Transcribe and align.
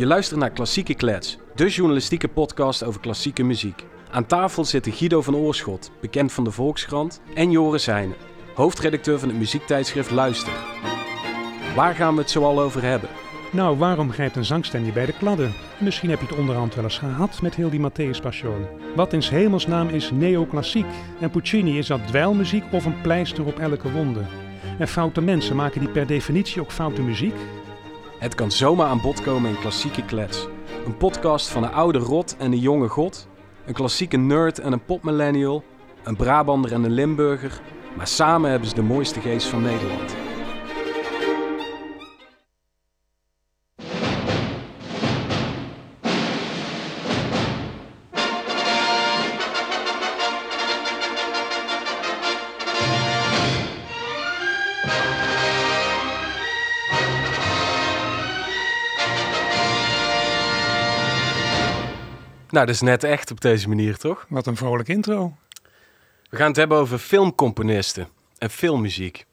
Je 0.00 0.06
luistert 0.06 0.40
naar 0.40 0.50
Klassieke 0.50 0.94
Klets, 0.94 1.38
de 1.54 1.68
journalistieke 1.68 2.28
podcast 2.28 2.84
over 2.84 3.00
klassieke 3.00 3.42
muziek. 3.42 3.84
Aan 4.10 4.26
tafel 4.26 4.64
zitten 4.64 4.92
Guido 4.92 5.22
van 5.22 5.36
Oorschot, 5.36 5.90
bekend 6.00 6.32
van 6.32 6.44
de 6.44 6.50
Volkskrant, 6.50 7.20
en 7.34 7.50
Joris 7.50 7.86
Heijnen, 7.86 8.16
hoofdredacteur 8.54 9.18
van 9.18 9.28
het 9.28 9.38
muziektijdschrift 9.38 10.10
Luister. 10.10 10.52
Waar 11.74 11.94
gaan 11.94 12.14
we 12.14 12.20
het 12.20 12.30
zoal 12.30 12.60
over 12.60 12.82
hebben? 12.82 13.08
Nou, 13.52 13.78
waarom 13.78 14.12
grijpt 14.12 14.36
een 14.36 14.44
zangstem 14.44 14.84
je 14.84 14.92
bij 14.92 15.06
de 15.06 15.16
kladden? 15.18 15.52
Misschien 15.78 16.10
heb 16.10 16.20
je 16.20 16.26
het 16.26 16.38
onderhand 16.38 16.74
wel 16.74 16.84
eens 16.84 16.98
gehad 16.98 17.42
met 17.42 17.54
heel 17.54 17.70
die 17.70 17.90
Matthäus 17.90 18.22
Passion. 18.22 18.66
Wat 18.96 19.12
in 19.12 19.22
hemelsnaam 19.22 19.88
is 19.88 20.10
neoclassiek? 20.10 20.86
En 21.20 21.30
Puccini 21.30 21.78
is 21.78 21.86
dat 21.86 22.06
dweilmuziek 22.06 22.64
of 22.70 22.84
een 22.84 23.00
pleister 23.00 23.46
op 23.46 23.58
elke 23.58 23.92
wonde? 23.92 24.20
En 24.78 24.88
foute 24.88 25.20
mensen 25.20 25.56
maken 25.56 25.80
die 25.80 25.90
per 25.90 26.06
definitie 26.06 26.60
ook 26.60 26.72
foute 26.72 27.02
muziek? 27.02 27.34
Het 28.20 28.34
kan 28.34 28.50
zomaar 28.50 28.86
aan 28.86 29.00
bod 29.00 29.20
komen 29.20 29.50
in 29.50 29.60
Klassieke 29.60 30.04
Klets. 30.04 30.46
Een 30.86 30.96
podcast 30.96 31.48
van 31.48 31.62
een 31.62 31.72
oude 31.72 31.98
rot 31.98 32.36
en 32.36 32.52
een 32.52 32.58
jonge 32.58 32.88
god, 32.88 33.28
een 33.66 33.74
klassieke 33.74 34.16
nerd 34.16 34.58
en 34.58 34.72
een 34.72 34.84
popmillennial, 34.84 35.64
een 36.02 36.16
Brabander 36.16 36.72
en 36.72 36.84
een 36.84 36.90
Limburger, 36.90 37.60
maar 37.96 38.06
samen 38.06 38.50
hebben 38.50 38.68
ze 38.68 38.74
de 38.74 38.82
mooiste 38.82 39.20
geest 39.20 39.46
van 39.46 39.62
Nederland. 39.62 40.19
Nou, 62.50 62.66
dat 62.66 62.74
is 62.74 62.80
net 62.80 63.04
echt 63.04 63.30
op 63.30 63.40
deze 63.40 63.68
manier, 63.68 63.96
toch? 63.96 64.26
Wat 64.28 64.46
een 64.46 64.56
vrolijk 64.56 64.88
intro. 64.88 65.36
We 66.30 66.36
gaan 66.36 66.46
het 66.46 66.56
hebben 66.56 66.78
over 66.78 66.98
filmcomponisten 66.98 68.08
en 68.38 68.50
filmmuziek. 68.50 69.24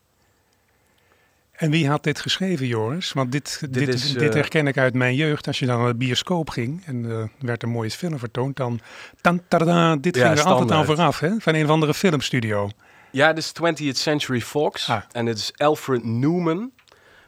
En 1.52 1.72
wie 1.72 1.88
had 1.90 2.04
dit 2.04 2.20
geschreven, 2.20 2.68
Joris? 2.68 3.14
Want 3.14 3.32
dit, 3.32 3.68
dit, 3.70 3.88
is, 3.88 4.14
dit 4.14 4.30
eh, 4.30 4.34
herken 4.34 4.68
ik 4.68 4.78
uit 4.78 4.94
mijn 4.94 5.16
jeugd. 5.16 5.48
Als 5.48 5.60
je 5.60 5.66
dan 5.66 5.80
naar 5.80 5.88
de 5.88 5.96
bioscoop 5.96 6.50
ging 6.50 6.86
en 6.86 7.06
er 7.06 7.30
werd 7.40 7.64
een 7.64 7.70
mooie 7.70 7.92
film 7.92 8.20
vertoond, 8.20 8.56
dan... 8.56 8.80
Tada, 9.22 9.96
dit 9.96 10.16
Ja, 10.16 10.28
ging 10.28 10.40
er 10.40 10.46
altijd 10.46 10.72
aan 10.72 10.86
vooraf, 10.86 11.20
hè? 11.20 11.30
Van 11.40 11.56
een 11.56 11.64
of 11.64 11.70
andere 11.70 11.94
filmstudio. 11.94 12.70
Ja, 13.12 13.34
dit 13.34 13.44
is 13.44 13.84
20th 13.94 13.98
Century 13.98 14.42
Fox 14.42 14.90
Ah. 14.90 15.02
en 15.12 15.26
het 15.26 15.38
is 15.38 15.52
Alfred 15.56 16.04
Newman 16.04 16.72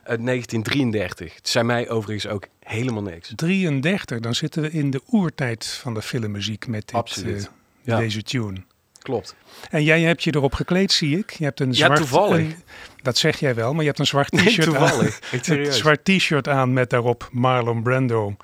uit 0.04 0.26
1933. 0.26 1.36
Het 1.36 1.50
zijn 1.50 1.66
mij 1.66 1.90
overigens 1.90 2.28
ook 2.28 2.48
helemaal 2.70 3.04
niks. 3.04 3.32
33, 3.36 4.20
dan 4.20 4.36
zitten 4.36 4.62
we 4.62 4.72
in 4.72 4.90
de 4.90 5.02
oertijd 5.12 5.66
van 5.66 5.94
de 5.94 6.02
filmmuziek 6.02 6.68
met 6.68 6.88
dit, 6.88 6.96
Absoluut. 6.96 7.44
eh, 7.46 7.52
Ja. 7.82 7.98
deze 7.98 8.22
tune. 8.24 8.64
Klopt. 9.02 9.36
En 9.70 9.84
jij 9.84 10.02
hebt 10.02 10.24
je 10.24 10.36
erop 10.36 10.54
gekleed, 10.54 10.92
zie 10.92 11.18
ik. 11.18 11.32
Je 11.32 11.44
hebt 11.44 11.60
een 11.60 11.68
Ja, 11.70 11.74
zwart... 11.74 11.96
toevallig. 11.96 12.38
een- 12.38 12.56
dat 13.02 13.18
zeg 13.18 13.40
jij 13.40 13.56
wel, 13.56 13.72
maar 13.72 13.82
je 13.82 13.88
hebt 13.88 14.00
een 14.00 14.06
zwart 14.08 14.32
Nee, 14.32 14.46
t-shirt 14.46 14.68
aan. 14.68 14.74
toevallig. 14.74 15.20
Echt 15.32 15.48
Een 15.48 15.74
zwart 15.74 16.06
t-shirt 16.06 16.48
aan 16.48 16.74
met 16.74 16.90
daarop 16.90 17.30
Marlon 17.32 17.84
Brando 17.84 18.36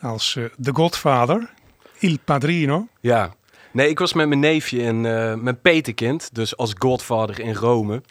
als 0.00 0.36
eh, 0.36 0.44
The 0.62 0.70
Godfather, 0.74 1.50
Il 1.98 2.16
Padrino. 2.24 2.88
Ja. 3.00 3.34
Nee, 3.72 3.88
ik 3.88 3.98
was 3.98 4.12
met 4.12 4.28
mijn 4.28 4.40
neefje 4.40 4.78
in 4.78 5.06
eh, 5.06 5.34
mijn 5.34 5.60
petekind, 5.60 6.34
dus 6.34 6.56
als 6.56 6.72
godfather 6.78 7.40
in 7.40 7.54
Rome. 7.54 7.94
En 7.94 8.02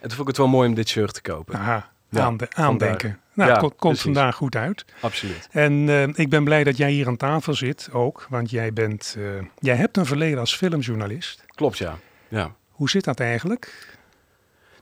toen 0.00 0.10
vond 0.10 0.20
ik 0.20 0.26
het 0.26 0.36
wel 0.36 0.48
mooi 0.48 0.68
om 0.68 0.74
dit 0.74 0.88
shirt 0.88 1.14
te 1.14 1.22
kopen. 1.22 1.54
Aha, 1.54 1.90
Ja, 2.10 2.20
aande- 2.24 2.48
aandenken. 2.52 3.20
Nou, 3.36 3.50
Ja, 3.50 3.56
ko- 3.58 3.68
komt 3.76 4.00
vandaag 4.00 4.34
goed 4.36 4.56
uit. 4.56 4.84
Absoluut. 5.00 5.48
En 5.50 5.88
eh, 5.88 6.08
ik 6.14 6.28
ben 6.28 6.44
blij 6.44 6.64
dat 6.64 6.76
jij 6.76 6.90
hier 6.90 7.06
aan 7.06 7.16
tafel 7.16 7.54
zit 7.54 7.88
ook, 7.92 8.26
want 8.30 8.50
jij 8.50 8.72
bent, 8.72 9.14
eh, 9.18 9.24
jij 9.58 9.76
hebt 9.76 9.96
een 9.96 10.06
verleden 10.06 10.38
als 10.38 10.56
filmjournalist. 10.56 11.44
Klopt, 11.54 11.78
ja. 11.78 11.98
ja. 12.28 12.54
Hoe 12.70 12.90
zit 12.90 13.04
dat 13.04 13.20
eigenlijk? 13.20 13.94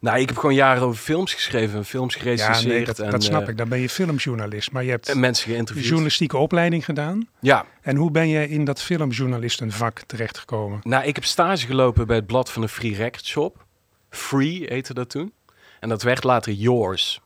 Nou, 0.01 0.19
ik 0.19 0.29
heb 0.29 0.37
gewoon 0.39 0.55
jaren 0.55 0.83
over 0.83 1.01
films 1.03 1.35
geschreven 1.35 1.79
en 1.79 1.85
films 1.85 2.15
Ja, 2.15 2.21
gerecenseerd. 2.21 2.75
nee, 2.75 2.85
dat, 2.85 2.99
en, 2.99 3.11
dat 3.11 3.23
snap 3.25 3.43
eh, 3.43 3.49
ik. 3.49 3.57
Dan 3.57 3.69
ben 3.69 3.81
je 3.81 3.89
filmjournalist, 3.89 4.71
maar 4.73 4.85
je 4.85 4.91
hebt 4.91 5.09
En 5.09 5.21
mensen 5.21 5.51
geïnterviewd. 5.51 5.87
journalistieke 5.87 6.37
opleiding 6.37 6.85
gedaan. 6.85 7.29
Ja, 7.41 7.65
En 7.83 7.97
hoe 7.97 8.11
ben 8.11 8.29
jij 8.29 8.49
in 8.49 8.65
dat 8.65 8.83
filmjournalistenvak 8.83 10.01
terechtgekomen? 10.07 10.81
nou, 10.83 11.05
ik 11.05 11.15
heb 11.15 11.25
stage 11.25 11.67
gelopen 11.67 12.07
bij 12.07 12.17
het 12.17 12.27
blad 12.27 12.51
van 12.51 12.63
een 12.63 12.69
Free 12.69 12.95
Record 12.95 13.27
Shop. 13.27 13.65
Free 14.11 14.65
heette 14.69 14.95
dat 14.95 15.11
toen. 15.11 15.33
En 15.81 15.89
dat 15.89 16.03
werd 16.03 16.25
later 16.25 16.53
Yours. 16.53 17.21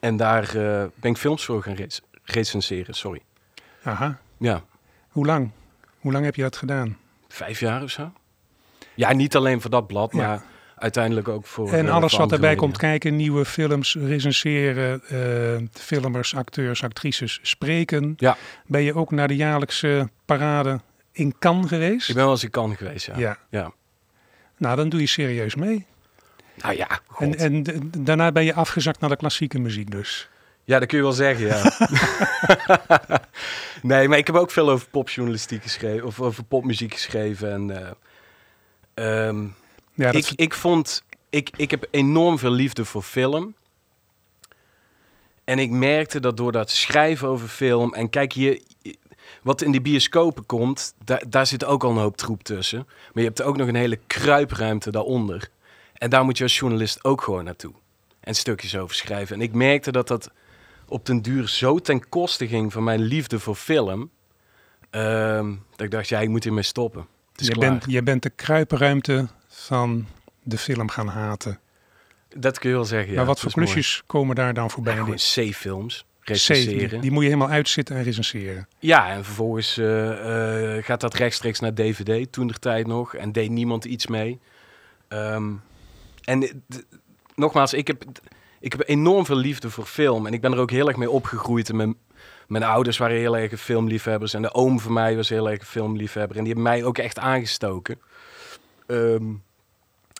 En 0.00 0.16
daar 0.16 0.42
eh, 0.48 0.84
ben 0.94 1.10
ik 1.10 1.16
films 1.16 1.44
voor 1.44 1.62
gaan 1.62 1.74
rec- 1.74 2.00
recenseren, 2.24 2.94
sorry. 2.94 3.20
Aha, 3.82 4.18
Ja, 4.38 4.62
hoe 5.08 5.26
lang? 5.26 5.50
Hoe 5.98 6.12
lang 6.12 6.24
heb 6.24 6.34
je 6.34 6.42
dat 6.42 6.56
gedaan? 6.56 6.96
vijf 7.28 7.60
jaar 7.60 7.82
of 7.82 7.90
zo. 7.90 8.12
Ja, 8.94 9.12
niet 9.12 9.36
alleen 9.36 9.60
voor 9.60 9.70
dat 9.70 9.86
blad, 9.86 10.12
Ja. 10.12 10.26
maar 10.26 10.42
uiteindelijk 10.76 11.28
ook 11.28 11.46
voor... 11.46 11.72
En 11.72 11.86
eh, 11.86 11.92
alles 11.94 12.10
voor 12.10 12.20
wat 12.20 12.32
erbij 12.32 12.48
media. 12.48 12.64
komt 12.64 12.78
kijken, 12.78 13.16
nieuwe 13.16 13.44
films, 13.44 13.94
recenseren, 13.94 15.02
eh, 15.08 15.66
filmers, 15.72 16.34
acteurs, 16.34 16.82
actrices, 16.84 17.38
spreken. 17.42 18.12
Ja. 18.16 18.36
Ben 18.66 18.82
je 18.82 18.94
ook 18.94 19.10
naar 19.10 19.28
de 19.28 19.36
jaarlijkse 19.36 20.08
parade 20.24 20.80
in 21.12 21.34
Cannes 21.38 21.68
geweest? 21.68 22.08
Ik 22.08 22.14
ben 22.14 22.24
wel 22.24 22.32
eens 22.32 22.44
in 22.44 22.50
Cannes 22.50 22.76
geweest, 22.76 23.06
ja. 23.06 23.16
ja. 23.18 23.38
Ja. 23.50 23.72
Nou, 24.56 24.76
dan 24.76 24.88
doe 24.88 25.00
je 25.00 25.06
serieus 25.06 25.54
mee. 25.54 25.86
Nou 26.54 26.76
ja, 26.76 27.00
god. 27.06 27.36
En, 27.36 27.64
en 27.64 27.90
daarna 27.98 28.32
ben 28.32 28.44
je 28.44 28.54
afgezakt 28.54 29.00
naar 29.00 29.10
de 29.10 29.16
klassieke 29.16 29.58
muziek 29.58 29.90
dus. 29.90 30.28
Ja, 30.64 30.78
dat 30.78 30.88
kun 30.88 30.98
je 30.98 31.04
wel 31.04 31.12
zeggen, 31.12 31.46
ja. 31.46 31.72
nee, 33.82 34.08
maar 34.08 34.18
ik 34.18 34.26
heb 34.26 34.36
ook 34.36 34.50
veel 34.50 34.70
over 34.70 34.88
popjournalistiek 34.88 35.62
geschreven, 35.62 36.06
of 36.06 36.20
over 36.20 36.44
popmuziek 36.44 36.94
geschreven. 36.94 37.52
En 37.52 37.70
eh, 37.70 39.26
ehm, 39.28 39.42
Ja, 39.94 40.12
dat 40.12 40.14
ik, 40.14 40.32
ik 40.36 40.54
vond, 40.54 41.04
ik, 41.30 41.50
ik 41.56 41.70
heb 41.70 41.86
enorm 41.90 42.38
veel 42.38 42.50
liefde 42.50 42.84
voor 42.84 43.02
film. 43.02 43.54
En 45.44 45.58
ik 45.58 45.70
merkte 45.70 46.20
dat 46.20 46.36
door 46.36 46.52
dat 46.52 46.70
schrijven 46.70 47.28
over 47.28 47.48
film, 47.48 47.94
en 47.94 48.10
kijk 48.10 48.32
je, 48.32 48.62
wat 49.42 49.62
in 49.62 49.70
die 49.70 49.80
bioscopen 49.80 50.46
komt, 50.46 50.94
daar, 51.04 51.22
daar 51.28 51.46
zit 51.46 51.64
ook 51.64 51.84
al 51.84 51.90
een 51.90 51.96
hoop 51.96 52.16
troep 52.16 52.42
tussen. 52.42 52.78
Maar 52.86 53.22
je 53.22 53.28
hebt 53.28 53.42
ook 53.42 53.56
nog 53.56 53.68
een 53.68 53.74
hele 53.74 53.98
kruipruimte 54.06 54.90
daaronder. 54.90 55.50
En 56.02 56.10
daar 56.10 56.24
moet 56.24 56.38
je 56.38 56.42
als 56.42 56.58
journalist 56.58 57.04
ook 57.04 57.22
gewoon 57.22 57.44
naartoe. 57.44 57.72
En 58.20 58.34
stukjes 58.34 58.76
over 58.76 58.96
schrijven. 58.96 59.36
En 59.36 59.42
ik 59.42 59.52
merkte 59.52 59.92
dat 59.92 60.08
dat 60.08 60.30
op 60.88 61.06
den 61.06 61.22
duur 61.22 61.48
zo 61.48 61.78
ten 61.78 62.08
koste 62.08 62.48
ging 62.48 62.72
van 62.72 62.84
mijn 62.84 63.00
liefde 63.00 63.38
voor 63.38 63.54
film. 63.54 64.10
ehm, 64.90 65.54
dat 65.70 65.80
ik 65.80 65.90
dacht, 65.90 66.08
ja, 66.08 66.20
ik 66.20 66.28
moet 66.28 66.44
hiermee 66.44 66.62
stoppen. 66.62 67.06
Je, 67.34 67.58
bent, 67.58 67.84
je 67.86 68.02
bent 68.02 68.22
de 68.22 68.30
kruipruimte 68.30 69.28
van 69.48 70.06
de 70.42 70.58
film 70.58 70.88
gaan 70.88 71.08
haten. 71.08 71.60
Dat 72.36 72.58
kun 72.58 72.70
je 72.70 72.76
wel 72.76 72.84
zeggen, 72.84 73.10
ja. 73.10 73.16
maar 73.16 73.26
wat 73.26 73.40
voor 73.40 73.52
mooi. 73.54 73.66
klusjes 73.66 74.02
komen 74.06 74.34
daar 74.34 74.54
dan 74.54 74.70
voorbij? 74.70 74.94
Ja? 74.94 75.14
C-films, 75.14 76.04
C, 76.20 76.28
recenseren. 76.28 76.88
die, 76.88 77.00
die 77.00 77.10
moet 77.10 77.22
je 77.22 77.28
helemaal 77.28 77.50
uitzitten 77.50 77.96
en 77.96 78.02
recenseren. 78.02 78.68
Ja, 78.78 79.10
en 79.10 79.24
vervolgens 79.24 79.78
eh, 79.78 80.76
eh, 80.76 80.84
gaat 80.84 81.00
dat 81.00 81.14
rechtstreeks 81.14 81.60
naar 81.60 81.74
DVD, 81.74 82.32
toen 82.32 82.46
de 82.46 82.58
tijd 82.58 82.86
nog. 82.86 83.14
En 83.14 83.32
deed 83.32 83.50
niemand 83.50 83.84
iets 83.84 84.06
mee. 84.06 84.40
Ehm, 85.08 85.52
en 86.24 86.64
nogmaals, 87.34 87.72
ik 87.72 87.86
heb, 87.86 88.04
ik 88.60 88.72
heb 88.72 88.88
enorm 88.88 89.26
veel 89.26 89.36
liefde 89.36 89.70
voor 89.70 89.84
film. 89.86 90.26
En 90.26 90.32
ik 90.32 90.40
ben 90.40 90.52
er 90.52 90.58
ook 90.58 90.70
heel 90.70 90.88
erg 90.88 90.96
mee 90.96 91.10
opgegroeid. 91.10 91.68
En 91.68 91.76
mijn, 91.76 91.96
mijn 92.48 92.62
ouders 92.62 92.98
waren 92.98 93.16
heel 93.16 93.36
erg 93.36 93.60
filmliefhebbers. 93.60 94.34
En 94.34 94.42
de 94.42 94.54
oom 94.54 94.80
van 94.80 94.92
mij 94.92 95.16
was 95.16 95.28
heel 95.28 95.50
erg 95.50 95.68
filmliefhebber. 95.68 96.36
En 96.36 96.44
die 96.44 96.52
hebben 96.52 96.72
mij 96.72 96.84
ook 96.84 96.98
echt 96.98 97.18
aangestoken. 97.18 98.00
Ehm, 98.86 99.32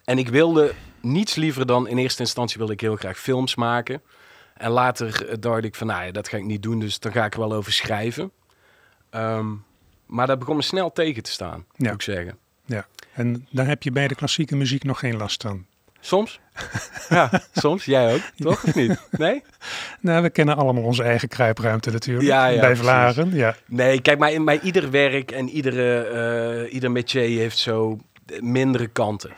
en 0.05 0.19
ik 0.19 0.29
wilde 0.29 0.73
niets 1.01 1.35
liever 1.35 1.67
dan, 1.67 1.89
in 1.89 1.99
eerste 1.99 2.23
instantie 2.23 2.59
wilde 2.59 2.73
ik 2.73 2.81
heel 2.81 2.97
graag 2.97 3.19
films 3.19 3.55
maken. 3.55 4.03
En 4.55 4.71
later 4.71 5.29
eh, 5.29 5.37
dacht 5.41 5.65
ik 5.65 5.75
van, 5.75 5.87
nou 5.87 6.05
ja, 6.05 6.11
dat 6.11 6.29
ga 6.29 6.37
ik 6.37 6.45
niet 6.45 6.63
doen, 6.63 6.79
dus 6.79 6.99
dan 6.99 7.13
ga 7.13 7.25
ik 7.25 7.35
er 7.35 7.41
wel 7.41 7.53
over 7.53 7.73
schrijven. 7.73 8.33
Ehm, 9.11 9.55
maar 10.07 10.27
dat 10.27 10.39
begon 10.39 10.57
me 10.57 10.63
snel 10.63 10.93
tegen 10.93 11.23
te 11.23 11.31
staan, 11.31 11.67
Ja. 11.77 11.85
moet 11.91 11.95
ik 11.95 12.03
zeggen. 12.03 12.39
En 13.13 13.47
daar 13.51 13.67
heb 13.67 13.83
je 13.83 13.91
bij 13.93 14.09
de 14.09 14.15
klassieke 14.15 14.57
muziek 14.57 14.85
nog 14.85 14.99
geen 14.99 15.17
last 15.17 15.43
van. 15.43 15.67
Soms. 16.05 16.41
ja, 17.09 17.31
soms. 17.53 17.85
Jij 17.85 18.15
ook, 18.15 18.21
toch? 18.37 18.65
Of 18.65 18.75
niet? 18.75 19.09
Nee? 19.11 19.43
Nou, 20.01 20.23
we 20.23 20.31
kennen 20.31 20.57
allemaal 20.57 20.83
onze 20.83 21.03
eigen 21.03 21.29
kruipruimte 21.29 21.91
natuurlijk. 21.91 22.27
Ja, 22.27 22.47
ja, 22.47 22.61
bij 22.61 22.69
precies. 22.69 22.85
Vlagen, 22.85 23.35
ja. 23.35 23.57
Nee, 23.67 24.01
kijk, 24.01 24.19
maar, 24.19 24.43
maar 24.43 24.61
ieder 24.61 24.91
werk 24.91 25.31
en 25.31 25.49
iedere, 25.49 26.05
eh, 26.67 26.75
ieder 26.75 26.91
métier 26.91 27.39
heeft 27.39 27.59
zo 27.59 27.99
mindere 28.41 28.87
kanten. 28.87 29.31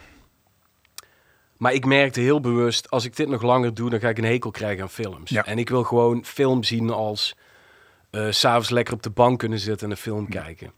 Maar 1.56 1.72
ik 1.72 1.84
merkte 1.84 2.20
heel 2.20 2.40
bewust, 2.40 2.90
als 2.90 3.04
ik 3.04 3.16
dit 3.16 3.28
nog 3.28 3.42
langer 3.42 3.74
doe, 3.74 3.90
dan 3.90 4.00
ga 4.00 4.08
ik 4.08 4.18
een 4.18 4.24
hekel 4.24 4.50
krijgen 4.50 4.82
aan 4.82 4.90
films. 4.90 5.30
Ja. 5.30 5.44
En 5.44 5.58
ik 5.58 5.68
wil 5.68 5.82
gewoon 5.82 6.24
film 6.24 6.62
zien 6.62 6.90
als 6.90 7.36
s 8.30 8.38
s'avonds 8.38 8.70
lekker 8.70 8.94
op 8.94 9.02
de 9.02 9.10
bank 9.10 9.38
kunnen 9.38 9.58
zitten 9.58 9.86
en 9.86 9.90
een 9.92 9.96
film 9.98 10.28
kijken. 10.28 10.72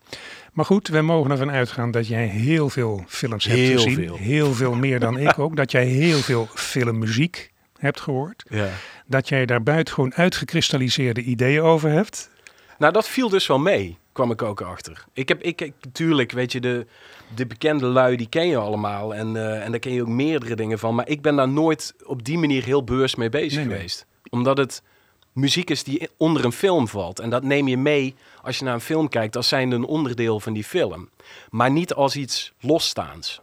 Maar 0.52 0.64
goed, 0.64 0.88
we 0.88 1.00
mogen 1.00 1.30
ervan 1.30 1.50
uitgaan 1.50 1.90
dat 1.90 2.06
jij 2.06 2.26
heel 2.26 2.68
veel 2.70 3.04
films 3.06 3.44
hebt 3.44 3.58
Heel 3.58 3.76
gezien. 3.82 3.94
veel. 3.94 4.16
Heel 4.16 4.52
veel 4.52 4.74
meer 4.84 5.00
dan 5.00 5.18
ik 5.18 5.38
ook. 5.38 5.56
Dat 5.56 5.70
jij 5.70 5.84
heel 5.84 6.18
veel 6.18 6.48
filmmuziek 6.54 7.50
hebt 7.78 8.00
gehoord. 8.00 8.44
Ja. 8.48 8.68
Dat 9.06 9.28
jij 9.28 9.46
daar 9.46 9.62
buitengewoon 9.62 10.14
uitgekristalliseerde 10.14 11.22
ideeën 11.22 11.62
over 11.62 11.90
hebt. 11.90 12.30
Nou, 12.78 12.92
dat 12.92 13.08
viel 13.08 13.28
dus 13.28 13.46
wel 13.46 13.58
mee, 13.58 13.98
kwam 14.12 14.30
ik 14.30 14.42
ook 14.42 14.60
achter. 14.60 15.04
Ik 15.12 15.28
heb, 15.28 15.42
ik, 15.42 15.60
ik 15.60 15.72
tuurlijk, 15.92 16.32
weet 16.32 16.52
je, 16.52 16.60
de, 16.60 16.86
de 17.34 17.46
bekende 17.46 17.86
lui, 17.86 18.16
die 18.16 18.28
ken 18.28 18.48
je 18.48 18.56
allemaal. 18.56 19.14
En, 19.14 19.36
eh, 19.36 19.64
en 19.64 19.70
daar 19.70 19.80
ken 19.80 19.92
je 19.92 20.00
ook 20.02 20.08
meerdere 20.08 20.54
dingen 20.56 20.78
van. 20.78 20.94
Maar 20.94 21.08
ik 21.08 21.22
ben 21.22 21.36
daar 21.36 21.48
nooit 21.48 21.94
op 22.04 22.24
die 22.24 22.38
manier 22.38 22.64
heel 22.64 22.84
bewust 22.84 23.16
mee 23.16 23.28
bezig 23.28 23.56
Nee, 23.58 23.64
nee. 23.66 23.74
geweest. 23.76 24.06
Omdat 24.30 24.58
het 24.58 24.82
muziek 25.36 25.70
is 25.70 25.82
die 25.84 26.08
onder 26.16 26.44
een 26.44 26.52
film 26.52 26.88
valt. 26.88 27.18
En 27.18 27.30
dat 27.30 27.42
neem 27.42 27.68
je 27.68 27.76
mee 27.76 28.14
als 28.42 28.58
je 28.58 28.64
naar 28.64 28.74
een 28.74 28.80
film 28.80 29.08
kijkt, 29.08 29.36
als 29.36 29.48
zijnde 29.48 29.76
een 29.76 29.84
onderdeel 29.84 30.40
van 30.40 30.52
die 30.52 30.64
film. 30.64 31.08
Maar 31.50 31.70
niet 31.70 31.94
als 31.94 32.16
iets 32.16 32.52
losstaans. 32.60 33.40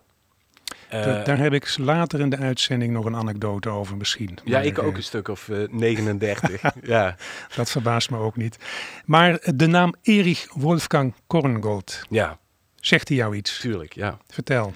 Eh, 0.90 1.04
Da- 1.04 1.24
daar 1.24 1.38
heb 1.38 1.54
ik 1.54 1.78
later 1.78 2.20
in 2.20 2.30
de 2.30 2.38
uitzending 2.38 2.94
nog 2.94 3.06
een 3.06 3.16
anekdote 3.16 3.70
over 3.70 3.98
misschien. 3.98 4.38
ja, 4.44 4.52
Maar, 4.52 4.66
ik 4.66 4.80
ook 4.80 4.92
eh, 4.92 4.96
een 4.98 5.04
stuk 5.04 5.28
of 5.28 5.50
eh, 5.50 5.58
39. 5.70 6.62
ja, 6.84 7.16
Dat 7.56 7.72
verbaast 7.72 8.10
me 8.10 8.18
ook 8.18 8.36
niet. 8.38 8.58
Maar 9.06 9.36
eh, 9.36 9.54
de 9.56 9.68
naam 9.68 9.94
Erich 10.02 10.48
Wolfgang 10.54 11.14
Korngold, 11.28 12.02
ja, 12.10 12.38
zegt 12.76 13.08
hij 13.08 13.18
jou 13.18 13.36
iets? 13.36 13.60
tuurlijk, 13.60 13.94
ja. 13.94 14.18
Vertel. 14.28 14.74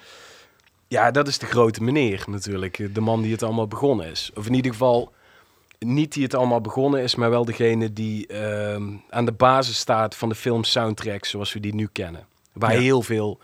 Ja, 0.88 1.10
dat 1.10 1.28
is 1.28 1.38
de 1.38 1.46
grote 1.46 1.82
meneer 1.82 2.24
natuurlijk. 2.26 2.94
De 2.94 3.00
man 3.00 3.22
die 3.22 3.32
het 3.32 3.42
allemaal 3.42 3.68
begonnen 3.68 4.06
is. 4.10 4.30
Of 4.34 4.46
in 4.46 4.54
ieder 4.54 4.72
geval 4.72 5.12
niet 5.78 6.12
die 6.12 6.22
het 6.22 6.34
allemaal 6.34 6.60
begonnen 6.60 7.02
is, 7.02 7.14
maar 7.14 7.30
wel 7.30 7.44
degene 7.44 7.92
die 7.92 8.26
ehm, 8.26 8.88
aan 9.10 9.24
de 9.24 9.32
basis 9.32 9.78
staat 9.78 10.16
van 10.16 10.28
de 10.28 10.34
film 10.34 10.64
soundtrack 10.64 11.24
zoals 11.24 11.52
we 11.52 11.60
die 11.60 11.74
nu 11.74 11.88
kennen. 11.92 12.26
Waar 12.52 12.72
Ja. 12.72 12.80
heel 12.80 13.02
veel 13.02 13.40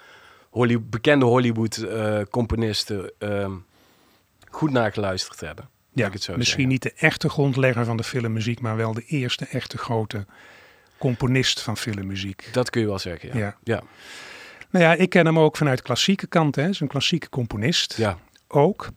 bekende 0.80 1.24
Hollywood-componisten 1.24 3.12
ehm, 3.18 3.52
goed 4.50 4.70
naar 4.70 4.92
geluisterd 4.92 5.40
hebben. 5.40 5.68
Ja, 5.92 6.06
ik 6.06 6.12
het 6.12 6.22
zo 6.22 6.36
misschien 6.36 6.70
zeggen. 6.70 6.72
niet 6.72 6.82
de 7.00 7.06
echte 7.06 7.28
grondlegger 7.28 7.84
van 7.84 7.96
de 7.96 8.04
filmmuziek, 8.04 8.60
maar 8.60 8.76
wel 8.76 8.92
de 8.94 9.04
eerste 9.06 9.44
echte 9.46 9.78
grote 9.78 10.26
componist 10.98 11.60
van 11.60 11.76
filmmuziek. 11.76 12.48
Dat 12.52 12.70
kun 12.70 12.80
je 12.80 12.86
wel 12.86 12.98
zeggen, 12.98 13.28
ja. 13.28 13.36
Ja. 13.38 13.56
Ja, 13.62 13.82
Nou 14.70 14.84
ja, 14.84 14.94
ik 14.94 15.10
ken 15.10 15.26
hem 15.26 15.38
ook 15.38 15.56
vanuit 15.56 15.82
klassieke 15.82 16.26
kant. 16.26 16.56
Hij 16.56 16.68
is 16.68 16.80
een 16.80 16.88
klassieke 16.88 17.28
componist. 17.28 17.96
ja. 17.96 18.18
Ook 18.48 18.88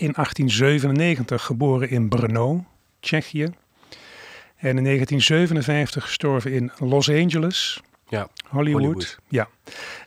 in 0.00 0.12
1897 0.12 1.42
geboren 1.44 1.90
in 1.90 2.08
Brno, 2.08 2.64
Tsjechië. 3.00 3.42
En 4.56 4.76
in 4.76 4.84
1957 4.84 6.04
gestorven 6.04 6.52
in 6.52 6.70
Los 6.78 7.08
Angeles, 7.10 7.80
Ja, 8.08 8.28
Hollywood. 8.48 8.82
Hollywood. 8.82 9.18
Ja. 9.28 9.48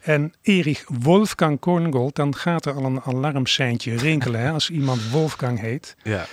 En 0.01 0.33
Erich 0.41 0.83
Wolfgang 0.87 1.59
Korngold, 1.59 2.15
dan 2.15 2.35
gaat 2.35 2.65
er 2.65 2.73
al 2.73 2.83
een 2.85 3.01
alarmseintje 3.01 3.95
rinkelen 3.97 4.39
hè, 4.41 4.51
als 4.51 4.69
iemand 4.69 5.09
Wolfgang 5.09 5.59
heet. 5.59 5.95
ja. 6.03 6.25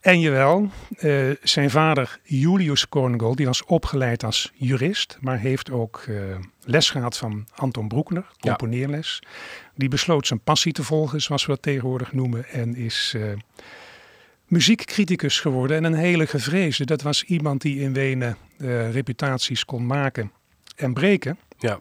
En 0.00 0.20
jawel, 0.20 0.70
eh, 0.98 1.30
zijn 1.42 1.70
vader 1.70 2.18
Julius 2.22 2.88
Korngold, 2.88 3.36
die 3.36 3.46
was 3.46 3.64
opgeleid 3.64 4.24
als 4.24 4.50
jurist, 4.54 5.16
maar 5.20 5.38
heeft 5.38 5.70
ook 5.70 6.04
eh, 6.08 6.14
les 6.64 6.90
gehad 6.90 7.16
van 7.16 7.46
Anton 7.54 7.88
Broekner, 7.88 8.22
Ja. 8.22 8.48
componeerles. 8.56 9.22
Die 9.74 9.88
besloot 9.88 10.26
zijn 10.26 10.40
passie 10.40 10.72
te 10.72 10.82
volgen, 10.82 11.22
zoals 11.22 11.46
we 11.46 11.52
dat 11.52 11.62
tegenwoordig 11.62 12.12
noemen, 12.12 12.48
en 12.48 12.76
is 12.76 13.12
eh, 13.16 13.22
muziekcriticus 14.46 15.40
geworden. 15.40 15.76
En 15.76 15.84
een 15.84 15.94
hele 15.94 16.26
gevreesde, 16.26 16.84
dat 16.84 17.02
was 17.02 17.22
iemand 17.24 17.60
die 17.62 17.80
in 17.80 17.92
Wenen 17.92 18.36
reputaties 18.90 19.64
kon 19.64 19.86
maken 19.86 20.32
en 20.76 20.94
breken. 20.94 21.38
ja. 21.58 21.76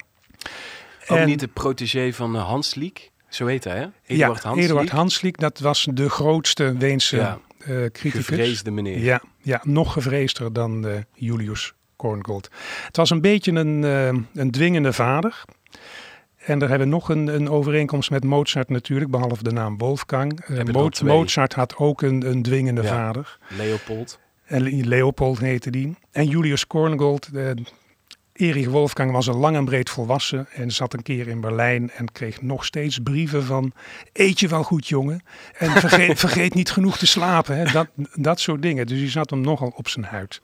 Ook 1.07 1.17
En- 1.17 1.27
niet 1.27 1.39
de 1.39 1.47
protégé 1.47 2.13
van 2.13 2.35
Hans 2.35 2.75
Liek, 2.75 3.11
zo 3.29 3.45
heet 3.45 3.63
hij, 3.63 3.75
hè? 3.77 3.81
ja, 3.81 3.91
Eduard 4.05 4.43
Hans 4.43 4.59
Eduard 4.63 4.81
Liek. 4.83 4.91
Hansliek, 4.91 5.37
dat 5.37 5.59
was 5.59 5.87
de 5.93 6.09
grootste 6.09 6.77
Weense 6.77 7.15
Ja. 7.15 7.39
Eh, 7.67 7.75
criticus. 7.91 8.25
Gevreesde 8.25 8.71
meneer. 8.71 8.99
Ja, 8.99 9.21
ja, 9.41 9.61
nog 9.63 9.93
gevreesder 9.93 10.53
dan 10.53 10.87
eh, 10.87 10.93
Julius 11.13 11.73
Korngold. 11.95 12.49
Het 12.85 12.97
was 12.97 13.09
een 13.09 13.21
beetje 13.21 13.51
een, 13.51 13.83
eh, 13.83 14.41
een 14.41 14.51
dwingende 14.51 14.93
vader. 14.93 15.43
En 16.37 16.59
daar 16.59 16.69
hebben 16.69 16.87
we 16.87 16.93
nog 16.93 17.09
een, 17.09 17.27
een 17.27 17.49
overeenkomst 17.49 18.09
met 18.09 18.23
Mozart 18.23 18.69
natuurlijk, 18.69 19.11
behalve 19.11 19.43
de 19.43 19.51
naam 19.51 19.77
Wolfgang. 19.77 20.39
Mo-? 20.71 20.89
Mozart 21.03 21.53
had 21.53 21.75
ook 21.75 22.01
een, 22.01 22.29
een 22.29 22.41
dwingende 22.41 22.81
Ja. 22.81 22.87
vader. 22.87 23.37
Leopold. 23.57 24.19
En 24.45 24.61
Le- 24.61 24.85
Leopold 24.87 25.39
heette 25.39 25.69
die. 25.69 25.95
En 26.11 26.27
Julius 26.27 26.67
Korngold, 26.67 27.29
Erich 28.37 28.67
Wolfgang 28.67 29.11
was 29.11 29.29
al 29.29 29.37
lang 29.37 29.55
en 29.55 29.65
breed 29.65 29.89
volwassen 29.89 30.47
en 30.51 30.71
zat 30.71 30.93
een 30.93 31.03
keer 31.03 31.27
in 31.27 31.41
Berlijn 31.41 31.91
en 31.91 32.11
kreeg 32.11 32.41
nog 32.41 32.65
steeds 32.65 32.99
brieven 32.99 33.43
van 33.43 33.73
eet 34.13 34.39
je 34.39 34.47
wel 34.47 34.63
goed 34.63 34.87
jongen 34.87 35.21
en 35.57 35.71
vergeet, 35.81 36.19
vergeet 36.19 36.53
niet 36.53 36.71
genoeg 36.71 36.97
te 36.97 37.07
slapen. 37.07 37.57
Hè? 37.57 37.71
Dat, 37.71 37.87
dat 38.13 38.39
soort 38.39 38.61
dingen. 38.61 38.87
Dus 38.87 38.99
die 38.99 39.09
zat 39.09 39.29
hem 39.29 39.41
nogal 39.41 39.73
op 39.75 39.87
zijn 39.87 40.05
huid. 40.05 40.41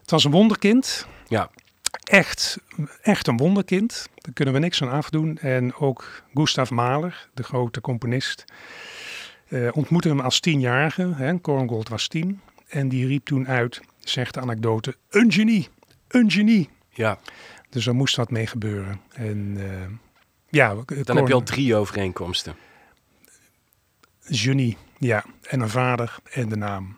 Het 0.00 0.10
was 0.10 0.24
een 0.24 0.30
wonderkind. 0.30 1.06
Ja. 1.26 1.50
Echt, 2.04 2.58
echt 3.02 3.26
een 3.26 3.36
wonderkind. 3.36 4.08
Daar 4.14 4.32
kunnen 4.32 4.54
we 4.54 4.60
niks 4.60 4.82
aan 4.82 4.90
afdoen. 4.90 5.38
En 5.38 5.74
ook 5.74 6.22
Gustav 6.34 6.70
Mahler, 6.70 7.28
de 7.34 7.42
grote 7.42 7.80
componist, 7.80 8.44
eh, 9.48 9.68
ontmoette 9.72 10.08
hem 10.08 10.20
als 10.20 10.40
tienjarige. 10.40 11.12
Hè? 11.14 11.38
Korngold 11.38 11.88
was 11.88 12.08
tien. 12.08 12.40
En 12.68 12.88
die 12.88 13.06
riep 13.06 13.24
toen 13.24 13.48
uit, 13.48 13.80
zegt 13.98 14.34
de 14.34 14.40
anekdote, 14.40 14.96
een 15.10 15.32
genie, 15.32 15.68
een 16.08 16.30
genie. 16.30 16.68
Ja, 16.98 17.18
Dus 17.70 17.86
er 17.86 17.94
moest 17.94 18.16
wat 18.16 18.30
mee 18.30 18.46
gebeuren. 18.46 19.00
En 19.12 19.56
eh, 19.58 19.86
ja, 20.48 20.74
dan 21.04 21.16
heb 21.16 21.28
je 21.28 21.34
al 21.34 21.42
drie 21.42 21.74
overeenkomsten. 21.76 22.54
genie, 24.20 24.76
ja. 24.98 25.24
En 25.42 25.60
een 25.60 25.68
vader 25.68 26.16
en 26.30 26.48
de 26.48 26.56
naam. 26.56 26.96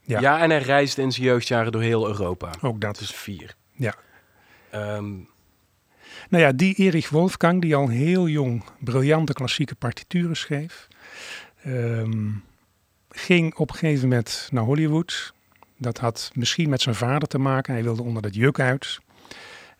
Ja. 0.00 0.20
Ja. 0.20 0.40
en 0.40 0.50
hij 0.50 0.58
reisde 0.62 1.02
in 1.02 1.12
zijn 1.12 1.26
jeugdjaren 1.26 1.72
door 1.72 1.82
heel 1.82 2.06
Europa. 2.06 2.50
Ook 2.60 2.80
dat. 2.80 3.00
Is 3.00 3.10
vier. 3.10 3.54
Ja. 3.72 3.94
Ehm, 4.70 5.10
Nou 6.28 6.42
ja, 6.44 6.52
die 6.52 6.74
Erich 6.74 7.08
Wolfgang, 7.08 7.60
die 7.60 7.74
al 7.76 7.88
heel 7.88 8.28
jong 8.28 8.64
briljante 8.78 9.32
klassieke 9.32 9.74
partituren 9.74 10.36
schreef, 10.36 10.88
ehm, 11.62 12.28
ging 13.10 13.54
op 13.54 13.70
een 13.70 13.76
gegeven 13.76 14.08
moment 14.08 14.48
naar 14.52 14.64
Hollywood. 14.64 15.32
Dat 15.76 15.98
had 15.98 16.30
misschien 16.34 16.68
met 16.68 16.80
zijn 16.80 16.94
vader 16.94 17.28
te 17.28 17.38
maken. 17.38 17.72
Hij 17.72 17.82
wilde 17.82 18.02
onder 18.02 18.22
dat 18.22 18.34
juk 18.34 18.60
uit. 18.60 18.98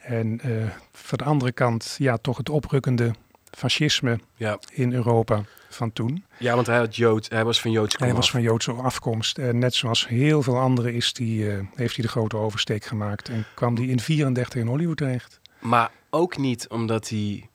En 0.03 0.41
eh 0.41 0.71
van 1.11 1.19
de 1.19 1.25
andere 1.25 1.53
kant, 1.53 1.95
ja, 1.99 2.17
toch 2.17 2.37
het 2.37 2.49
oprukkende 2.49 3.11
fascisme 3.51 4.19
ja. 4.35 4.59
in 4.73 4.93
Europa 4.93 5.43
van 5.69 5.93
toen. 5.93 6.25
ja, 6.39 6.55
want 6.55 6.67
hij, 6.67 6.79
had 6.79 6.97
Jood, 6.97 7.29
hij 7.29 7.45
was 7.45 7.61
van 7.61 7.71
Joods 7.71 7.97
Hij 7.99 8.15
was 8.15 8.31
van 8.31 8.43
Joodse 8.43 8.73
afkomst. 8.73 9.39
En 9.39 9.59
net 9.59 9.75
zoals 9.75 10.09
heel 10.09 10.43
veel 10.43 10.59
anderen 10.59 10.95
is 10.95 11.13
die, 11.13 11.51
eh, 11.51 11.59
heeft 11.75 11.95
hij 11.95 12.05
de 12.05 12.11
grote 12.11 12.37
oversteek 12.37 12.85
gemaakt. 12.85 13.29
En 13.29 13.45
kwam 13.55 13.75
die 13.75 13.89
in 13.89 14.01
34 14.01 14.61
in 14.61 14.67
Hollywood 14.67 14.97
terecht. 14.97 15.41
Maar 15.59 15.91
ook 16.11 16.37
niet 16.37 16.69
omdat 16.69 17.09
hij 17.09 17.49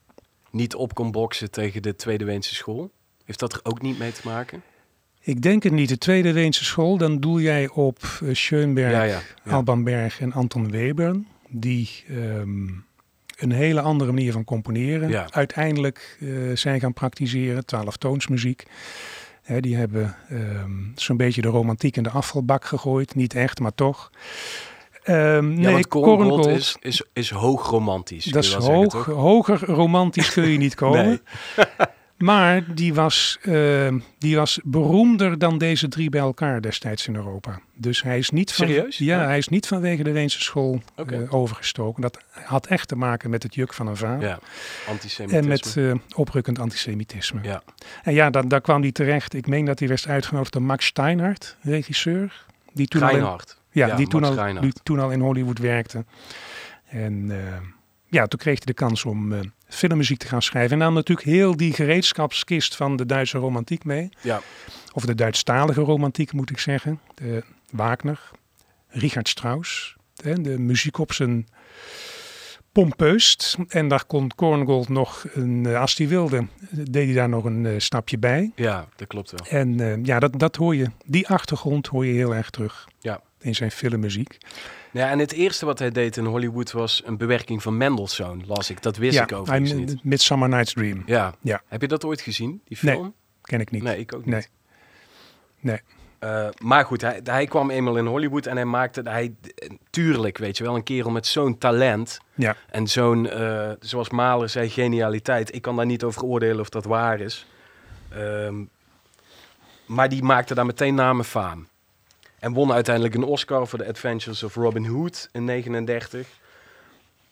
niet 0.52 0.76
op 0.76 0.94
kon 0.94 1.12
boksen 1.12 1.52
tegen 1.52 1.82
de 1.82 1.96
Tweede 1.96 2.26
Weense 2.26 2.56
school. 2.56 2.92
Heeft 3.26 3.40
dat 3.40 3.54
er 3.54 3.60
ook 3.64 3.82
niet 3.82 4.00
mee 4.00 4.12
te 4.12 4.22
maken? 4.24 4.62
Ik 5.22 5.42
denk 5.42 5.64
het 5.64 5.74
niet. 5.74 5.90
De 5.90 5.98
Tweede 5.98 6.34
Weense 6.34 6.66
school, 6.66 6.98
dan 6.98 7.20
doel 7.20 7.40
jij 7.40 7.70
op 7.70 8.00
eh, 8.24 8.30
Schoenberg, 8.34 8.92
Ja, 8.92 9.04
ja. 9.04 9.22
ja. 9.44 9.52
Alban 9.52 9.84
Berg 9.84 10.20
en 10.20 10.34
Anton 10.34 10.72
Webern. 10.72 11.28
Die 11.50 11.90
ehm, 12.10 12.68
een 13.38 13.52
hele 13.52 13.82
andere 13.82 14.12
manier 14.12 14.32
van 14.32 14.44
componeren 14.44 15.10
Ja. 15.10 15.28
uiteindelijk 15.30 16.18
eh, 16.22 16.28
zijn 16.54 16.80
gaan 16.80 16.94
praktiseren. 16.94 17.66
Twaalftoonsmuziek. 17.66 18.64
Hè, 19.42 19.60
die 19.60 19.76
hebben 19.76 20.16
ehm, 20.30 20.72
zo'n 20.96 21.18
beetje 21.18 21.42
de 21.42 21.48
romantiek 21.48 21.98
in 21.98 22.04
de 22.04 22.10
afvalbak 22.10 22.66
gegooid. 22.66 23.16
Niet 23.16 23.34
echt, 23.34 23.60
maar 23.60 23.76
toch. 23.76 24.12
Ehm, 25.04 25.52
Ja, 25.62 25.70
nee, 25.72 25.88
Korngold 25.88 26.48
is, 26.48 26.78
is, 26.80 27.04
is 27.14 27.30
hoog 27.30 27.70
romantisch. 27.70 28.26
dat 28.26 28.44
is 28.44 28.52
zeggen, 28.52 28.74
hoog, 28.74 29.06
hoger 29.06 29.66
romantisch 29.66 30.32
kun 30.34 30.48
je 30.50 30.58
niet 30.58 30.76
komen. 30.86 31.06
Nee. 31.06 31.20
Maar 32.18 32.74
die 32.74 32.94
was, 32.94 33.38
eh, 33.42 33.94
die 34.18 34.36
was 34.36 34.60
beroemder 34.64 35.38
dan 35.38 35.58
deze 35.58 35.88
drie 35.88 36.10
bij 36.10 36.22
elkaar 36.22 36.62
destijds 36.62 37.08
in 37.08 37.16
Europa. 37.16 37.60
Dus 37.74 38.04
hij 38.04 38.18
is 38.18 38.30
niet, 38.30 38.54
van, 38.54 38.68
Serieus? 38.68 38.98
Ja, 38.98 39.20
Ja. 39.22 39.26
hij 39.26 39.38
is 39.38 39.48
niet 39.48 39.68
vanwege 39.68 40.04
de 40.04 40.12
Weense 40.12 40.42
school 40.42 40.82
eh, 40.96 41.34
overgestoken. 41.34 42.02
Dat 42.02 42.24
had 42.32 42.68
echt 42.68 42.88
te 42.88 42.96
maken 42.96 43.30
met 43.30 43.44
het 43.44 43.56
juk 43.56 43.74
van 43.74 43.88
een 43.88 43.98
vader. 43.98 44.28
Ja, 44.28 44.40
antisemitisme. 44.88 45.42
En 45.42 45.48
met 45.48 45.78
eh, 45.78 46.18
oprukkend 46.18 46.60
antisemitisme. 46.60 47.40
Ja. 47.44 47.64
En 48.04 48.14
ja, 48.14 48.30
dan, 48.30 48.48
daar 48.48 48.62
kwam 48.62 48.82
hij 48.82 48.92
terecht. 48.92 49.34
Ik 49.34 49.48
meen 49.48 49.66
dat 49.66 49.80
hij 49.80 49.88
werd 49.88 50.08
uitgenodigd 50.08 50.54
door 50.54 50.62
Max 50.62 50.86
Steinhardt, 50.86 51.58
regisseur. 51.62 52.46
Die 52.74 52.88
toen, 52.88 53.02
al 53.02 53.10
in, 53.10 53.24
ja, 53.72 53.88
Ja, 53.88 53.96
die, 53.96 54.08
toen 54.08 54.24
al, 54.24 54.62
die 54.62 54.74
toen 54.84 55.00
al 55.00 55.12
in 55.12 55.20
Hollywood 55.20 55.60
werkte. 55.60 56.06
En 56.86 57.32
ja, 58.16 58.28
toen 58.28 58.40
kreeg 58.40 58.58
hij 58.58 58.66
de 58.66 58.74
kans 58.74 59.06
om 59.06 59.34
eh, 59.34 59.40
filmmuziek 59.68 60.20
te 60.20 60.28
gaan 60.28 60.42
schrijven. 60.42 60.72
En 60.72 60.80
dan 60.80 60.94
natuurlijk 60.94 61.28
heel 61.28 61.58
die 61.58 61.74
gereedschapskist 61.74 62.76
van 62.76 62.96
de 62.96 63.06
Duitse 63.06 63.38
romantiek 63.38 63.84
mee. 63.84 64.10
Ja. 64.22 64.42
Of 64.94 65.06
de 65.06 65.16
Duitsstalige 65.16 65.82
romantiek 65.82 66.34
moet 66.34 66.50
ik 66.50 66.60
zeggen. 66.60 67.00
De 67.16 67.44
Wagner, 67.72 68.20
Richard 68.88 69.28
Strauss. 69.28 69.96
De 70.16 70.60
muziek 70.60 70.98
op 70.98 71.14
zijn 71.14 71.48
pompeust. 72.72 73.58
En 73.68 73.88
daar 73.88 74.06
kon 74.06 74.32
Korngold 74.36 74.90
nog, 74.90 75.26
een, 75.34 75.66
eh, 75.66 75.80
als 75.80 75.98
hij 75.98 76.08
wilde, 76.08 76.48
deed 76.70 77.06
hij 77.06 77.14
daar 77.14 77.30
nog 77.30 77.44
een 77.44 77.66
eh, 77.66 77.74
stapje 77.78 78.18
bij. 78.18 78.52
ja, 78.56 78.88
dat 78.96 79.08
klopt 79.08 79.32
wel. 79.32 79.60
En 79.60 80.04
ja, 80.06 80.20
dat, 80.20 80.40
dat 80.40 80.56
hoor 80.56 80.76
je, 80.76 80.92
die 81.06 81.28
achtergrond 81.28 81.88
hoor 81.88 82.06
je 82.06 82.14
heel 82.14 82.36
erg 82.36 82.50
terug. 82.50 82.88
Ja. 83.00 83.22
in 83.40 83.56
zijn 83.56 83.72
filmmuziek. 83.72 84.38
Ja, 84.96 85.10
en 85.10 85.20
het 85.20 85.32
eerste 85.32 85.66
wat 85.66 85.80
hij 85.80 85.92
deed 85.92 86.18
in 86.18 86.26
Hollywood 86.26 86.72
was 86.72 87.02
een 87.06 87.18
bewerking 87.18 87.62
van 87.62 87.78
Mendelssohn, 87.78 88.44
las 88.48 88.70
ik. 88.70 88.82
Dat 88.82 88.98
wist 88.98 89.14
ja, 89.14 89.24
ik 89.24 89.32
overigens 89.32 89.74
niet. 89.74 90.04
Midsummer 90.04 90.50
Night's 90.50 90.74
Dream. 90.74 91.04
Ja. 91.06 91.34
Ja. 91.42 91.62
Heb 91.68 91.82
je 91.82 91.88
dat 91.88 92.06
ooit 92.06 92.22
gezien, 92.22 92.62
die 92.66 92.78
Nee, 92.82 92.94
film? 92.96 93.14
Ken 93.42 93.60
ik 93.60 93.72
niet. 93.72 93.84
Nee, 93.84 94.00
ik 94.00 94.16
ook 94.16 94.26
niet. 94.26 94.34
Nee. 94.34 94.48
Nee. 95.60 95.82
Eh, 96.20 96.48
maar 96.58 96.86
goed, 96.86 97.02
hij, 97.02 97.20
hij 97.24 97.46
kwam 97.46 97.70
eenmaal 97.70 97.98
in 97.98 98.06
Hollywood 98.06 98.46
en 98.46 98.56
hij 98.56 98.66
maakte... 98.66 99.02
Hij, 99.04 99.36
tuurlijk, 99.90 100.38
weet 100.38 100.58
je 100.58 100.64
wel, 100.64 100.76
een 100.76 100.84
kerel 100.84 101.12
met 101.12 101.28
zo'n 101.28 101.58
talent... 101.58 102.20
Ja. 102.36 102.56
En 102.70 102.88
zo'n, 102.88 103.30
eh, 103.30 103.72
zoals 103.80 104.10
Mahler 104.10 104.50
zei, 104.50 104.70
genialiteit. 104.70 105.56
Ik 105.56 105.62
kan 105.62 105.76
daar 105.76 105.86
niet 105.86 106.04
over 106.04 106.24
oordelen 106.24 106.60
of 106.60 106.70
dat 106.70 106.86
waar 106.86 107.20
is. 107.20 107.48
Ehm, 108.10 108.64
maar 109.86 110.10
die 110.10 110.24
maakte 110.24 110.56
daar 110.56 110.66
meteen 110.66 110.96
naam 110.96 111.18
en 111.18 111.26
faam. 111.26 111.68
En 112.46 112.54
won 112.54 112.72
uiteindelijk 112.74 113.16
een 113.16 113.24
Oscar 113.24 113.68
voor 113.68 113.80
The 113.80 113.88
Adventures 113.88 114.44
of 114.44 114.56
Robin 114.56 114.86
Hood 114.86 115.30
in 115.32 115.46
39. 115.46 116.28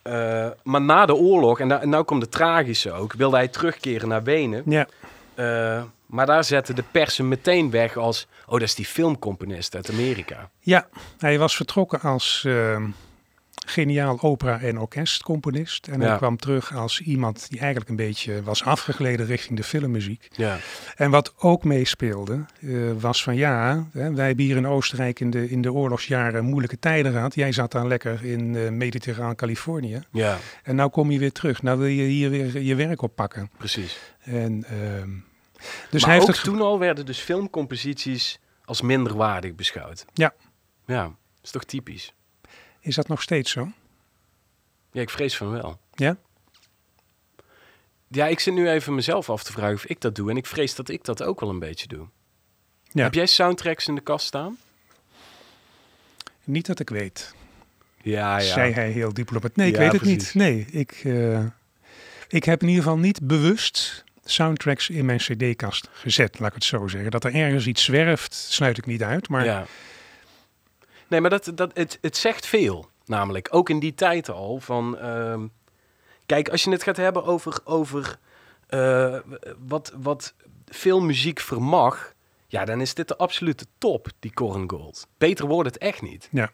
Eh, 0.01 0.47
maar 0.63 0.81
na 0.81 1.05
de 1.05 1.15
oorlog, 1.15 1.59
en, 1.59 1.67
da- 1.67 1.81
en 1.81 1.89
nou 1.89 2.03
komt 2.03 2.21
de 2.21 2.29
tragische 2.29 2.91
ook, 2.91 3.13
wilde 3.13 3.35
hij 3.35 3.47
terugkeren 3.47 4.07
naar 4.07 4.23
Wenen. 4.23 4.63
Ja. 4.65 4.87
Eh, 5.35 5.83
maar 6.05 6.25
daar 6.25 6.43
zette 6.43 6.73
de 6.73 6.83
pers 6.91 7.17
hem 7.17 7.27
meteen 7.27 7.69
weg 7.71 7.97
als... 7.97 8.27
Oh, 8.45 8.51
dat 8.51 8.61
is 8.61 8.75
die 8.75 8.85
filmcomponist 8.85 9.75
uit 9.75 9.89
Amerika. 9.91 10.49
ja, 10.59 10.87
hij 11.17 11.39
was 11.39 11.55
vertrokken 11.55 12.01
als 12.01 12.43
eh, 12.47 12.83
geniaal 13.65 14.21
opera- 14.21 14.59
en 14.61 14.79
orkestcomponist. 14.79 15.87
En 15.87 16.01
Ja. 16.01 16.07
hij 16.07 16.17
kwam 16.17 16.37
terug 16.37 16.73
als 16.75 16.99
iemand 17.01 17.49
die 17.49 17.59
eigenlijk 17.59 17.89
een 17.89 17.95
beetje 17.95 18.43
was 18.43 18.63
afgegleden 18.63 19.25
richting 19.25 19.57
de 19.57 19.63
filmmuziek. 19.63 20.27
Ja, 20.31 20.57
En 20.95 21.11
wat 21.11 21.33
ook 21.37 21.63
meespeelde, 21.63 22.45
eh, 22.61 22.69
was 22.99 23.23
van 23.23 23.35
ja, 23.35 23.87
hè, 23.91 24.13
wij 24.13 24.27
hebben 24.27 24.45
hier 24.45 24.55
in 24.57 24.67
Oostenrijk 24.67 25.19
in 25.19 25.29
de, 25.29 25.49
in 25.49 25.61
de 25.61 25.73
oorlogsjaren 25.73 26.45
moeilijke 26.45 26.79
tijden 26.79 27.11
gehad. 27.11 27.35
Jij 27.35 27.51
zat 27.51 27.71
daar 27.71 27.87
lekker 27.87 28.23
in 28.25 28.55
eh 28.55 28.69
mediterraan 28.69 29.35
Californië. 29.35 30.01
ja, 30.11 30.37
En 30.63 30.75
nou 30.75 30.89
kom 30.89 31.11
je 31.11 31.19
weer 31.19 31.31
terug. 31.31 31.61
Nou 31.61 31.77
wil 31.77 31.87
je 31.87 32.03
hier 32.03 32.29
weer 32.29 32.61
je 32.61 32.75
werk 32.75 33.01
oppakken. 33.01 33.49
precies. 33.57 33.99
En, 34.19 34.63
ehm, 34.67 35.09
dus 35.89 36.01
maar 36.01 36.09
hij 36.09 36.13
heeft 36.13 36.29
ook 36.29 36.35
het 36.35 36.43
toen 36.43 36.61
al 36.61 36.79
werden 36.79 37.05
dus 37.05 37.19
filmcomposities 37.19 38.39
als 38.65 38.81
minderwaardig 38.81 39.55
beschouwd. 39.55 40.05
Ja. 40.13 40.33
Ja, 40.85 41.11
is 41.43 41.51
toch 41.51 41.63
typisch? 41.63 42.13
Is 42.83 42.95
dat 42.95 43.07
nog 43.07 43.21
steeds 43.21 43.51
zo? 43.51 43.71
Ja, 44.91 45.01
ik 45.01 45.09
vrees 45.09 45.37
van 45.37 45.51
wel. 45.51 45.79
Ja? 45.93 46.17
Ja, 48.07 48.27
ik 48.27 48.39
zit 48.39 48.53
nu 48.53 48.69
even 48.69 48.95
mezelf 48.95 49.29
af 49.29 49.43
te 49.43 49.51
vragen 49.51 49.75
of 49.75 49.85
ik 49.85 50.01
dat 50.01 50.15
doe. 50.15 50.29
En 50.29 50.37
ik 50.37 50.45
vrees 50.45 50.75
dat 50.75 50.89
ik 50.89 51.03
dat 51.03 51.23
ook 51.23 51.39
wel 51.39 51.49
een 51.49 51.59
beetje 51.59 51.87
doe. 51.87 52.07
Ja. 52.91 53.03
Heb 53.03 53.13
jij 53.13 53.25
soundtracks 53.25 53.87
in 53.87 53.95
de 53.95 54.01
kast 54.01 54.25
staan? 54.25 54.57
Niet 56.43 56.65
dat 56.65 56.79
ik 56.79 56.89
weet. 56.89 57.33
Ja, 58.01 58.37
ja. 58.39 58.53
Zei 58.53 58.73
hij 58.73 58.89
heel 58.91 59.13
diplomatiek. 59.13 59.55
Nee, 59.55 59.67
ik 59.67 59.73
Ja, 59.73 59.79
weet 59.79 59.91
het 59.91 60.01
precies. 60.01 60.33
niet. 60.33 60.43
Nee, 60.43 60.65
ik, 60.71 60.91
eh, 61.03 61.45
ik 62.27 62.43
heb 62.43 62.61
in 62.61 62.67
ieder 62.67 62.83
geval 62.83 62.97
niet 62.97 63.27
bewust 63.27 64.03
soundtracks 64.25 64.89
in 64.89 65.05
mijn 65.05 65.17
cd-kast 65.19 65.89
gezet, 65.91 66.39
laat 66.39 66.47
ik 66.49 66.55
het 66.55 66.63
zo 66.63 66.87
zeggen. 66.87 67.11
Dat 67.11 67.23
er 67.23 67.33
ergens 67.35 67.67
iets 67.67 67.83
zwerft, 67.83 68.33
sluit 68.33 68.77
ik 68.77 68.85
niet 68.85 69.03
uit. 69.03 69.29
Maar 69.29 69.45
Ja. 69.45 69.65
Nee, 71.13 71.21
maar 71.21 71.29
dat, 71.29 71.51
dat, 71.55 71.71
het, 71.73 71.97
het 72.01 72.17
zegt 72.17 72.45
veel. 72.45 72.89
Namelijk, 73.05 73.47
ook 73.51 73.69
in 73.69 73.79
die 73.79 73.93
tijd 73.93 74.29
al. 74.29 74.59
Van, 74.59 74.97
ehm, 74.97 75.47
kijk, 76.25 76.49
als 76.49 76.63
je 76.63 76.71
het 76.71 76.83
gaat 76.83 76.97
hebben 76.97 77.23
over, 77.23 77.59
over 77.63 78.17
eh, 78.67 79.17
wat, 79.67 79.93
wat 79.95 80.33
filmmuziek 80.65 81.39
vermag... 81.39 82.13
Ja, 82.47 82.65
dan 82.65 82.81
is 82.81 82.93
dit 82.93 83.07
de 83.07 83.17
absolute 83.17 83.65
top, 83.77 84.07
die 84.19 84.33
Corn 84.33 84.69
Gold. 84.69 85.07
Beter 85.17 85.47
wordt 85.47 85.69
het 85.69 85.77
echt 85.77 86.01
niet. 86.01 86.29
Ja. 86.31 86.51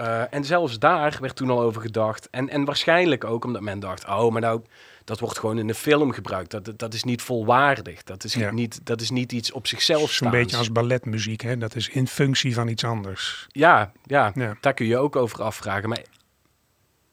Eh, 0.00 0.22
en 0.34 0.44
zelfs 0.44 0.78
daar 0.78 1.18
werd 1.20 1.36
toen 1.36 1.50
al 1.50 1.60
over 1.60 1.80
gedacht. 1.82 2.30
En, 2.30 2.48
en 2.48 2.64
waarschijnlijk 2.64 3.24
ook 3.24 3.44
omdat 3.44 3.62
men 3.62 3.80
dacht... 3.80 4.06
oh, 4.08 4.32
maar 4.32 4.40
nou, 4.40 4.62
dat 5.04 5.20
wordt 5.20 5.38
gewoon 5.38 5.58
in 5.58 5.68
een 5.68 5.74
film 5.74 6.12
gebruikt. 6.12 6.50
Dat, 6.50 6.72
dat 6.78 6.94
is 6.94 7.04
niet 7.04 7.22
volwaardig. 7.22 8.02
Dat 8.02 8.24
is, 8.24 8.34
Ja. 8.34 8.50
niet, 8.50 8.80
dat 8.86 9.00
is 9.00 9.10
niet 9.10 9.32
iets 9.32 9.52
op 9.52 9.66
zichzelf 9.66 10.00
zo'n 10.00 10.08
staans. 10.08 10.32
beetje 10.32 10.56
als 10.56 10.72
balletmuziek. 10.72 11.40
Hè? 11.40 11.56
Dat 11.58 11.74
is 11.74 11.88
in 11.88 12.06
functie 12.06 12.54
van 12.54 12.68
iets 12.68 12.84
anders. 12.84 13.46
Ja, 13.48 13.92
ja, 14.04 14.32
Ja. 14.34 14.56
daar 14.60 14.74
kun 14.74 14.86
je 14.86 14.98
ook 14.98 15.16
over 15.16 15.42
afvragen. 15.42 15.88
Maar 15.88 16.02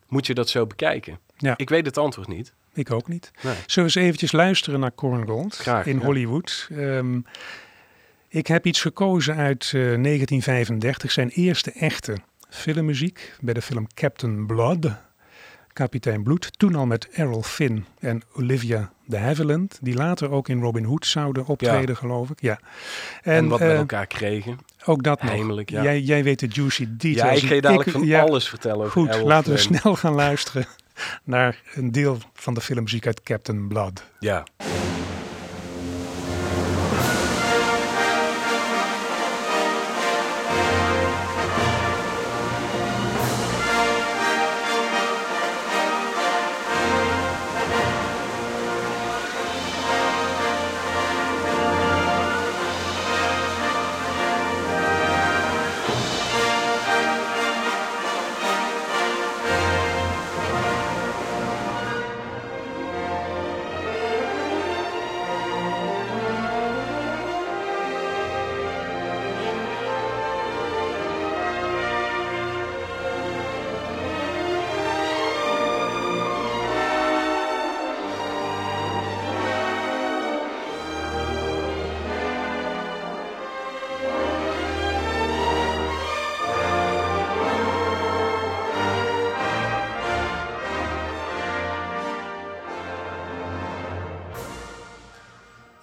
moet 0.07 0.27
je 0.27 0.33
dat 0.33 0.49
zo 0.49 0.65
bekijken? 0.67 1.19
Ja. 1.37 1.53
Ik 1.57 1.69
weet 1.69 1.85
het 1.85 1.97
antwoord 1.97 2.27
niet. 2.27 2.53
Ik 2.73 2.91
ook 2.91 3.07
niet. 3.07 3.31
Nee. 3.41 3.53
Zullen 3.65 3.89
we 3.89 3.95
eens 3.99 4.05
eventjes 4.07 4.31
luisteren 4.31 4.79
naar 4.79 4.95
Corn 4.95 5.27
Gold 5.27 5.55
Graag, 5.55 5.85
in 5.85 5.99
ja. 5.99 6.05
Hollywood? 6.05 6.67
Ehm, 6.71 7.19
ik 8.27 8.47
heb 8.47 8.65
iets 8.65 8.81
gekozen 8.81 9.35
uit 9.35 9.63
eh, 9.65 9.71
1935, 9.71 11.11
zijn 11.11 11.29
eerste 11.29 11.71
echte 11.71 12.17
filmmuziek 12.57 13.33
bij 13.41 13.53
de 13.53 13.61
film 13.61 13.87
Captain 13.93 14.45
Blood. 14.45 14.87
Kapitein 15.73 16.23
Bloed, 16.23 16.59
toen 16.59 16.75
al 16.75 16.85
met 16.85 17.07
Errol 17.11 17.41
Finn 17.41 17.85
en 17.99 18.21
Olivia 18.33 18.91
de 19.05 19.17
Havilland, 19.17 19.77
die 19.81 19.95
later 19.95 20.31
ook 20.31 20.49
in 20.49 20.61
Robin 20.61 20.83
Hood 20.83 21.05
zouden 21.05 21.45
optreden, 21.45 21.97
geloof 21.97 22.29
ik. 22.29 22.41
Ja. 22.41 22.59
En, 23.21 23.47
wat 23.47 23.59
eh, 23.59 23.67
met 23.67 23.77
elkaar 23.77 24.07
kregen. 24.07 24.59
ook 24.85 25.03
dat 25.03 25.21
nog. 25.21 25.31
Heimelijk, 25.31 25.69
ja. 25.69 25.83
Jij, 25.83 26.01
jij 26.01 26.23
weet 26.23 26.39
de 26.39 26.47
juicy 26.47 26.87
details. 26.89 27.39
Ja, 27.39 27.43
ik 27.43 27.47
ga 27.47 27.53
je 27.53 27.61
dadelijk 27.61 27.89
van 27.89 28.05
ja, 28.05 28.21
alles 28.21 28.49
vertellen 28.49 28.85
over 28.85 28.91
Goed, 28.91 29.09
Errol 29.09 29.27
laten 29.27 29.51
we 29.51 29.57
snel 29.57 29.95
gaan 29.95 30.13
luisteren 30.13 30.65
naar 31.23 31.61
een 31.73 31.91
deel 31.91 32.17
van 32.33 32.53
de 32.53 32.61
filmmuziek 32.61 33.05
uit 33.05 33.23
Captain 33.23 33.67
Blood. 33.67 34.03
Ja. 34.19 34.43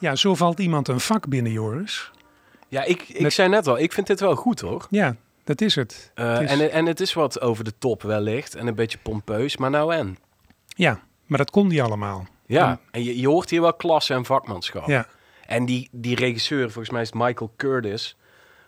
Ja, 0.05 0.17
zo 0.17 0.35
valt 0.35 0.59
iemand 0.59 0.89
een 0.89 1.01
vak 1.01 1.29
binnen, 1.29 1.53
Joris. 1.53 2.11
Ja, 2.69 2.83
ik, 2.85 3.03
ik 3.09 3.21
Met- 3.21 3.33
zei 3.33 3.49
net 3.49 3.67
al, 3.67 3.79
ik 3.79 3.93
vind 3.93 4.07
dit 4.07 4.21
wel 4.21 4.35
goed 4.37 4.61
hoor. 4.61 4.87
Ja, 4.91 5.17
dat 5.45 5.61
is 5.61 5.75
het. 5.75 6.11
Eh, 6.15 6.33
Het 6.33 6.51
is- 6.51 6.61
en, 6.61 6.71
en 6.73 6.87
het 6.87 7.01
is 7.01 7.13
wat 7.13 7.41
over 7.41 7.65
de 7.65 7.73
top 7.79 8.03
wellicht 8.03 8.55
en 8.55 8.67
een 8.67 8.75
beetje 8.75 8.99
pompeus, 8.99 9.57
maar 9.57 9.71
nou 9.71 9.95
en. 9.95 10.17
Ja, 10.69 11.01
maar 11.27 11.39
dat 11.39 11.51
kon 11.51 11.69
die 11.69 11.83
allemaal. 11.83 12.27
Ja, 12.47 12.81
en 12.91 13.03
je, 13.05 13.21
je 13.21 13.29
hoort 13.29 13.51
hier 13.51 13.61
wel 13.61 13.75
klasse 13.75 14.15
en 14.15 14.25
vakmanschap. 14.25 14.87
Ja, 14.87 15.07
En 15.47 15.65
die, 15.65 15.89
die 15.93 16.17
regisseur, 16.17 16.65
volgens 16.65 16.91
mij 16.91 17.03
is 17.03 17.09
het 17.13 17.17
Michael 17.19 17.53
Curtis, 17.57 18.17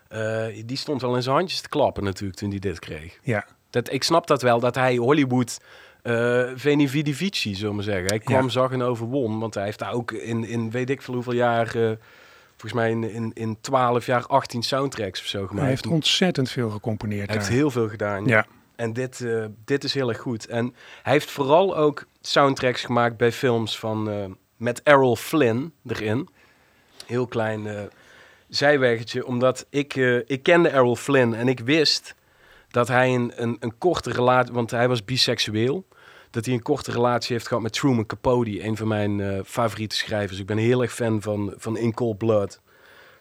eh, 0.07 0.45
die 0.65 0.77
stond 0.77 1.01
wel 1.01 1.15
in 1.15 1.23
zijn 1.23 1.35
handjes 1.35 1.61
te 1.61 1.69
klappen 1.69 2.03
natuurlijk 2.03 2.39
toen 2.39 2.49
hij 2.49 2.59
dit 2.59 2.79
kreeg. 2.79 3.19
ja, 3.21 3.45
Dat, 3.69 3.91
ik 3.93 4.03
snap 4.03 4.27
dat 4.27 4.41
wel, 4.41 4.59
dat 4.59 4.75
hij 4.75 4.95
Hollywood 4.95 5.57
eh 6.07 6.51
Veni 6.55 6.89
Vidi 6.89 7.13
Vici, 7.13 7.55
zullen 7.55 7.75
we 7.75 7.81
zeggen. 7.83 8.05
Hij 8.05 8.19
kwam, 8.19 8.43
Ja. 8.43 8.49
zag 8.49 8.71
en 8.71 8.81
overwon, 8.81 9.39
want 9.39 9.53
hij 9.53 9.63
heeft 9.63 9.79
daar 9.79 9.93
ook 9.93 10.11
in, 10.11 10.43
in 10.43 10.71
weet 10.71 10.89
ik 10.89 11.01
veel 11.01 11.13
hoeveel 11.13 11.33
jaar, 11.33 11.67
eh, 11.75 11.91
volgens 12.49 12.73
mij 12.73 12.89
in, 12.89 13.03
in, 13.03 13.31
in 13.33 13.57
12 13.61 14.05
jaar 14.05 14.25
18 14.25 14.63
soundtracks 14.63 15.19
of 15.19 15.25
zo 15.25 15.39
gemaakt. 15.39 15.59
hij 15.59 15.69
heeft 15.69 15.87
ontzettend 15.87 16.51
veel 16.51 16.69
gecomponeerd 16.69 17.27
Hij 17.27 17.35
heeft 17.37 17.49
heel 17.49 17.71
veel 17.71 17.89
gedaan. 17.89 18.25
Ja, 18.25 18.45
En 18.75 18.93
dit, 18.93 19.21
eh, 19.21 19.45
dit 19.65 19.83
is 19.83 19.93
heel 19.93 20.09
erg 20.09 20.19
goed. 20.19 20.45
En 20.47 20.75
hij 21.03 21.13
heeft 21.13 21.31
vooral 21.31 21.77
ook 21.77 22.05
soundtracks 22.21 22.83
gemaakt 22.83 23.17
bij 23.17 23.31
films 23.31 23.79
van, 23.79 24.09
eh, 24.09 24.25
met 24.57 24.83
Errol 24.83 25.15
Flynn 25.15 25.73
erin. 25.87 26.27
Heel 27.05 27.27
klein 27.27 27.67
eh, 27.67 27.81
zijweggetje, 28.49 29.25
omdat 29.25 29.65
ik, 29.69 29.95
eh, 29.95 30.15
ik 30.17 30.43
kende 30.43 30.69
Errol 30.69 30.95
Flynn 30.95 31.33
en 31.33 31.47
ik 31.47 31.59
wist 31.59 32.15
dat 32.69 32.87
hij 32.87 33.13
een, 33.15 33.31
een, 33.35 33.57
een 33.59 33.77
korte 33.77 34.11
relatie, 34.11 34.53
want 34.53 34.71
hij 34.71 34.87
was 34.87 35.05
biseksueel, 35.05 35.85
dat 36.37 36.45
hij 36.45 36.55
een 36.55 36.61
korte 36.61 36.91
relatie 36.91 37.33
heeft 37.33 37.47
gehad 37.47 37.63
met 37.63 37.73
Truman 37.73 38.05
Capote, 38.05 38.63
een 38.63 38.77
van 38.77 38.87
mijn 38.87 39.19
eh, 39.21 39.39
favoriete 39.45 39.95
schrijvers. 39.95 40.39
Ik 40.39 40.45
ben 40.45 40.57
heel 40.57 40.81
erg 40.81 40.93
fan 40.93 41.21
van, 41.21 41.53
van 41.57 41.77
In 41.77 41.93
Cold 41.93 42.17
Blood. 42.17 42.59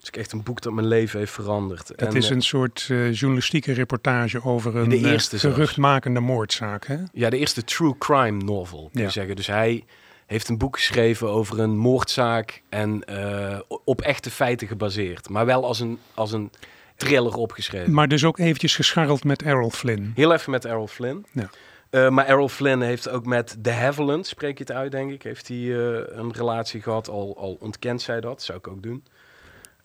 is 0.02 0.10
echt 0.10 0.32
een 0.32 0.42
boek 0.42 0.60
dat 0.60 0.72
mijn 0.72 0.86
leven 0.86 1.18
heeft 1.18 1.32
veranderd. 1.32 1.92
Het 1.96 2.14
is 2.14 2.28
eh, 2.30 2.36
een 2.36 2.42
soort 2.42 2.86
eh, 2.90 3.12
journalistieke 3.12 3.72
reportage 3.72 4.44
over 4.44 4.76
een 4.76 4.88
De 4.88 4.96
eh, 4.96 5.10
eerste 5.12 5.38
geruchtmakende 5.38 6.20
moordzaak. 6.20 6.86
Hè? 6.86 6.96
Ja, 7.12 7.30
de 7.30 7.38
eerste 7.38 7.64
true 7.64 7.94
crime 7.98 8.44
novel, 8.44 8.80
kun 8.92 9.00
je 9.00 9.06
Ja. 9.06 9.12
zeggen. 9.12 9.36
Dus 9.36 9.46
hij 9.46 9.84
heeft 10.26 10.48
een 10.48 10.58
boek 10.58 10.76
geschreven 10.76 11.28
over 11.30 11.60
een 11.60 11.76
moordzaak 11.76 12.62
en 12.68 13.04
eh, 13.04 13.60
op 13.84 14.00
echte 14.00 14.30
feiten 14.30 14.68
gebaseerd. 14.68 15.28
Maar 15.28 15.46
wel 15.46 15.64
als 15.64 15.80
een, 15.80 15.98
als 16.14 16.32
een 16.32 16.50
thriller 16.96 17.34
opgeschreven. 17.34 17.92
Maar 17.92 18.08
dus 18.08 18.24
ook 18.24 18.38
eventjes 18.38 18.74
gescharreld 18.76 19.24
met 19.24 19.42
Errol 19.42 19.70
Flynn. 19.70 20.12
Heel 20.14 20.32
even 20.32 20.50
met 20.50 20.64
Errol 20.64 20.86
Flynn. 20.86 21.26
Ja. 21.32 21.50
Eh, 21.96 22.08
maar 22.08 22.26
Errol 22.26 22.48
Flynn 22.48 22.80
heeft 22.80 23.08
ook 23.08 23.26
met 23.26 23.56
The 23.62 23.70
Haviland, 23.70 24.26
spreek 24.26 24.58
je 24.58 24.64
het 24.64 24.72
uit 24.72 24.90
denk 24.90 25.10
ik, 25.10 25.22
heeft 25.22 25.48
hij 25.48 25.56
eh, 25.56 26.16
een 26.16 26.32
relatie 26.32 26.82
gehad. 26.82 27.08
Al, 27.08 27.36
al 27.38 27.56
ontkent 27.60 28.02
zij 28.02 28.20
dat, 28.20 28.42
zou 28.42 28.58
ik 28.58 28.68
ook 28.68 28.82
doen. 28.82 29.04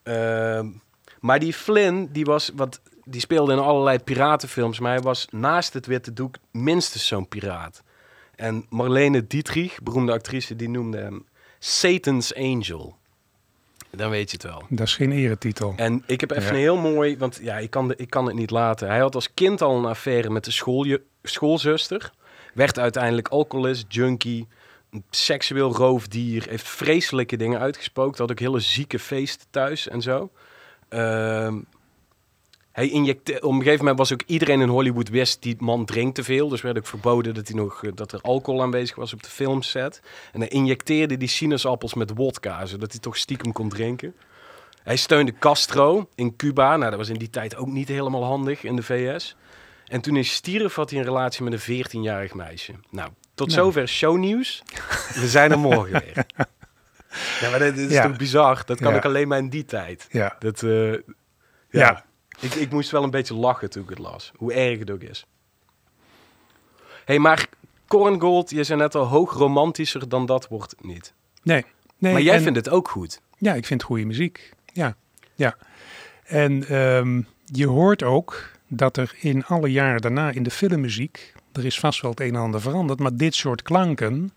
Ehm, 0.04 0.68
maar 1.20 1.40
die 1.40 1.54
Flynn, 1.54 2.10
die 2.12 2.26
was, 2.26 2.52
wat, 2.56 2.82
die 3.04 3.22
speelde 3.22 3.52
in 3.52 3.60
allerlei 3.60 4.00
piratenfilms, 4.00 4.80
maar 4.80 4.92
hij 4.92 5.02
was 5.02 5.28
naast 5.30 5.74
het 5.74 5.86
witte 5.86 6.14
doek 6.14 6.36
minstens 6.52 7.08
zo'n 7.08 7.28
piraat. 7.28 7.84
En 8.36 8.66
Marlene 8.70 9.28
Dietrich, 9.28 9.82
beroemde 9.82 10.12
actrice, 10.12 10.56
die 10.56 10.70
noemde 10.70 10.98
hem 10.98 11.26
Satan's 11.60 12.34
Angel. 12.34 12.98
Dan 13.92 14.10
weet 14.10 14.32
je 14.32 14.38
het 14.42 14.46
wel. 14.46 14.64
Dat 14.70 14.88
is 14.88 14.96
geen 14.96 15.12
eretitel. 15.12 15.74
En 15.76 16.04
ik 16.06 16.20
heb 16.20 16.32
even 16.32 16.44
Ja. 16.44 16.50
een 16.50 16.56
heel 16.56 16.78
mooi, 16.78 17.18
want 17.18 17.40
ja, 17.42 17.58
ik 17.58 17.70
kan, 17.70 17.88
de, 17.88 17.94
ik 17.98 18.10
kan 18.10 18.26
het 18.26 18.36
niet 18.36 18.50
laten. 18.52 18.88
Hij 18.88 19.00
had 19.00 19.16
als 19.16 19.34
kind 19.34 19.62
al 19.62 19.78
een 19.78 19.86
affaire 19.86 20.30
met 20.30 20.46
de 20.46 20.52
schoolje, 20.52 21.02
schoolzuster. 21.24 22.12
Werd 22.54 22.80
uiteindelijk 22.80 23.28
alcoholist, 23.28 23.86
junkie, 23.88 24.48
een 24.92 25.04
seksueel 25.10 25.76
roofdier. 25.76 26.46
Heeft 26.50 26.68
vreselijke 26.68 27.36
dingen 27.38 27.60
uitgespookt. 27.60 28.18
Had 28.18 28.32
ook 28.32 28.40
hele 28.40 28.60
zieke 28.60 29.00
feesten 29.00 29.48
thuis 29.50 29.88
en 29.88 30.02
zo. 30.02 30.32
Ehm, 30.90 31.60
hij 32.72 32.90
injecte, 32.90 33.34
op 33.42 33.52
een 33.52 33.58
gegeven 33.58 33.78
moment 33.80 33.98
was 33.98 34.14
ook 34.14 34.22
iedereen 34.26 34.62
in 34.62 34.68
Hollywood 34.68 35.10
wist, 35.10 35.42
die 35.42 35.56
man 35.60 35.86
drinkt 35.86 36.16
te 36.16 36.24
veel. 36.24 36.48
Dus 36.50 36.62
werd 36.62 36.78
ook 36.78 36.88
verboden 36.88 37.34
dat, 37.34 37.48
hij 37.48 37.58
nog, 37.58 37.84
eh, 37.84 37.92
dat 37.96 38.12
er 38.12 38.22
alcohol 38.22 38.62
aanwezig 38.62 38.96
was 38.96 39.14
op 39.14 39.24
de 39.24 39.30
filmset. 39.30 40.02
En 40.34 40.40
hij 40.40 40.50
injecteerde 40.50 41.18
die 41.18 41.28
sinaasappels 41.28 41.94
met 41.94 42.12
wodka, 42.16 42.66
zodat 42.66 42.92
hij 42.92 43.00
toch 43.00 43.18
stiekem 43.18 43.52
kon 43.52 43.70
drinken. 43.70 44.16
Hij 44.84 44.96
steunde 44.96 45.34
Castro 45.40 46.10
in 46.16 46.36
Cuba. 46.36 46.78
Nou, 46.78 46.90
dat 46.90 47.00
was 47.00 47.10
in 47.10 47.18
die 47.18 47.30
tijd 47.30 47.56
ook 47.56 47.68
niet 47.68 47.88
helemaal 47.88 48.24
handig 48.24 48.64
in 48.64 48.76
de 48.76 48.84
VS. 48.84 49.36
En 49.86 50.02
toen 50.02 50.14
hij 50.14 50.24
stierf, 50.24 50.76
had 50.76 50.90
hij 50.90 51.00
een 51.00 51.06
relatie 51.06 51.44
met 51.44 51.54
een 51.54 51.60
14-jarig 51.86 52.34
meisje. 52.34 52.74
Nou, 52.90 53.10
tot 53.36 53.48
Nou. 53.48 53.60
zover 53.60 53.88
shownieuws. 53.88 54.64
We 55.14 55.28
zijn 55.28 55.52
er 55.52 55.60
morgen 55.60 55.92
weer. 56.06 56.26
Ja, 57.42 57.50
maar 57.50 57.60
dit, 57.60 57.76
dit 57.76 57.90
is 57.90 57.96
Ja. 57.96 58.08
toch 58.08 58.18
bizar? 58.18 58.64
Dat 58.66 58.80
kan 58.80 58.92
Ja. 58.92 58.98
ik 58.98 59.06
alleen 59.06 59.28
maar 59.28 59.38
in 59.38 59.50
die 59.50 59.66
tijd. 59.66 60.08
Ja. 60.12 60.36
Dat, 60.40 60.64
eh, 60.64 60.92
ja. 60.92 61.00
Ja. 61.70 62.04
Ik, 62.42 62.54
ik 62.54 62.72
moest 62.72 62.92
wel 62.92 63.04
een 63.04 63.10
beetje 63.10 63.34
lachen 63.36 63.70
toen 63.70 63.84
ik 63.84 63.90
het 63.90 64.00
las. 64.00 64.32
Hoe 64.36 64.54
erg 64.54 64.80
het 64.80 64.92
ook 64.92 65.02
is. 65.02 65.26
hey, 67.06 67.20
maar 67.20 67.48
Korngold, 67.88 68.50
je 68.50 68.64
zei 68.64 68.80
net 68.80 68.96
al, 68.96 69.06
hoog 69.06 69.34
romantischer 69.34 70.10
dan 70.10 70.26
dat 70.26 70.48
wordt 70.48 70.72
het 70.72 70.84
niet. 70.86 71.14
Nee. 71.44 71.66
nee 71.98 72.14
maar 72.14 72.22
jij 72.22 72.36
en- 72.36 72.42
vindt 72.42 72.58
het 72.58 72.70
ook 72.70 72.90
goed. 72.90 73.22
Ja, 73.38 73.54
ik 73.54 73.66
vind 73.66 73.84
goede 73.84 74.06
muziek. 74.06 74.54
Ja, 74.66 74.96
ja. 75.36 75.56
En 76.24 76.68
ehm, 76.68 77.22
je 77.46 77.68
hoort 77.68 78.04
ook 78.04 78.50
dat 78.68 78.98
er 78.98 79.16
in 79.20 79.46
alle 79.46 79.72
jaren 79.72 80.02
daarna 80.02 80.32
in 80.32 80.44
de 80.44 80.52
filmmuziek, 80.52 81.34
er 81.52 81.66
is 81.66 81.80
vast 81.80 82.02
wel 82.02 82.12
het 82.12 82.20
een 82.20 82.36
en 82.36 82.42
ander 82.42 82.62
veranderd, 82.62 83.00
maar 83.00 83.16
dit 83.16 83.36
soort 83.36 83.62
klanken, 83.62 84.32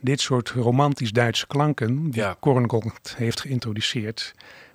dit 0.00 0.20
soort 0.20 0.50
romantisch 0.50 1.12
Duitse 1.12 1.46
klanken, 1.46 2.10
die 2.10 2.20
Ja. 2.22 2.36
Korngold 2.40 3.14
heeft 3.16 3.40
geïntroduceerd, 3.40 4.34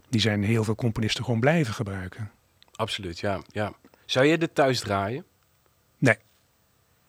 die 0.10 0.22
zijn 0.22 0.44
heel 0.44 0.64
veel 0.64 0.76
componisten 0.76 1.24
gewoon 1.24 1.40
blijven 1.40 1.74
gebruiken. 1.74 2.32
Absoluut, 2.76 3.20
ja. 3.20 3.42
ja. 3.48 3.74
Zou 4.06 4.26
je 4.26 4.38
dit 4.38 4.56
thuis 4.56 4.80
draaien? 4.80 5.26
Nee. 5.98 6.18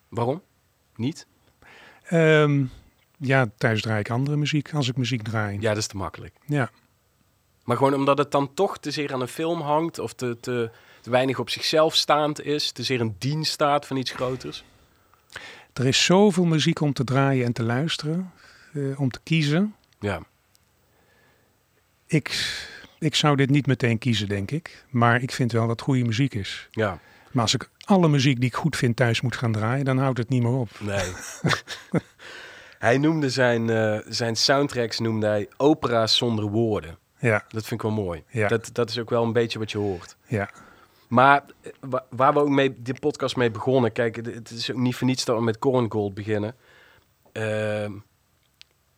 Waarom? 0.08 0.42
Niet? 0.96 1.26
Ehm, 2.02 2.64
ja, 3.18 3.50
thuis 3.56 3.82
draai 3.82 4.00
ik 4.00 4.10
andere 4.10 4.36
muziek 4.36 4.74
als 4.74 4.88
ik 4.88 4.96
muziek 4.96 5.22
draai. 5.22 5.60
Ja, 5.60 5.68
dat 5.68 5.78
is 5.78 5.86
te 5.86 5.96
makkelijk. 5.96 6.34
ja. 6.46 6.70
Maar 7.64 7.76
gewoon 7.76 7.94
omdat 7.94 8.18
het 8.18 8.30
dan 8.30 8.54
toch 8.54 8.78
te 8.78 8.90
zeer 8.90 9.12
aan 9.12 9.20
een 9.20 9.28
film 9.28 9.60
hangt... 9.60 9.98
of 9.98 10.12
te, 10.14 10.36
te, 10.40 10.70
te 11.00 11.10
weinig 11.10 11.38
op 11.38 11.50
zichzelf 11.50 11.94
staand 11.94 12.42
is... 12.42 12.72
te 12.72 12.82
zeer 12.82 13.00
een 13.00 13.14
dienst 13.18 13.52
staat 13.52 13.86
van 13.86 13.96
iets 13.96 14.10
groters. 14.10 14.64
Er 15.72 15.86
is 15.86 16.04
zoveel 16.04 16.44
muziek 16.44 16.80
om 16.80 16.92
te 16.92 17.04
draaien 17.04 17.44
en 17.44 17.52
te 17.52 17.62
luisteren, 17.62 18.32
eh, 18.72 19.00
om 19.00 19.10
te 19.10 19.20
kiezen. 19.22 19.74
Ja, 20.00 20.22
Ik, 22.06 22.28
ik 23.00 23.14
zou 23.14 23.36
dit 23.36 23.50
niet 23.50 23.66
meteen 23.66 23.98
kiezen, 23.98 24.28
denk 24.28 24.50
ik. 24.50 24.84
Maar 24.90 25.22
ik 25.22 25.30
vind 25.32 25.52
wel 25.52 25.66
dat 25.66 25.80
goede 25.80 26.04
muziek 26.04 26.34
is. 26.34 26.68
ja. 26.70 26.98
Maar 27.32 27.42
als 27.42 27.54
ik 27.54 27.70
alle 27.84 28.08
muziek 28.08 28.36
die 28.40 28.48
ik 28.48 28.54
goed 28.54 28.76
vind 28.76 28.96
thuis 28.96 29.20
moet 29.20 29.36
gaan 29.36 29.52
draaien, 29.52 29.84
dan 29.84 29.98
houdt 29.98 30.18
het 30.18 30.28
niet 30.28 30.42
meer 30.42 30.52
op. 30.52 30.68
Nee. 30.80 31.12
hij 32.78 32.98
noemde 32.98 33.30
zijn, 33.30 33.70
eh, 33.70 33.98
zijn 34.08 34.36
soundtracks 34.36 34.98
noemde 34.98 35.26
hij 35.26 35.48
opera's 35.56 36.16
zonder 36.16 36.44
woorden. 36.44 36.98
Ja, 37.18 37.44
Dat 37.48 37.66
vind 37.66 37.82
ik 37.82 37.82
wel 37.82 37.90
mooi. 38.04 38.22
Ja. 38.28 38.48
Dat, 38.48 38.70
dat 38.72 38.90
is 38.90 38.98
ook 38.98 39.10
wel 39.10 39.22
een 39.24 39.32
beetje 39.32 39.58
wat 39.58 39.70
je 39.70 39.78
hoort. 39.78 40.16
ja, 40.26 40.50
Maar 41.08 41.44
eh, 41.62 41.70
wa- 41.80 42.04
waar 42.10 42.32
we 42.32 42.40
ook 42.40 42.48
mee, 42.48 42.82
die 42.82 42.94
podcast 43.00 43.36
mee 43.36 43.50
begonnen... 43.50 43.92
Kijk, 43.92 44.16
het- 44.16 44.50
is 44.50 44.70
ook 44.70 44.76
niet 44.78 44.94
voor 44.96 45.06
niets 45.06 45.24
dat 45.24 45.36
we 45.36 45.42
met 45.42 45.58
Korngold 45.58 46.14
beginnen. 46.14 46.54
Ehm, 47.32 47.92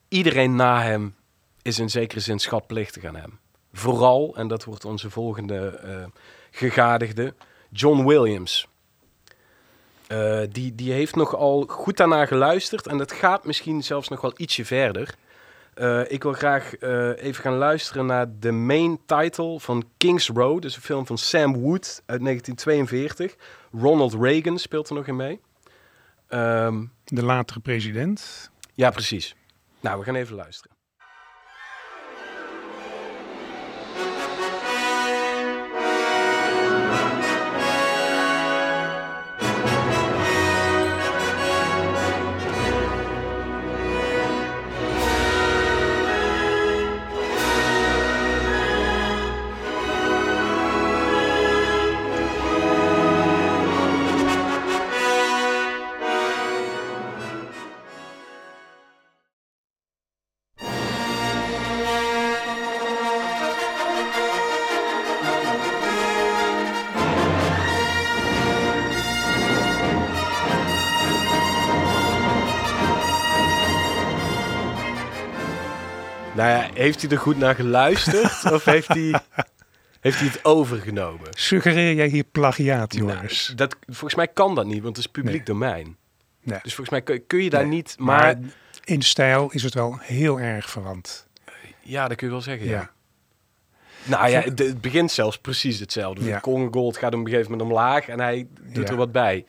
iedereen 0.09 0.55
na 0.57 0.83
hem 0.83 1.15
is 1.63 1.79
in 1.79 1.91
zekere 1.91 2.21
zin 2.21 2.39
schatplichtig 2.39 3.05
aan 3.05 3.17
hem. 3.17 3.39
Vooral, 3.73 4.37
en 4.37 4.49
dat 4.49 4.65
wordt 4.65 4.85
onze 4.85 5.11
volgende 5.11 5.67
eh 5.67 6.05
gegadigde, 6.53 7.35
John 7.71 8.07
Williams. 8.07 8.69
Eh, 10.07 10.41
die, 10.51 10.75
die 10.75 10.93
heeft 10.93 11.17
nogal 11.17 11.65
goed 11.69 11.97
daarna 11.97 12.27
geluisterd. 12.27 12.87
En 12.87 12.99
dat 12.99 13.13
gaat 13.13 13.45
misschien 13.45 13.83
zelfs 13.83 14.09
nog 14.09 14.21
wel 14.21 14.33
ietsje 14.37 14.65
verder. 14.65 15.15
Eh, 15.75 16.11
ik 16.11 16.23
wil 16.23 16.33
graag 16.33 16.81
even 17.17 17.43
gaan 17.43 17.57
luisteren 17.57 18.07
naar 18.07 18.27
de 18.39 18.53
main 18.53 18.99
title 19.07 19.61
van 19.61 19.85
King's 19.97 20.29
Road. 20.29 20.65
Is 20.65 20.77
een 20.77 20.83
film 20.83 21.07
van 21.07 21.19
Sam 21.19 21.53
Wood 21.53 22.03
uit 22.07 22.21
1942. 22.21 23.37
Ronald 23.73 24.15
Reagan 24.15 24.59
speelt 24.59 24.89
er 24.89 24.95
nog 24.95 25.07
in 25.07 25.17
mee. 25.17 25.41
Ehm, 26.29 26.85
de 27.05 27.25
latere 27.25 27.61
president. 27.61 28.51
ja, 28.75 28.91
precies. 28.91 29.37
Nou, 29.81 29.99
we 29.99 30.05
gaan 30.05 30.15
even 30.15 30.35
luisteren. 30.35 30.82
Heeft 76.83 77.03
hij 77.03 77.11
er 77.11 77.19
goed 77.19 77.39
naar 77.39 77.55
geluisterd 77.55 78.45
of 78.53 78.65
heeft 78.65 78.89
hij, 78.89 79.21
heeft 80.01 80.19
hij 80.19 80.29
het 80.29 80.45
overgenomen? 80.45 81.27
Suggereer 81.31 81.95
jij 81.95 82.07
hier 82.07 82.25
plagiaat, 82.25 82.93
Nou, 82.93 83.13
jongens? 83.13 83.53
dat, 83.57 83.77
volgens 83.87 84.15
mij 84.15 84.29
kan 84.29 84.55
dat 84.55 84.67
niet, 84.67 84.83
want 84.83 84.97
het 84.97 85.05
is 85.07 85.11
publiek 85.11 85.35
Nee. 85.37 85.45
domein. 85.45 85.97
Nee. 86.43 86.59
Dus 86.63 86.75
volgens 86.75 86.91
mij 86.91 87.03
kun, 87.03 87.27
kun 87.27 87.43
je 87.43 87.51
daar 87.51 87.67
Nee. 87.67 87.71
niet... 87.71 87.95
Maar, 87.99 88.19
Maar 88.21 88.39
in 88.85 89.03
stijl 89.03 89.51
is 89.51 89.63
het 89.63 89.75
wel 89.75 89.99
heel 90.01 90.41
erg 90.41 90.71
verwant. 90.71 91.27
ja, 91.83 92.09
dat 92.09 92.17
kun 92.17 92.27
je 92.27 92.33
wel 92.33 92.43
zeggen, 92.43 92.67
ja. 92.67 92.73
Ja. 92.73 92.91
Nou 94.05 94.29
ja, 94.29 94.41
het, 94.41 94.81
begint 94.81 95.11
zelfs 95.11 95.39
precies 95.39 95.79
hetzelfde. 95.79 96.25
Ja. 96.25 96.29
Ja. 96.31 96.39
Gold 96.71 96.97
gaat 96.97 97.15
op 97.15 97.21
een 97.21 97.29
gegeven 97.29 97.51
moment 97.51 97.71
omlaag 97.71 98.09
en 98.09 98.21
hij 98.21 98.47
doet 98.61 98.85
Ja. 98.87 98.91
er 98.91 98.97
wat 98.97 99.13
bij. 99.13 99.45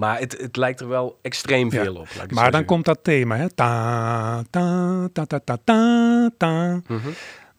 Maar 0.00 0.18
het, 0.18 0.36
het 0.40 0.56
lijkt 0.56 0.80
er 0.80 0.88
wel 0.88 1.18
extreem 1.22 1.70
veel 1.70 1.94
op. 1.94 2.08
Maar 2.16 2.26
dan 2.26 2.36
zeggen. 2.36 2.64
komt 2.64 2.84
dat 2.84 2.98
thema, 3.02 3.36
hè? 3.36 3.50
Ta, 3.50 4.42
ta, 4.50 5.08
ta, 5.12 5.24
ta, 5.26 5.38
ta, 5.44 5.56
ta, 5.64 6.30
ta. 6.36 6.80
Mhm. 6.86 7.08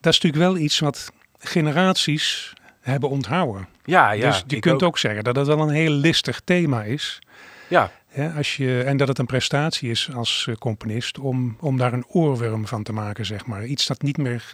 Dat 0.00 0.12
is 0.12 0.20
natuurlijk 0.20 0.42
wel 0.42 0.56
iets 0.56 0.78
wat 0.78 1.12
generaties 1.38 2.52
hebben 2.80 3.08
onthouden. 3.08 3.68
Ja, 3.84 4.10
ja. 4.10 4.26
dus 4.26 4.44
je 4.46 4.58
kunt 4.58 4.82
ook. 4.82 4.98
zeggen 4.98 5.24
dat 5.24 5.36
het 5.36 5.46
wel 5.46 5.60
een 5.60 5.74
heel 5.74 5.90
listig 5.90 6.40
thema 6.40 6.82
is. 6.82 7.18
Ja, 7.68 7.90
als 8.36 8.56
je, 8.56 8.82
en 8.82 8.96
dat 8.96 9.08
het 9.08 9.18
een 9.18 9.26
prestatie 9.26 9.90
is 9.90 10.10
als 10.14 10.46
eh, 10.48 10.54
componist 10.54 11.18
om, 11.18 11.56
om 11.60 11.76
daar 11.76 11.92
een 11.92 12.06
oorworm 12.06 12.66
van 12.66 12.82
te 12.82 12.92
maken, 12.92 13.26
zeg 13.26 13.46
maar. 13.46 13.64
Iets 13.64 13.86
dat 13.86 14.02
niet 14.02 14.16
meer 14.16 14.50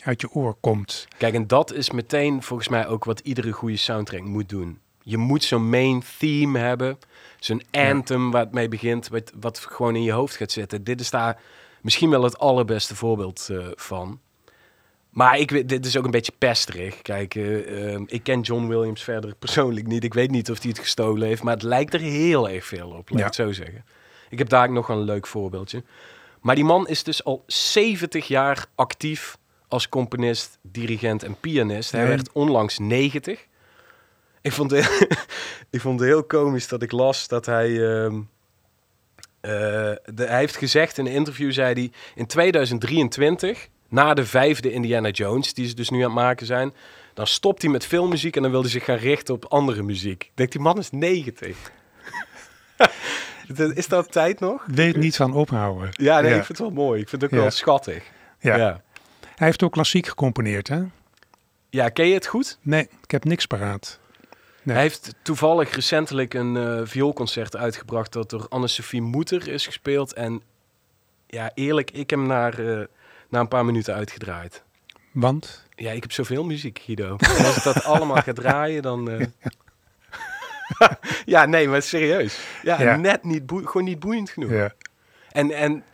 uit 0.00 0.20
je 0.20 0.30
oor 0.30 0.56
komt. 0.60 1.08
Kijk, 1.18 1.34
en 1.34 1.46
dat 1.46 1.72
is 1.72 1.90
meteen 1.90 2.42
volgens 2.42 2.68
mij 2.68 2.86
ook 2.86 3.04
wat 3.04 3.20
iedere 3.20 3.52
goede 3.52 3.76
soundtrack 3.76 4.22
moet 4.22 4.48
doen. 4.48 4.78
Je 5.06 5.16
moet 5.16 5.44
zo'n 5.44 5.68
main 5.68 6.02
theme 6.18 6.58
hebben, 6.58 6.98
zo'n 7.38 7.62
anthem 7.70 8.30
waar 8.30 8.42
het 8.44 8.52
mee 8.52 8.68
begint, 8.68 9.08
wat, 9.08 9.32
wat 9.40 9.58
gewoon 9.58 9.96
in 9.96 10.02
je 10.02 10.12
hoofd 10.12 10.36
gaat 10.36 10.52
zitten. 10.52 10.84
Dit 10.84 11.00
is 11.00 11.10
daar 11.10 11.40
misschien 11.80 12.10
wel 12.10 12.22
het 12.22 12.38
allerbeste 12.38 12.96
voorbeeld 12.96 13.48
eh, 13.50 13.66
van. 13.74 14.20
Maar 15.10 15.38
ik 15.38 15.50
weet, 15.50 15.68
dit 15.68 15.86
is 15.86 15.96
ook 15.96 16.04
een 16.04 16.10
beetje 16.10 16.32
pesterig. 16.38 17.02
Kijk, 17.02 17.34
eh, 17.34 17.92
ehm, 17.92 18.02
ik 18.06 18.22
ken 18.22 18.40
John 18.40 18.66
Williams 18.66 19.02
verder 19.02 19.34
persoonlijk 19.34 19.86
niet. 19.86 20.04
Ik 20.04 20.14
weet 20.14 20.30
niet 20.30 20.50
of 20.50 20.60
hij 20.60 20.68
het 20.70 20.78
gestolen 20.78 21.26
heeft, 21.28 21.42
maar 21.42 21.54
het 21.54 21.62
lijkt 21.62 21.94
er 21.94 22.00
heel 22.00 22.48
erg 22.48 22.64
veel 22.66 22.88
op, 22.90 23.10
laat 23.10 23.18
Ja. 23.18 23.24
het 23.24 23.34
zo 23.34 23.52
zeggen. 23.52 23.84
Ik 24.30 24.38
heb 24.38 24.48
daar 24.48 24.72
nog 24.72 24.88
een 24.88 25.00
leuk 25.02 25.26
voorbeeldje. 25.26 25.82
Maar 26.40 26.54
die 26.54 26.64
man 26.64 26.88
is 26.88 27.02
dus 27.02 27.24
al 27.24 27.42
70 27.46 28.26
jaar 28.28 28.66
actief 28.74 29.36
als 29.68 29.88
componist, 29.88 30.58
dirigent 30.62 31.22
en 31.22 31.36
pianist. 31.40 31.90
Hij 31.90 32.00
Nee. 32.00 32.08
werd 32.10 32.32
onlangs 32.32 32.78
90. 32.78 33.46
Ik 34.44 34.52
vond, 34.52 34.70
het, 34.70 35.06
ik 35.70 35.80
vond 35.80 36.00
het 36.00 36.08
heel 36.08 36.24
komisch 36.24 36.68
dat 36.68 36.82
ik 36.82 36.92
las 36.92 37.28
dat 37.28 37.46
hij... 37.46 37.68
ehm, 38.04 38.14
eh, 39.40 39.50
de, 40.04 40.24
hij 40.26 40.38
heeft 40.38 40.56
gezegd 40.56 40.98
in 40.98 41.06
een 41.06 41.12
interview, 41.12 41.52
zei 41.52 41.72
hij... 41.72 41.92
In 42.14 42.26
2023, 42.26 43.68
na 43.88 44.14
de 44.14 44.26
vijfde 44.26 44.72
Indiana 44.72 45.08
Jones, 45.08 45.54
die 45.54 45.66
ze 45.68 45.74
dus 45.74 45.90
nu 45.90 45.98
aan 45.98 46.04
het 46.04 46.14
maken 46.14 46.46
zijn... 46.46 46.74
Dan 47.14 47.26
stopt 47.26 47.62
hij 47.62 47.70
met 47.70 47.86
filmmuziek 47.86 48.36
en 48.36 48.42
dan 48.42 48.50
wil 48.50 48.60
hij 48.60 48.70
zich 48.70 48.84
gaan 48.84 48.96
richten 48.96 49.34
op 49.34 49.44
andere 49.44 49.82
muziek. 49.82 50.22
Ik 50.24 50.30
denk, 50.34 50.52
die 50.52 50.60
man 50.60 50.78
is 50.78 50.90
90. 50.90 51.56
is 53.74 53.88
dat 53.88 54.12
tijd 54.12 54.40
nog? 54.40 54.62
Weet 54.66 54.96
niet 54.96 55.16
van 55.16 55.32
ophouden. 55.34 55.88
Ja, 55.92 56.20
nee, 56.20 56.30
Ja. 56.30 56.36
ik 56.38 56.44
vind 56.44 56.58
het 56.58 56.66
wel 56.66 56.84
mooi. 56.84 57.00
Ik 57.00 57.08
vind 57.08 57.22
het 57.22 57.30
ook 57.30 57.36
Ja. 57.36 57.42
wel 57.44 57.52
schattig. 57.54 58.04
Ja. 58.40 58.56
ja. 58.56 58.82
Hij 59.36 59.46
heeft 59.46 59.62
ook 59.62 59.72
klassiek 59.72 60.06
gecomponeerd, 60.06 60.68
hè? 60.68 60.82
Ja, 61.70 61.88
ken 61.88 62.06
je 62.06 62.14
het 62.14 62.26
goed? 62.26 62.58
Nee, 62.62 62.88
ik 63.02 63.10
heb 63.10 63.24
niks 63.24 63.46
paraat. 63.46 63.98
Nee. 64.64 64.74
Hij 64.74 64.82
heeft 64.84 65.14
toevallig 65.22 65.74
recentelijk 65.74 66.34
een 66.34 66.56
eh, 66.56 66.80
vioolconcert 66.84 67.56
uitgebracht 67.56 68.12
dat 68.12 68.30
door 68.30 68.46
Anne-Sophie 68.48 69.02
Moeter 69.02 69.48
is 69.48 69.66
gespeeld. 69.66 70.12
En 70.12 70.42
ja, 71.26 71.50
eerlijk, 71.54 71.90
ik 71.90 72.10
heb 72.10 72.18
hem 72.18 72.28
naar, 72.28 72.58
eh, 72.58 72.84
na 73.28 73.40
een 73.40 73.48
paar 73.48 73.64
minuten 73.64 73.94
uitgedraaid. 73.94 74.62
Want? 75.12 75.66
Ja, 75.74 75.90
ik 75.90 76.02
heb 76.02 76.12
zoveel 76.12 76.44
muziek, 76.44 76.78
Guido. 76.84 77.16
En 77.18 77.44
als 77.44 77.56
ik 77.56 77.62
dat 77.62 77.84
allemaal 77.84 78.16
ga 78.22 78.32
draaien, 78.32 78.82
dan... 78.82 79.10
eh, 79.10 79.26
ja, 81.34 81.44
nee, 81.46 81.68
maar 81.68 81.82
serieus. 81.82 82.38
Ja, 82.62 82.82
Ja. 82.82 82.96
net 82.96 83.24
niet, 83.24 83.42
gewoon 83.46 83.84
niet 83.84 83.98
boeiend 83.98 84.30
genoeg. 84.30 84.50
Ja. 84.50 84.72
En, 85.32 85.50
en 85.50 85.84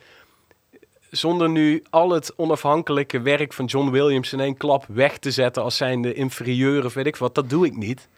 zonder 1.11 1.48
nu 1.48 1.83
al 1.90 2.11
het 2.11 2.33
onafhankelijke 2.37 3.20
werk 3.20 3.52
van 3.52 3.64
John 3.64 3.90
Williams 3.90 4.33
in 4.33 4.40
één 4.40 4.56
klap 4.56 4.85
weg 4.88 5.18
te 5.18 5.30
zetten 5.30 5.62
als 5.62 5.76
zijnde 5.76 6.14
inferieur 6.14 6.85
of 6.85 6.94
weet 6.94 7.06
ik 7.06 7.16
wat, 7.16 7.35
dat 7.35 7.50
doe 7.50 7.66
ik 7.66 7.76
niet. 7.76 8.09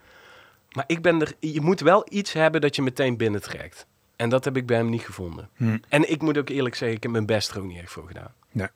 Maar 0.73 0.85
ik 0.87 1.03
ben 1.03 1.21
er, 1.21 1.33
je 1.41 1.61
moet 1.61 1.81
wel 1.81 2.07
iets 2.09 2.33
hebben 2.33 2.61
dat 2.61 2.77
je 2.77 2.83
meteen 2.83 3.17
binnentrekt. 3.17 3.87
En 4.17 4.29
dat 4.29 4.45
heb 4.45 4.57
ik 4.57 4.67
bij 4.67 4.77
hem 4.77 4.89
niet 4.91 5.03
gevonden. 5.03 5.49
Hm. 5.57 5.79
En 5.89 6.11
ik 6.11 6.23
moet 6.23 6.39
ook 6.39 6.49
eerlijk 6.49 6.75
zeggen, 6.75 6.97
ik 6.97 7.03
heb 7.03 7.13
mijn 7.13 7.27
best 7.27 7.51
er 7.51 7.59
ook 7.59 7.65
niet 7.67 7.79
echt 7.79 7.93
voor 7.93 8.07
gedaan. 8.07 8.35
Nee. 8.53 8.69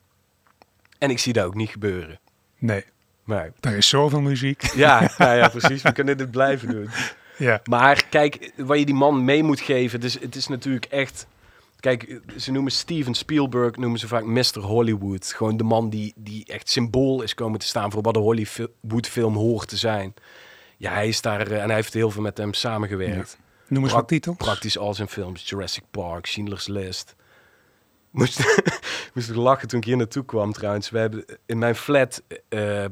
En 0.98 1.10
ik 1.10 1.18
zie 1.18 1.32
dat 1.32 1.44
ook 1.44 1.54
niet 1.54 1.70
gebeuren. 1.70 2.20
Nee, 2.58 2.84
Maar 3.24 3.52
er 3.60 3.76
is 3.76 3.88
zoveel 3.88 4.20
muziek. 4.20 4.62
ja, 4.74 5.10
nou 5.18 5.36
ja, 5.36 5.48
precies. 5.48 5.82
We 5.82 5.92
kunnen 5.92 6.16
dit 6.16 6.30
blijven 6.30 6.68
doen. 6.68 6.88
Ja. 7.38 7.60
Maar 7.64 8.04
kijk, 8.10 8.52
waar 8.56 8.76
je 8.78 8.84
die 8.84 8.94
man 8.94 9.24
mee 9.24 9.42
moet 9.42 9.60
geven, 9.60 10.00
dus 10.00 10.18
het 10.20 10.36
is 10.36 10.46
natuurlijk 10.46 10.84
echt... 10.84 11.26
Kijk, 11.80 12.20
ze 12.36 12.52
noemen 12.52 12.72
Steven 12.72 13.14
Spielberg, 13.14 13.76
noemen 13.76 13.98
ze 13.98 14.08
vaak 14.08 14.24
Mr. 14.24 14.58
Hollywood. 14.60 15.32
Gewoon 15.36 15.56
de 15.56 15.64
man 15.64 15.90
die, 15.90 16.12
die 16.16 16.44
echt 16.46 16.70
symbool 16.70 17.22
is 17.22 17.34
komen 17.34 17.58
te 17.58 17.66
staan 17.66 17.90
voor 17.90 18.02
wat 18.02 18.16
een 18.16 18.22
Hollywood 18.22 19.06
film 19.08 19.34
hoort 19.34 19.68
te 19.68 19.76
zijn. 19.76 20.14
Ja, 20.76 20.92
hij 20.92 21.08
is 21.08 21.20
daar 21.20 21.46
eh, 21.50 21.62
en 21.62 21.66
hij 21.66 21.74
heeft 21.74 21.92
heel 21.92 22.10
veel 22.10 22.22
met 22.22 22.38
hem 22.38 22.54
samengewerkt. 22.54 23.38
Noem 23.68 23.82
eens 23.82 23.92
wat 23.92 24.08
titels. 24.08 24.36
Praktisch 24.36 24.78
al 24.78 24.94
zijn 24.94 25.08
films. 25.08 25.48
Jurassic 25.48 25.84
Park, 25.90 26.26
Schindler's 26.26 26.66
List. 26.66 27.14
Moest, 28.10 28.60
moest 29.14 29.30
ik 29.30 29.36
lachen 29.36 29.68
toen 29.68 29.78
ik 29.78 29.84
hier 29.84 29.96
naartoe 29.96 30.24
kwam 30.24 30.52
trouwens. 30.52 30.90
We 30.90 30.98
hebben 30.98 31.24
in 31.46 31.58
mijn 31.58 31.74
flat, 31.74 32.22
eh, 32.28 32.38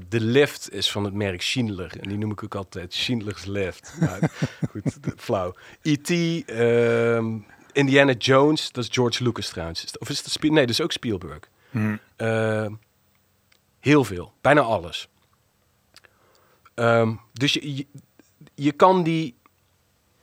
de 0.09 0.21
lift 0.21 0.73
is 0.73 0.91
van 0.91 1.05
het 1.05 1.15
merk 1.15 1.43
Schindler. 1.43 1.93
En 2.01 2.09
die 2.09 2.19
noem 2.19 2.31
ik 2.31 2.45
ook 2.45 2.55
altijd 2.55 2.95
Schindler's 2.95 3.45
Lift. 3.45 3.95
Nou, 4.01 4.29
goed, 4.71 4.99
flauw. 5.17 5.55
E.T., 5.83 6.11
ehm, 6.49 7.39
Indiana 7.73 8.13
Jones, 8.13 8.73
dat 8.73 8.85
is 8.85 8.91
George 8.93 9.23
Lucas 9.23 9.49
trouwens. 9.49 9.99
Of 9.99 10.09
is 10.09 10.19
het 10.19 10.31
Spiel? 10.31 10.53
Nee, 10.53 10.67
dat 10.67 10.75
is 10.75 10.81
ook 10.81 10.93
Spielberg. 10.93 11.49
Hm. 11.71 11.97
Ehm, 12.17 12.73
heel 13.81 14.05
veel, 14.05 14.33
bijna 14.41 14.61
alles. 14.61 15.09
Ehm, 16.75 17.13
dus 17.33 17.53
je, 17.53 17.77
je, 17.77 17.87
je 18.55 18.73
kan 18.73 19.03
die, 19.03 19.35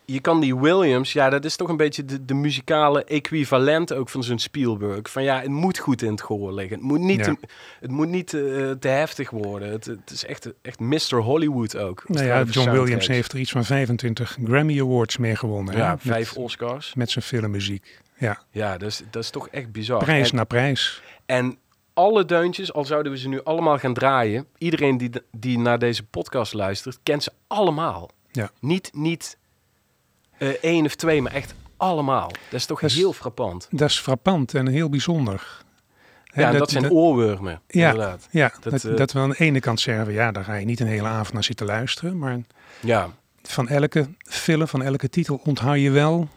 je 0.06 0.20
kan 0.20 0.40
die 0.40 0.58
Williams, 0.58 1.14
ja, 1.14 1.30
dat 1.30 1.46
is 1.46 1.56
toch 1.56 1.70
een 1.70 1.78
beetje 1.78 2.06
de, 2.06 2.26
de 2.26 2.34
muzikale 2.34 3.04
equivalent 3.04 3.94
ook 3.94 4.10
van 4.10 4.24
zo'n 4.24 4.40
Spielberg. 4.40 5.12
Van 5.12 5.24
ja, 5.24 5.40
het 5.40 5.50
moet 5.50 5.78
goed 5.78 6.02
in 6.02 6.12
het 6.12 6.22
gehoor 6.22 6.54
liggen. 6.54 6.78
Het 6.78 6.86
moet 6.86 7.00
niet, 7.00 7.20
Ja. 7.20 7.24
te, 7.26 7.48
het 7.80 7.92
moet 7.92 8.08
niet 8.08 8.28
te, 8.28 8.78
te 8.80 8.88
heftig 8.88 9.30
worden. 9.30 9.70
Het, 9.72 9.86
het 9.86 10.10
is 10.12 10.26
echt, 10.26 10.50
echt 10.62 10.80
Mr. 10.80 11.16
Hollywood 11.16 11.78
ook. 11.78 12.04
Nou 12.08 12.26
ja, 12.26 12.44
John 12.44 12.70
Williams 12.72 13.08
heeft 13.08 13.32
er 13.34 13.40
iets 13.40 13.52
van 13.52 13.66
25 13.66 14.38
Grammy 14.44 14.82
Awards 14.82 15.18
mee 15.18 15.36
gewonnen. 15.36 15.74
hè? 15.74 15.80
ja, 15.80 15.92
Met- 15.92 16.02
vijf 16.02 16.34
Oscars. 16.38 16.94
Met 16.94 17.10
zijn 17.10 17.26
filmmuziek. 17.26 18.00
Ja, 18.18 18.42
Ja, 18.52 18.78
dat 18.78 18.90
is, 18.90 19.02
dat 19.10 19.24
is 19.24 19.30
toch 19.30 19.48
echt 19.48 19.72
bizar. 19.72 20.04
prijs 20.04 20.30
En- 20.30 20.36
na 20.36 20.44
prijs. 20.44 21.02
En 21.26 21.58
alle 21.94 22.26
deuntjes, 22.26 22.74
al 22.74 22.86
zouden 22.86 23.12
we 23.12 23.18
ze 23.18 23.28
nu 23.28 23.44
allemaal 23.44 23.78
gaan 23.78 23.94
draaien, 23.94 24.46
iedereen 24.58 24.98
die, 24.98 25.10
die 25.32 25.58
naar 25.60 25.80
deze 25.80 26.04
podcast 26.04 26.54
luistert, 26.54 27.00
kent 27.04 27.24
ze 27.24 27.32
allemaal. 27.48 28.10
Ja. 28.32 28.52
Niet, 28.60 28.90
niet 28.94 29.38
eh, 30.38 30.48
één 30.50 30.86
of 30.86 30.96
twee, 30.96 31.22
maar 31.22 31.34
echt 31.34 31.54
allemaal. 31.78 32.28
Dat 32.28 32.60
is 32.60 32.66
toch 32.66 32.80
Dat 32.80 32.90
is- 32.90 32.96
heel 32.96 33.14
frappant. 33.14 33.68
Dat 33.72 33.90
is 33.90 34.00
frappant 34.00 34.54
en 34.54 34.68
heel 34.68 34.90
bijzonder. 34.90 35.60
Ja, 36.34 36.52
dat, 36.52 36.72
zijn 36.72 36.92
oorwormen, 36.92 37.62
Ja. 37.68 37.90
inderdaad. 37.92 38.28
Ja, 38.32 38.52
dat, 38.62 38.72
dat, 38.72 38.84
eh, 38.84 38.96
dat 38.98 39.12
we 39.12 39.20
aan 39.20 39.30
de 39.30 39.40
ene 39.40 39.60
kant 39.60 39.80
zeggen, 39.80 40.14
ja, 40.14 40.32
daar 40.32 40.44
ga 40.44 40.54
je 40.56 40.66
niet 40.66 40.80
een 40.80 40.88
hele 40.88 41.08
avond 41.08 41.34
naar 41.34 41.44
zitten 41.44 41.66
luisteren. 41.66 42.18
Maar 42.18 42.40
Ja, 42.80 43.10
van 43.42 43.68
elke 43.68 44.10
film, 44.20 44.68
van 44.68 44.82
elke 44.84 45.10
titel 45.10 45.42
onthoud 45.44 45.80
je 45.80 45.90
wel 45.92 46.28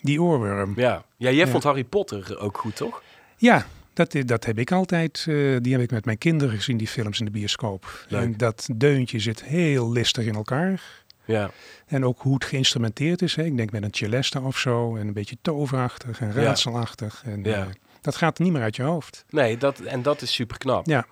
die 0.00 0.22
oorworm. 0.22 0.72
ja. 0.76 1.04
ja 1.16 1.30
jij 1.30 1.34
Ja. 1.34 1.46
vond 1.46 1.62
Harry 1.62 1.84
Potter 1.84 2.38
ook 2.38 2.58
goed, 2.58 2.76
toch? 2.76 3.02
Ja, 3.36 3.66
dat, 4.08 4.26
dat 4.28 4.44
heb 4.44 4.58
ik 4.58 4.72
altijd. 4.72 5.24
eh, 5.28 5.56
die 5.60 5.72
heb 5.72 5.80
ik 5.82 5.90
met 5.90 6.04
mijn 6.04 6.18
kinderen 6.18 6.54
gezien, 6.56 6.76
die 6.76 6.86
films 6.88 7.18
in 7.18 7.24
de 7.24 7.30
bioscoop. 7.30 8.04
Leuk. 8.08 8.22
En 8.22 8.36
dat 8.36 8.68
deuntje 8.76 9.18
zit 9.18 9.44
heel 9.44 9.92
listig 9.92 10.24
in 10.26 10.34
elkaar. 10.34 10.82
Ja, 11.24 11.50
En 11.86 12.04
ook 12.04 12.20
hoe 12.20 12.34
het 12.34 12.44
geïnstrumenteerd 12.44 13.22
is. 13.22 13.36
Hè. 13.36 13.44
Ik 13.44 13.56
denk 13.56 13.70
met 13.70 13.82
een 13.82 13.94
celesta 13.94 14.40
of 14.40 14.58
zo. 14.58 14.96
En 14.96 15.06
een 15.06 15.12
beetje 15.12 15.36
toverachtig 15.42 16.20
en 16.20 16.26
Ja. 16.34 16.42
raadselachtig. 16.42 17.22
En, 17.24 17.42
Ja. 17.44 17.54
eh, 17.54 17.66
dat 18.00 18.16
gaat 18.16 18.38
niet 18.38 18.52
meer 18.52 18.62
uit 18.62 18.76
je 18.76 18.82
hoofd. 18.82 19.24
nee, 19.30 19.56
dat, 19.56 19.80
en 19.80 20.02
dat 20.02 20.22
is 20.22 20.32
super 20.34 20.58
knap. 20.58 20.86
Ja, 20.86 21.06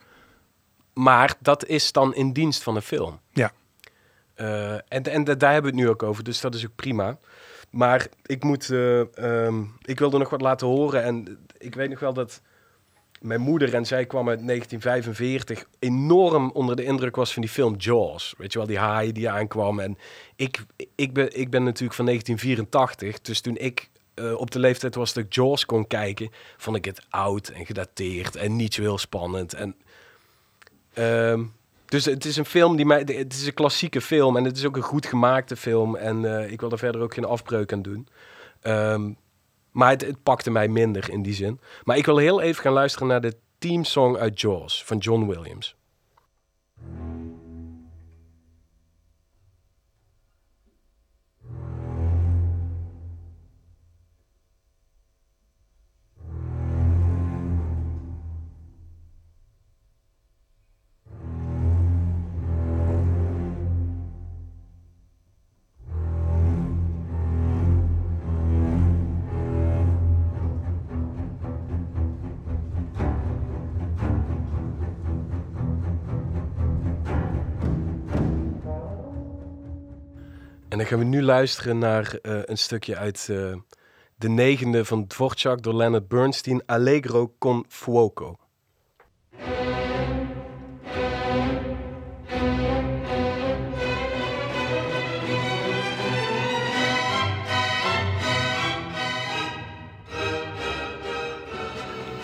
Maar 0.94 1.35
dat 1.40 1.66
is 1.66 1.92
dan 1.92 2.14
in 2.14 2.33
dienst 2.33 2.62
van 2.62 2.77
een 2.77 2.83
film. 2.83 3.20
Ja. 3.33 3.53
Eh, 4.35 4.72
en 4.72 5.03
en 5.03 5.24
da- 5.24 5.35
daar 5.35 5.53
hebben 5.53 5.70
we 5.70 5.77
het 5.77 5.87
nu 5.87 5.92
ook 5.92 6.03
over, 6.03 6.24
dus 6.24 6.40
dat 6.40 6.55
is 6.55 6.64
ook 6.66 6.74
prima. 6.77 7.18
Maar 7.70 8.07
ik 8.27 8.44
moet, 8.44 8.70
eh, 8.70 9.16
ehm, 9.46 9.62
ik 9.83 9.98
wilde 9.98 10.18
nog 10.18 10.31
wat 10.31 10.40
laten 10.40 10.66
horen. 10.66 11.03
En 11.03 11.38
ik 11.59 11.74
weet 11.74 11.90
nog 11.90 12.01
wel 12.01 12.12
dat 12.12 12.40
mijn 13.20 13.40
moeder, 13.40 13.74
en 13.74 13.87
zij 13.87 14.07
kwam 14.07 14.28
uit 14.28 14.46
1945, 14.46 15.64
enorm 15.78 16.50
onder 16.50 16.76
de 16.76 16.85
indruk 16.85 17.16
was 17.16 17.33
van 17.33 17.42
die 17.42 17.50
film 17.50 17.74
Jaws. 17.76 18.35
Weet 18.38 18.52
je 18.52 18.59
wel, 18.59 18.68
die 18.68 18.78
haai 18.78 19.12
die 19.12 19.31
aankwam. 19.31 19.81
En 19.81 19.98
ik, 20.37 20.64
ik, 20.94 21.12
ben, 21.12 21.38
ik 21.40 21.50
ben 21.50 21.64
natuurlijk 21.64 21.94
van 21.94 22.04
1984, 22.04 23.20
dus 23.20 23.40
toen 23.40 23.57
ik 23.57 23.90
eh, 24.14 24.35
op 24.35 24.50
de 24.50 24.59
leeftijd 24.59 24.94
was 24.94 25.12
dat 25.12 25.35
Jaws 25.35 25.64
kon 25.66 25.87
kijken, 25.87 26.31
vond 26.57 26.76
ik 26.76 26.85
het 26.85 27.07
oud 27.11 27.48
en 27.48 27.66
gedateerd 27.66 28.37
en 28.37 28.57
niet 28.57 28.74
zo 28.74 28.83
heel 28.83 28.98
spannend. 28.98 29.54
En 29.54 29.74
Ehm, 30.98 31.44
dus 31.85 32.04
het 32.04 32.24
is 32.24 32.37
een 32.37 32.44
film 32.44 32.76
die 32.76 32.87
mij. 32.87 32.98
Het 32.98 33.33
is 33.33 33.46
een 33.46 33.54
klassieke 33.54 34.00
film 34.00 34.37
en 34.37 34.44
het 34.44 34.57
is 34.57 34.66
ook 34.66 34.76
een 34.76 34.83
goed 34.83 35.07
gemaakte 35.07 35.57
film. 35.57 35.96
En 35.96 36.24
eh, 36.24 36.50
ik 36.50 36.61
wil 36.61 36.70
er 36.70 36.78
verder 36.78 37.00
ook 37.00 37.14
geen 37.14 37.24
afbreuk 37.24 37.72
aan 37.72 37.83
doen. 37.83 38.09
Ehm, 38.61 39.11
maar 39.78 39.90
het, 39.90 40.22
pakte 40.22 40.50
mij 40.50 40.68
minder 40.68 41.10
in 41.10 41.22
die 41.22 41.34
zin. 41.34 41.60
Maar 41.84 41.96
ik 41.96 42.06
wil 42.06 42.16
heel 42.16 42.40
even 42.40 42.62
gaan 42.62 42.72
luisteren 42.72 43.08
naar 43.08 43.20
de 43.20 43.36
teamsong 43.58 44.16
uit 44.16 44.40
Jaws 44.40 44.84
van 44.84 44.96
John 44.96 45.26
Williams. 45.26 45.76
En 80.78 80.84
dan 80.84 80.92
gaan 80.92 81.04
we 81.10 81.16
nu 81.16 81.22
luisteren 81.22 81.78
naar 81.78 82.18
eh, 82.22 82.40
een 82.44 82.58
stukje 82.58 82.96
uit 82.96 83.28
eh, 83.30 83.54
de 84.16 84.28
negende 84.28 84.84
van 84.84 85.06
Dvorak 85.06 85.62
door 85.62 85.74
Leonard 85.74 86.08
Bernstein, 86.08 86.62
Allegro 86.66 87.34
con 87.38 87.64
fuoco. 87.68 88.36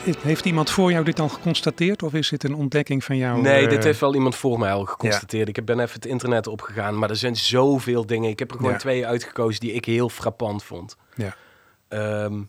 Heeft 0.04 0.44
iemand 0.44 0.70
voor 0.70 0.92
jou 0.92 1.04
dit 1.04 1.20
al 1.20 1.28
geconstateerd 1.28 2.02
of 2.02 2.14
is 2.14 2.28
dit 2.28 2.44
een 2.44 2.54
ontdekking 2.54 3.04
van 3.04 3.16
jou? 3.16 3.40
Nee, 3.40 3.64
eh, 3.64 3.70
dit 3.70 3.84
heeft 3.84 4.00
wel 4.00 4.14
iemand 4.14 4.36
voor 4.36 4.58
mij 4.58 4.72
al 4.72 4.84
geconstateerd. 4.84 5.48
Ik 5.48 5.64
ben 5.64 5.80
even 5.80 5.94
het 5.94 6.06
internet 6.06 6.46
opgegaan, 6.46 6.98
maar 6.98 7.10
er 7.10 7.16
zijn 7.16 7.36
zoveel 7.36 8.06
dingen. 8.06 8.30
Ik 8.30 8.38
heb 8.38 8.50
er 8.50 8.56
gewoon 8.56 8.72
Ja. 8.72 8.78
twee 8.78 9.06
uitgekozen 9.06 9.60
die 9.60 9.72
ik 9.72 9.84
heel 9.84 10.08
frappant 10.08 10.64
vond. 10.64 10.96
Ja. 11.16 11.36
Ehm, 11.88 12.42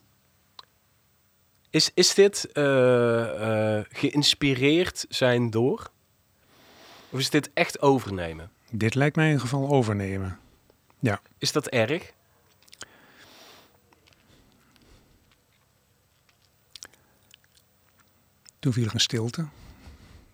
is, 1.70 1.90
is 1.94 2.14
dit 2.14 2.52
eh, 2.52 3.76
eh, 3.78 3.84
geïnspireerd 3.88 5.06
zijn 5.08 5.50
door? 5.50 5.90
Of 7.10 7.18
is 7.18 7.30
dit 7.30 7.50
echt 7.54 7.82
overnemen? 7.82 8.50
Dit 8.70 8.94
lijkt 8.94 9.16
mij 9.16 9.30
in 9.30 9.40
geval 9.40 9.68
overnemen. 9.68 10.38
Is 11.38 11.52
dat 11.52 11.66
erg? 11.66 12.12
Toen 18.66 18.74
viel 18.74 18.86
er 18.86 18.94
een 18.94 19.00
stilte. 19.00 19.44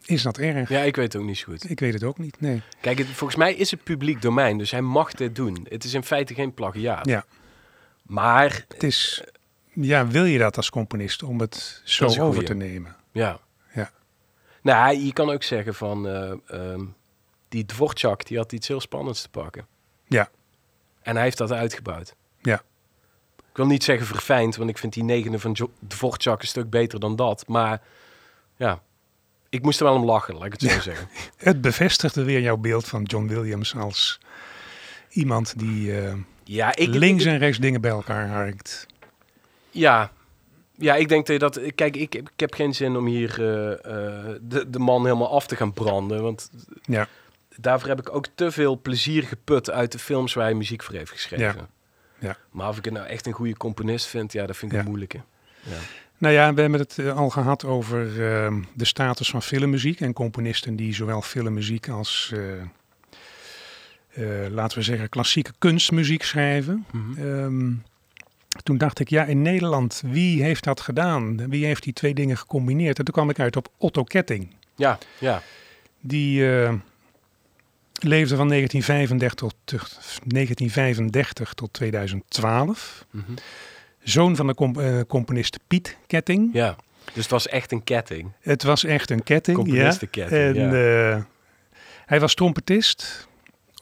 Is 0.04 0.22
dat 0.22 0.38
erg? 0.38 0.68
Ja, 0.68 0.80
ik 0.80 0.96
weet 0.96 1.12
het 1.12 1.22
ook 1.22 1.28
niet 1.28 1.38
zo 1.38 1.44
goed. 1.44 1.70
Ik 1.70 1.80
weet 1.80 1.92
het 1.92 2.04
ook 2.04 2.18
niet. 2.18 2.40
Nee. 2.40 2.62
Kijk, 2.80 2.98
het, 2.98 3.06
volgens 3.06 3.38
mij 3.38 3.54
is 3.54 3.70
het 3.70 3.82
publiek 3.82 4.22
domein, 4.22 4.58
dus 4.58 4.70
hij 4.70 4.80
mag 4.80 5.12
dit 5.12 5.36
doen. 5.36 5.66
Het 5.68 5.84
is 5.84 5.94
in 5.94 6.04
feite 6.04 6.34
geen 6.34 6.54
plagiaat. 6.54 7.06
Ja. 7.06 7.24
Maar, 8.02 8.64
Het 8.68 8.82
is. 8.82 9.22
Ja, 9.72 10.06
wil 10.06 10.24
je 10.24 10.38
dat 10.38 10.56
als 10.56 10.70
componist 10.70 11.22
om 11.22 11.40
het 11.40 11.82
zo 11.84 12.04
over 12.04 12.24
goeie. 12.24 12.42
te 12.42 12.54
nemen? 12.54 12.96
ja. 13.12 13.40
Ja. 13.74 13.90
Nou, 14.62 14.96
je 14.96 15.12
kan 15.12 15.30
ook 15.30 15.42
zeggen 15.42 15.74
van, 15.74 16.08
eh, 16.08 16.32
ehm, 16.46 16.84
die 17.48 17.66
Dvorak, 17.66 18.26
die 18.26 18.36
had 18.36 18.52
iets 18.52 18.68
heel 18.68 18.80
spannends 18.80 19.22
te 19.22 19.28
pakken. 19.28 19.66
Ja. 20.06 20.30
En 21.02 21.14
hij 21.14 21.24
heeft 21.24 21.38
dat 21.38 21.52
uitgebouwd. 21.52 22.14
Ja. 22.42 22.62
Ik 23.36 23.56
wil 23.56 23.66
niet 23.66 23.84
zeggen 23.84 24.06
verfijnd, 24.06 24.56
want 24.56 24.70
ik 24.70 24.78
vind 24.78 24.92
die 24.92 25.04
negende 25.04 25.38
van 25.38 25.56
Dvorak 25.86 26.42
een 26.42 26.48
stuk 26.48 26.70
beter 26.70 27.00
dan 27.00 27.16
dat. 27.16 27.46
Maar 27.48 27.82
ja, 28.62 28.82
ik 29.48 29.62
moest 29.62 29.78
er 29.80 29.84
wel 29.86 29.94
om 29.94 30.04
lachen, 30.04 30.34
laat 30.34 30.44
ik 30.44 30.52
het 30.52 30.60
zo 30.60 30.68
Ja. 30.68 30.80
zeggen. 30.80 31.08
Het 31.36 31.60
bevestigde 31.60 32.24
weer 32.24 32.40
jouw 32.40 32.56
beeld 32.56 32.88
van 32.88 33.02
John 33.02 33.26
Williams 33.26 33.74
als 33.76 34.18
iemand 35.10 35.58
die 35.58 36.00
eh, 36.00 36.14
Ja, 36.44 36.76
ik, 36.76 36.88
links 36.88 37.24
ik- 37.24 37.30
en 37.30 37.38
rechts 37.38 37.58
dingen 37.58 37.80
bij 37.80 37.90
elkaar 37.90 38.28
harkt. 38.28 38.86
Ja. 39.70 40.12
Ja, 40.76 40.94
ik 40.94 41.08
denk 41.08 41.38
dat. 41.40 41.60
Kijk, 41.74 41.96
ik, 41.96 42.14
ik 42.14 42.28
heb 42.36 42.54
geen 42.54 42.74
zin 42.74 42.96
om 42.96 43.06
hier 43.06 43.40
eh, 43.42 43.72
eh, 43.72 44.36
de, 44.40 44.70
de 44.70 44.78
man 44.78 45.04
helemaal 45.04 45.30
af 45.30 45.46
te 45.46 45.56
gaan 45.56 45.72
branden. 45.72 46.22
Want 46.22 46.50
Ja. 46.82 47.08
daarvoor 47.56 47.88
heb 47.88 47.98
ik 48.00 48.14
ook 48.14 48.26
te 48.34 48.50
veel 48.50 48.80
plezier 48.80 49.22
geput 49.22 49.70
uit 49.70 49.92
de 49.92 49.98
films 49.98 50.34
waar 50.34 50.44
hij 50.44 50.54
muziek 50.54 50.82
voor 50.82 50.94
heeft 50.94 51.10
geschreven. 51.10 51.44
Ja. 52.18 52.28
Ja. 52.28 52.36
Maar 52.50 52.68
of 52.68 52.78
ik 52.78 52.84
het 52.84 52.94
nou 52.94 53.06
echt 53.06 53.26
een 53.26 53.32
goede 53.32 53.56
componist 53.56 54.06
vind, 54.06 54.32
ja, 54.32 54.46
dat 54.46 54.56
vind 54.56 54.70
ik 54.72 54.76
Ja. 54.76 54.82
een 54.84 54.88
moeilijke. 54.88 55.20
Ja. 55.62 55.76
Nou 56.22 56.34
ja, 56.34 56.54
we 56.54 56.60
hebben 56.60 56.80
het 56.80 56.98
eh, 56.98 57.16
al 57.16 57.30
gehad 57.30 57.64
over 57.64 58.06
eh, 58.06 58.54
de 58.74 58.84
status 58.84 59.30
van 59.30 59.42
filmmuziek 59.42 60.00
en 60.00 60.12
componisten 60.12 60.76
die 60.76 60.94
zowel 60.94 61.22
filmmuziek 61.22 61.88
als, 61.88 62.32
eh, 62.34 62.60
eh, 64.44 64.50
laten 64.52 64.78
we 64.78 64.84
zeggen, 64.84 65.08
klassieke 65.08 65.52
kunstmuziek 65.58 66.22
schrijven. 66.22 66.86
Ehm, 67.18 67.72
toen 68.62 68.78
dacht 68.78 68.98
ik, 68.98 69.08
ja, 69.08 69.24
in 69.24 69.42
Nederland, 69.42 70.02
wie 70.04 70.42
heeft 70.42 70.64
dat 70.64 70.80
gedaan? 70.80 71.48
Wie 71.48 71.64
heeft 71.64 71.82
die 71.82 71.92
twee 71.92 72.14
dingen 72.14 72.36
gecombineerd? 72.36 72.98
En 72.98 73.04
toen 73.04 73.14
kwam 73.14 73.30
ik 73.30 73.40
uit 73.40 73.56
op 73.56 73.68
Otto 73.76 74.04
Ketting. 74.04 74.54
ja, 74.76 74.98
ja. 75.18 75.42
Die 76.00 76.44
leefde 77.92 78.36
van 78.36 78.48
1935 78.48 79.34
tot, 79.34 79.54
tot 79.64 79.98
1935 80.24 81.54
tot 81.54 81.72
2012. 81.72 83.06
Mhm. 83.10 83.32
Zoon 84.02 84.36
van 84.36 84.46
de 84.46 84.54
comp- 84.54 84.78
eh, 84.78 85.00
componist 85.08 85.58
Piet 85.66 85.96
Ketting. 86.06 86.50
ja. 86.52 86.76
Dus 87.12 87.22
het 87.22 87.30
was 87.32 87.48
echt 87.48 87.72
een 87.72 87.84
ketting. 87.84 88.32
Het 88.40 88.62
was 88.62 88.84
echt 88.84 89.10
een 89.10 89.22
ketting. 89.22 89.56
Ja. 89.58 89.62
Componistenketting, 89.64 90.56
En 90.56 90.70
ja. 90.70 91.10
eh, 91.16 91.22
hij 92.06 92.20
was 92.20 92.34
trompetist, 92.34 93.28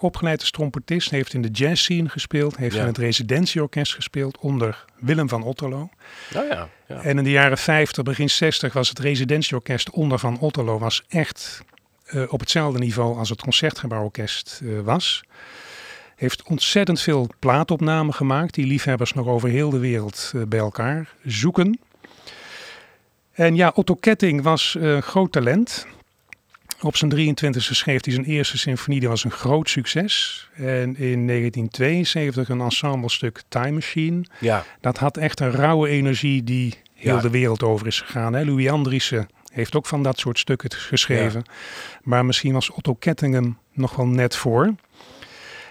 opgeleid 0.00 0.40
als 0.40 0.50
trompetist, 0.50 1.11
heeft 1.11 1.35
in 1.35 1.42
de 1.42 1.48
jazz 1.48 1.83
scene 1.83 2.09
gespeeld, 2.09 2.56
heeft 2.56 2.74
Ja. 2.74 2.80
in 2.80 2.87
het 2.87 2.98
residentieorkest 2.98 3.94
gespeeld 3.94 4.38
onder 4.38 4.85
Willem 4.98 5.28
van 5.28 5.42
Otterlo. 5.42 5.88
Nou 6.35 6.46
ja, 6.46 6.68
ja. 6.87 7.02
En 7.02 7.18
in 7.18 7.24
de 7.24 7.30
jaren 7.30 7.59
50, 7.59 8.04
begin 8.04 8.30
60 8.30 8.72
was 8.72 8.88
het 8.88 8.98
residentieorkest 8.98 9.90
onder 9.90 10.18
Van 10.18 10.38
Otterlo 10.38 10.78
was 10.78 11.02
echt 11.09 11.62
eh, 12.04 12.33
op 12.33 12.40
hetzelfde 12.40 12.78
niveau 12.78 13.16
als 13.18 13.28
het 13.28 13.40
concertgebouworkest 13.42 14.61
was. 14.85 15.22
Heeft 16.20 16.42
ontzettend 16.42 17.00
veel 17.00 17.28
plaatopnamen 17.38 18.14
gemaakt 18.14 18.54
die 18.54 18.66
liefhebbers 18.66 19.12
nog 19.12 19.26
over 19.26 19.48
heel 19.48 19.70
de 19.70 19.78
wereld 19.78 20.33
eh, 20.35 20.42
bij 20.48 20.59
elkaar 20.59 21.14
zoeken. 21.24 21.80
En 23.33 23.56
ja, 23.56 23.72
Otto 23.74 23.94
Ketting 23.94 24.42
was 24.42 24.76
eh, 24.76 24.98
groot 24.98 25.33
talent. 25.33 25.87
Op 26.80 26.96
zijn 26.96 27.12
23e 27.12 27.56
schreef 27.59 28.04
hij 28.04 28.12
zijn 28.14 28.26
eerste 28.26 28.59
symfonie, 28.59 29.00
die 29.00 29.09
was 29.09 29.24
een 29.24 29.30
groot 29.30 29.68
succes. 29.68 30.48
En 30.54 30.96
in 30.96 31.26
1972 31.26 32.48
een 32.48 32.61
ensemblestuk 32.61 33.42
Time 33.48 33.72
Machine. 33.72 34.22
ja. 34.40 34.64
Dat 34.80 34.98
had 34.98 35.16
echt 35.16 35.40
een 35.40 35.50
rauwe 35.50 35.88
energie 35.88 36.44
die 36.44 36.74
heel 36.94 37.14
Ja. 37.14 37.20
de 37.20 37.30
wereld 37.30 37.62
over 37.62 37.87
is 37.87 38.00
gegaan. 38.00 38.33
Hè? 38.33 38.44
Louis 38.44 38.68
Andriessen 38.68 39.28
heeft 39.52 39.76
ook 39.76 39.87
van 39.87 40.02
dat 40.02 40.18
soort 40.18 40.38
stukken 40.38 40.70
geschreven. 40.72 41.42
Maar 42.02 42.24
misschien 42.24 42.52
was 42.52 42.70
Otto 42.70 42.94
Ketting 42.94 43.35
hem 43.35 43.59
nog 43.72 43.96
wel 43.96 44.06
net 44.06 44.37
voor. 44.37 44.74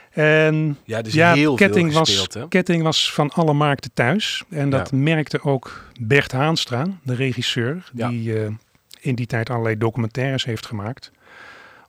En 0.09 0.77
ja, 0.83 1.01
dus 1.01 1.13
ja, 1.13 1.33
heel 1.33 1.55
Ketting, 1.55 1.89
veel 1.91 1.99
was, 1.99 2.27
hè? 2.33 2.47
Ketting 2.47 2.83
was 2.83 3.13
van 3.13 3.29
alle 3.29 3.53
markten 3.53 3.91
thuis. 3.93 4.43
En 4.49 4.69
dat 4.69 4.89
Ja. 4.91 4.97
merkte 4.97 5.43
ook 5.43 5.85
Bert 5.99 6.31
Haanstra, 6.31 6.85
de 7.03 7.15
regisseur, 7.15 7.89
Ja. 7.93 8.09
die 8.09 8.39
eh, 8.43 8.51
in 8.99 9.15
die 9.15 9.25
tijd 9.25 9.49
allerlei 9.49 9.77
documentaires 9.77 10.45
heeft 10.45 10.65
gemaakt. 10.65 11.11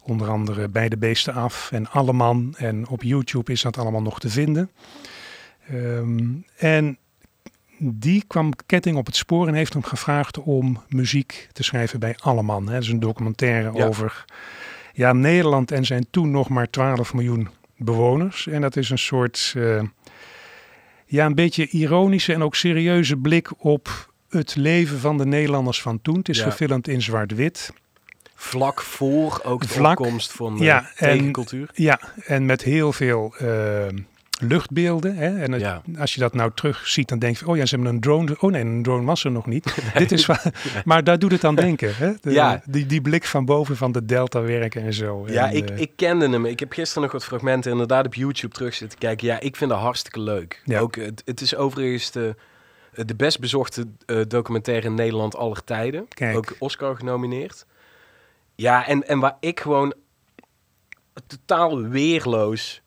Onder 0.02 0.28
andere 0.28 0.68
Bij 0.68 0.88
de 0.88 0.96
Beesten 0.96 1.34
Af 1.34 1.72
en 1.72 1.90
Alleman. 1.90 2.54
En 2.56 2.88
op 2.88 3.02
YouTube 3.02 3.52
is 3.52 3.62
dat 3.62 3.78
allemaal 3.78 4.02
nog 4.02 4.20
te 4.20 4.28
vinden. 4.28 4.70
Ehm, 5.68 6.28
en 6.56 6.98
die 7.78 8.24
kwam 8.26 8.52
Ketting 8.66 8.96
op 8.96 9.06
het 9.06 9.16
spoor 9.16 9.48
en 9.48 9.54
heeft 9.54 9.72
hem 9.72 9.82
gevraagd 9.84 10.38
om 10.38 10.82
muziek 10.88 11.48
te 11.52 11.62
schrijven 11.62 12.00
bij 12.00 12.14
Alleman. 12.18 12.66
Hè. 12.66 12.72
Dat 12.74 12.82
is 12.82 12.88
een 12.88 13.00
documentaire 13.00 13.72
Ja. 13.74 13.86
over 13.86 14.24
ja, 14.92 15.12
Nederland 15.12 15.70
en 15.70 15.84
zijn 15.84 16.06
toen 16.10 16.30
nog 16.30 16.48
maar 16.48 16.70
12 16.70 17.14
miljoen 17.14 17.48
bewoners. 17.80 18.46
En 18.46 18.60
dat 18.60 18.76
is 18.76 18.90
een 18.90 18.98
soort, 18.98 19.52
eh, 19.56 19.82
ja, 21.06 21.26
een 21.26 21.34
beetje 21.34 21.66
ironische 21.68 22.32
en 22.32 22.42
ook 22.42 22.54
serieuze 22.56 23.16
blik 23.16 23.48
op 23.64 24.08
het 24.28 24.56
leven 24.56 24.98
van 24.98 25.18
de 25.18 25.26
Nederlanders 25.26 25.82
van 25.82 26.00
toen. 26.02 26.16
Het 26.18 26.28
is 26.28 26.38
Ja. 26.38 26.44
gefilmd 26.44 26.88
in 26.88 27.02
zwart-wit. 27.02 27.72
Vlak 28.34 28.80
voor 28.82 29.40
ook 29.44 29.62
de 29.62 29.68
Vlak, 29.68 30.00
opkomst 30.00 30.32
van 30.32 30.56
ja, 30.58 30.64
ja, 30.64 30.90
en- 30.96 31.08
tegencultuur. 31.18 31.70
Ja, 31.72 32.00
en 32.26 32.46
met 32.46 32.62
heel 32.62 32.92
veel 32.92 33.34
eh, 33.38 33.86
luchtbeelden. 34.40 35.16
Hè? 35.16 35.38
En 35.42 35.52
het- 35.52 35.60
Ja. 35.60 35.82
als 35.98 36.14
je 36.14 36.20
dat 36.20 36.34
nou 36.34 36.50
terug 36.54 36.86
ziet, 36.88 37.08
dan 37.08 37.18
denk 37.18 37.36
je, 37.36 37.46
oh 37.46 37.56
ja, 37.56 37.66
ze 37.66 37.74
hebben 37.74 37.94
een 37.94 38.00
drone. 38.00 38.36
Oh 38.40 38.50
nee, 38.50 38.62
een 38.62 38.82
drone 38.82 39.04
was 39.04 39.24
er 39.24 39.30
nog 39.30 39.46
niet. 39.46 39.74
Dit 39.94 40.12
is 40.12 40.28
maar 40.84 41.04
daar 41.04 41.18
doet 41.18 41.32
het 41.32 41.44
aan 41.44 41.54
denken. 41.54 41.96
Hè? 41.96 42.12
De- 42.20 42.30
Ja. 42.32 42.62
die, 42.66 42.86
die 42.86 43.00
blik 43.00 43.24
van 43.24 43.44
boven 43.44 43.76
van 43.76 43.92
de 43.92 44.04
delta 44.04 44.40
werken 44.42 44.82
en 44.82 44.94
zo. 44.94 45.24
Ja, 45.28 45.48
En, 45.50 45.56
ik, 45.56 45.70
eh, 45.70 45.78
ik 45.78 45.90
kende 45.96 46.28
hem. 46.28 46.46
Ik 46.46 46.60
heb 46.60 46.72
gisteren 46.72 47.02
nog 47.02 47.12
wat 47.12 47.24
fragmenten 47.24 47.70
inderdaad 47.72 48.06
op 48.06 48.14
YouTube 48.14 48.54
terug 48.54 48.74
zitten 48.74 48.98
kijken. 48.98 49.26
Ja, 49.26 49.40
ik 49.40 49.56
vind 49.56 49.70
dat 49.70 49.78
hartstikke 49.80 50.20
leuk. 50.20 50.62
Ja. 50.64 50.80
Ook, 50.80 50.96
het, 50.96 51.22
het 51.24 51.40
is 51.40 51.56
overigens 51.56 52.10
de, 52.10 52.34
de 52.94 53.14
best 53.14 53.40
bezochte 53.40 53.86
eh, 54.06 54.20
documentaire 54.28 54.86
in 54.86 54.94
Nederland 54.94 55.36
aller 55.36 55.64
tijden. 55.64 56.06
Kijk. 56.08 56.36
Ook 56.36 56.54
Oscar 56.58 56.96
genomineerd. 56.96 57.66
Ja, 58.54 58.86
en, 58.86 59.08
en 59.08 59.18
waar 59.18 59.36
ik 59.40 59.60
gewoon 59.60 59.94
totaal 61.26 61.82
weerloos 61.82 62.79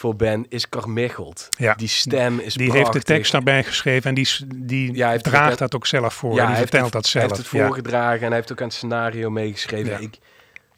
voor 0.00 0.16
ben, 0.16 0.46
is 0.48 0.68
Carmichelt. 0.68 1.48
Ja. 1.58 1.74
Die 1.74 1.88
stem 1.88 2.38
is 2.38 2.54
die 2.54 2.72
heeft 2.72 2.92
de 2.92 3.00
tekst 3.02 3.32
daarbij 3.32 3.64
geschreven 3.64 4.08
en 4.08 4.14
die, 4.14 4.28
die 4.56 4.94
Ja, 4.94 5.06
hij 5.08 5.18
draagt 5.18 5.50
het- 5.50 5.58
dat 5.58 5.74
ook 5.74 5.86
zelf 5.86 6.14
voor. 6.14 6.34
Ja, 6.34 6.36
die 6.36 6.46
hij 6.46 6.56
vertelt 6.56 6.84
het- 6.84 6.92
dat 6.92 7.02
Hij 7.02 7.10
zelf. 7.22 7.24
heeft 7.36 7.42
het 7.50 7.60
ja. 7.60 7.66
voorgedragen 7.66 8.20
en 8.20 8.26
hij 8.26 8.36
heeft 8.36 8.52
ook 8.52 8.60
aan 8.60 8.66
het 8.66 8.74
scenario 8.76 9.30
meegeschreven. 9.30 10.02
Ik, 10.02 10.18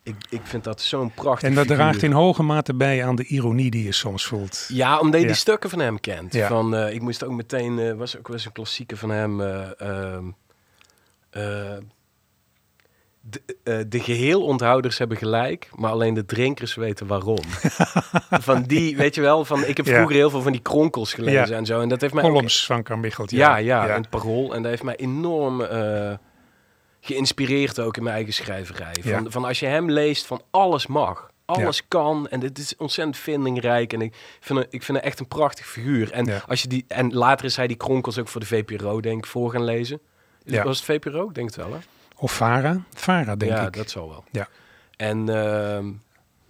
ik, 0.03 0.15
ik 0.29 0.41
vind 0.45 0.65
dat 0.65 0.81
zo'n 0.81 1.13
prachtig 1.15 1.49
En 1.49 1.55
dat 1.55 1.67
figuur. 1.67 1.81
draagt 1.83 2.03
in 2.03 2.13
hoge 2.13 2.43
mate 2.43 2.75
bij 2.75 3.05
aan 3.05 3.17
de 3.17 3.25
ironie 3.25 3.71
die 3.71 3.85
je 3.85 3.93
soms 3.93 4.25
voelt. 4.25 4.65
Ja, 4.69 4.99
omdat 4.99 5.21
je 5.21 5.27
die 5.27 5.37
stukken 5.37 5.71
van 5.71 5.79
hem 5.79 6.01
kent. 6.01 6.33
Ja. 6.35 6.49
Van, 6.49 6.75
eh, 6.77 6.95
ik 6.95 7.01
moest 7.01 7.25
ook 7.25 7.33
meteen, 7.33 7.79
eh, 7.79 7.93
was 7.93 8.17
ook 8.19 8.27
wel 8.27 8.37
eens 8.37 8.45
een 8.47 8.53
klassieke 8.53 8.97
van 8.97 9.11
hem. 9.11 9.41
eh, 11.31 11.77
de, 13.25 13.43
eh, 13.65 13.79
de 13.89 14.01
geheel-onthouders 14.01 14.99
hebben 14.99 15.17
gelijk, 15.17 15.69
maar 15.75 15.91
alleen 15.91 16.15
de 16.15 16.25
drinkers 16.25 16.75
weten 16.75 17.07
waarom. 17.07 17.39
van 18.49 18.63
die, 18.63 18.97
weet 18.97 19.15
je 19.15 19.21
wel, 19.21 19.45
van 19.45 19.65
ik 19.65 19.77
heb 19.77 19.87
Ja. 19.87 19.95
vroeger 19.95 20.17
heel 20.17 20.31
veel 20.31 20.43
van 20.43 20.53
die 20.53 20.61
kronkels 20.61 21.15
gelezen 21.15 21.49
Ja. 21.49 21.57
en 21.57 21.67
zo. 21.67 21.81
En 21.81 21.89
dat 21.89 22.01
heeft 22.01 22.15
mij 22.15 22.23
ook- 22.25 22.31
Columns 22.31 22.67
van 22.67 22.83
Carmichelt. 22.83 23.31
ja, 23.31 23.57
ja, 23.57 23.89
en 23.89 23.95
het 24.01 24.11
parool. 24.11 24.55
En 24.55 24.63
dat 24.63 24.71
heeft 24.71 24.83
mij 24.83 24.97
enorm 24.97 25.61
eh, 25.61 26.13
geïnspireerd 27.01 27.81
ook 27.81 27.97
in 27.97 28.03
mijn 28.03 28.15
eigen 28.15 28.33
schrijverij. 28.33 28.95
Van, 29.01 29.11
Ja. 29.25 29.31
van 29.31 29.45
als 29.45 29.61
je 29.61 29.67
hem 29.67 29.91
leest, 29.91 30.27
van 30.27 30.43
alles 30.51 30.87
mag. 30.87 31.31
Alles 31.45 31.89
kan 31.89 32.29
en 32.29 32.41
dit 32.41 32.59
is 32.59 32.77
ontzettend 32.77 33.17
vindingrijk. 33.17 33.93
En 33.93 34.01
ik 34.01 34.15
vind, 34.41 34.59
hem- 34.59 34.69
ik 34.71 34.83
vind 34.83 34.99
hem 34.99 35.07
echt 35.07 35.21
een 35.21 35.29
prachtig 35.29 35.67
figuur. 35.67 36.13
En, 36.13 36.25
Ja. 36.25 36.43
als 36.49 36.63
je 36.63 36.69
die, 36.69 36.85
en 36.89 37.13
later 37.15 37.45
is 37.45 37.57
hij 37.57 37.67
die 37.67 37.77
kronkels 37.77 38.19
ook 38.19 38.29
voor 38.29 38.41
de 38.41 38.47
VPRO, 38.47 39.01
denk 39.01 39.19
ik, 39.19 39.27
voor 39.27 39.51
gaan 39.51 39.65
lezen. 39.65 40.01
Is, 40.45 40.53
Ja. 40.53 40.65
Was 40.65 40.77
het 40.77 40.85
VPRO? 40.87 41.29
Ik 41.29 41.35
denk 41.35 41.47
het 41.47 41.57
wel, 41.57 41.73
hè? 41.73 41.79
Of 42.23 42.33
Vara. 42.37 42.83
Vara, 42.95 43.37
denk 43.37 43.53
ja, 43.53 43.67
ik. 43.67 43.73
dat 43.73 43.91
zal 43.91 44.09
wel. 44.09 44.25
Ja. 44.31 44.49
En 44.97 45.29
ehm, 45.29 45.87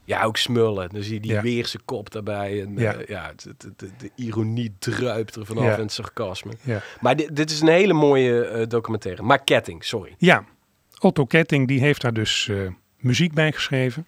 ja, 0.05 0.23
ook 0.23 0.37
smullen. 0.37 0.89
Dan 0.89 1.03
zie 1.03 1.15
je 1.15 1.21
die 1.21 1.33
Ja. 1.33 1.43
weerse 1.43 1.79
kop 1.85 2.11
daarbij. 2.11 2.63
En 2.63 2.75
Ja. 2.77 2.93
ja, 2.93 2.99
ja 3.07 3.33
de, 3.37 3.55
de, 3.59 3.73
de, 3.77 3.91
de 3.99 4.11
ironie 4.15 4.75
druipt 4.79 5.35
er 5.37 5.47
vanaf 5.47 5.65
Ja. 5.65 5.75
en 5.75 5.81
het 5.81 5.93
sarcasme. 5.93 6.53
Ja. 6.63 6.81
Maar 7.01 7.17
dit, 7.17 7.37
dit 7.37 7.51
is 7.51 7.61
een 7.61 7.69
hele 7.69 7.93
mooie 7.93 8.45
eh, 8.45 8.69
documentaire. 8.69 9.23
Maar 9.23 9.45
Ketting, 9.45 9.85
sorry. 9.85 10.15
Ja, 10.19 10.45
Otto 10.99 11.25
Ketting 11.25 11.69
die 11.69 11.81
heeft 11.81 12.01
daar 12.01 12.13
dus 12.13 12.49
eh, 12.49 12.57
muziek 12.97 13.33
bij 13.35 13.53
geschreven. 13.53 14.07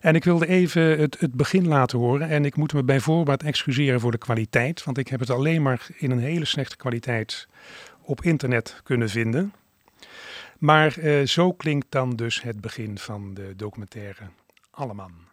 En 0.00 0.14
ik 0.14 0.24
wilde 0.24 0.46
even 0.46 0.82
het, 0.98 1.20
het 1.20 1.32
begin 1.34 1.68
laten 1.68 1.98
horen. 1.98 2.28
En 2.28 2.44
ik 2.44 2.56
moet 2.56 2.72
me 2.72 2.82
bij 2.84 3.00
voorbaat 3.00 3.42
excuseren 3.42 4.00
voor 4.00 4.10
de 4.10 4.18
kwaliteit. 4.18 4.84
Want 4.84 4.98
ik 4.98 5.08
heb 5.08 5.20
het 5.20 5.30
alleen 5.30 5.62
maar 5.62 5.86
in 5.96 6.10
een 6.10 6.18
hele 6.20 6.44
slechte 6.44 6.76
kwaliteit 6.76 7.48
op 8.02 8.22
internet 8.24 8.80
kunnen 8.82 9.08
vinden. 9.08 9.52
Maar 10.60 10.98
eh, 10.98 11.26
zo 11.26 11.52
klinkt 11.52 11.86
dan 11.90 12.16
dus 12.16 12.42
het 12.42 12.60
begin 12.60 12.98
van 12.98 13.34
de 13.34 13.56
documentaire 13.56 14.24
Alleman. 14.70 15.29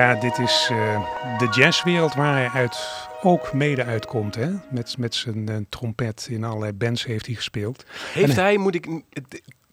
Ja, 0.00 0.14
dit 0.14 0.38
is 0.38 0.68
eh, 0.70 1.00
de 1.38 1.48
jazzwereld 1.50 2.14
waar 2.14 2.34
hij 2.34 2.48
uit, 2.60 2.78
ook 3.22 3.52
mede 3.52 3.84
uitkomt. 3.84 4.34
Hè? 4.34 4.48
Met, 4.70 4.98
met 4.98 5.14
zijn 5.14 5.48
eh, 5.48 5.56
trompet 5.68 6.26
in 6.30 6.44
allerlei 6.44 6.72
bands 6.72 7.04
heeft 7.04 7.26
hij 7.26 7.34
gespeeld. 7.34 7.84
Heeft 8.12 8.36
En- 8.36 8.42
hij, 8.42 8.56
moet 8.56 8.74
ik... 8.74 8.86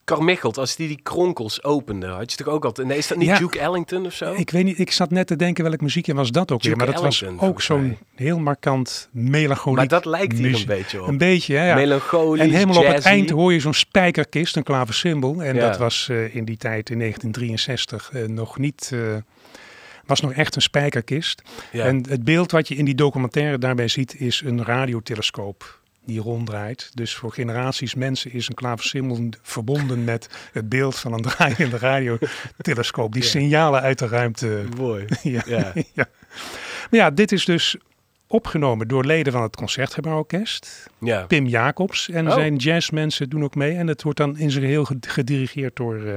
Carmichelt, 0.06 0.58
als 0.58 0.76
die 0.76 0.88
die 0.88 1.00
kronkels 1.04 1.64
opende, 1.64 2.08
had 2.08 2.32
je 2.32 2.38
toch 2.38 2.48
ook 2.48 2.66
altijd... 2.66 2.88
Nee, 2.88 2.98
is 2.98 3.08
dat 3.08 3.18
niet 3.18 3.28
Ja. 3.28 3.38
Duke 3.38 3.60
Ellington 3.60 4.06
of 4.06 4.14
zo? 4.14 4.34
Ik 4.34 4.50
weet 4.50 4.64
niet, 4.64 4.80
ik 4.80 4.92
zat 4.92 5.10
net 5.10 5.28
te 5.28 5.36
denken 5.36 5.64
welk 5.64 5.82
muziekje 5.82 6.14
was 6.14 6.32
dat 6.32 6.52
ook 6.52 6.64
weer. 6.64 6.78
Maar 6.78 6.86
dat 6.86 7.02
was 7.02 7.24
ook 7.40 7.62
zo'n 7.62 7.98
heel 8.16 8.40
markant 8.40 9.10
melancholiek 9.12 9.78
maar 9.78 9.88
dat 9.88 10.06
lijkt 10.06 10.38
hier 10.38 10.56
een 10.56 10.66
beetje 10.66 11.02
op. 11.02 11.08
Een 11.08 11.18
beetje, 11.18 11.56
hè, 11.56 11.68
ja. 11.68 11.76
Melancholisch, 11.76 12.42
En 12.42 12.50
helemaal 12.50 12.78
op 12.78 12.86
het 12.88 13.06
eind 13.06 13.30
hoor 13.30 13.54
je 13.54 13.60
zo'n 13.60 13.74
spijkerkist, 13.74 14.56
een 14.56 14.64
klaversymbol. 14.64 15.44
En 15.44 15.56
Ja. 15.56 15.62
dat 15.62 15.78
was 15.78 16.08
eh, 16.10 16.36
in 16.36 16.46
die 16.46 16.58
tijd, 16.58 16.90
in 16.90 17.00
1963, 17.00 18.12
eh, 18.12 18.28
nog 18.28 18.58
niet... 18.58 18.90
eh, 18.94 19.00
was 20.08 20.20
nog 20.22 20.32
echt 20.34 20.56
een 20.56 20.62
spijkerkist. 20.62 21.42
Ja. 21.72 21.86
En 21.86 22.06
het 22.10 22.24
beeld 22.24 22.52
wat 22.52 22.68
je 22.68 22.76
in 22.76 22.86
die 22.86 22.96
documentaire 22.96 23.58
daarbij 23.58 23.88
ziet 23.88 24.20
is 24.20 24.42
een 24.46 24.64
radiotelescoop 24.66 25.80
die 26.06 26.20
ronddraait. 26.20 26.92
Dus 26.94 27.16
voor 27.16 27.32
generaties 27.32 27.96
mensen 27.96 28.32
is 28.34 28.48
een 28.50 28.56
klaversymbol 28.56 29.30
verbonden 29.42 30.04
met 30.04 30.30
het 30.52 30.70
beeld 30.70 30.96
van 31.00 31.14
een 31.14 31.22
draaiende 31.22 31.78
radiotelescoop. 31.78 33.14
Die 33.14 33.24
Ja. 33.24 33.30
signalen 33.30 33.82
uit 33.82 34.00
de 34.00 34.08
ruimte. 34.08 34.64
Mooi. 34.78 35.06
Ja. 35.24 35.42
Ja. 35.46 35.72
ja. 35.94 36.06
Maar 36.90 37.00
ja, 37.00 37.10
dit 37.12 37.32
is 37.32 37.46
dus 37.46 37.76
opgenomen 38.28 38.88
door 38.88 39.06
leden 39.06 39.34
van 39.34 39.42
het 39.42 39.56
Concertgebouworkest. 39.56 40.90
Ja. 41.00 41.26
Pim 41.26 41.46
Jacobs 41.48 42.10
en 42.10 42.28
Oh. 42.28 42.34
zijn 42.34 42.56
jazzmensen 42.56 43.30
doen 43.30 43.44
ook 43.44 43.56
mee. 43.56 43.76
En 43.76 43.88
het 43.88 44.04
wordt 44.04 44.18
dan 44.18 44.38
in 44.38 44.52
zijn 44.52 44.64
geheel 44.64 44.86
ged- 44.86 45.08
gedirigeerd 45.08 45.76
door 45.76 46.04
eh, 46.06 46.16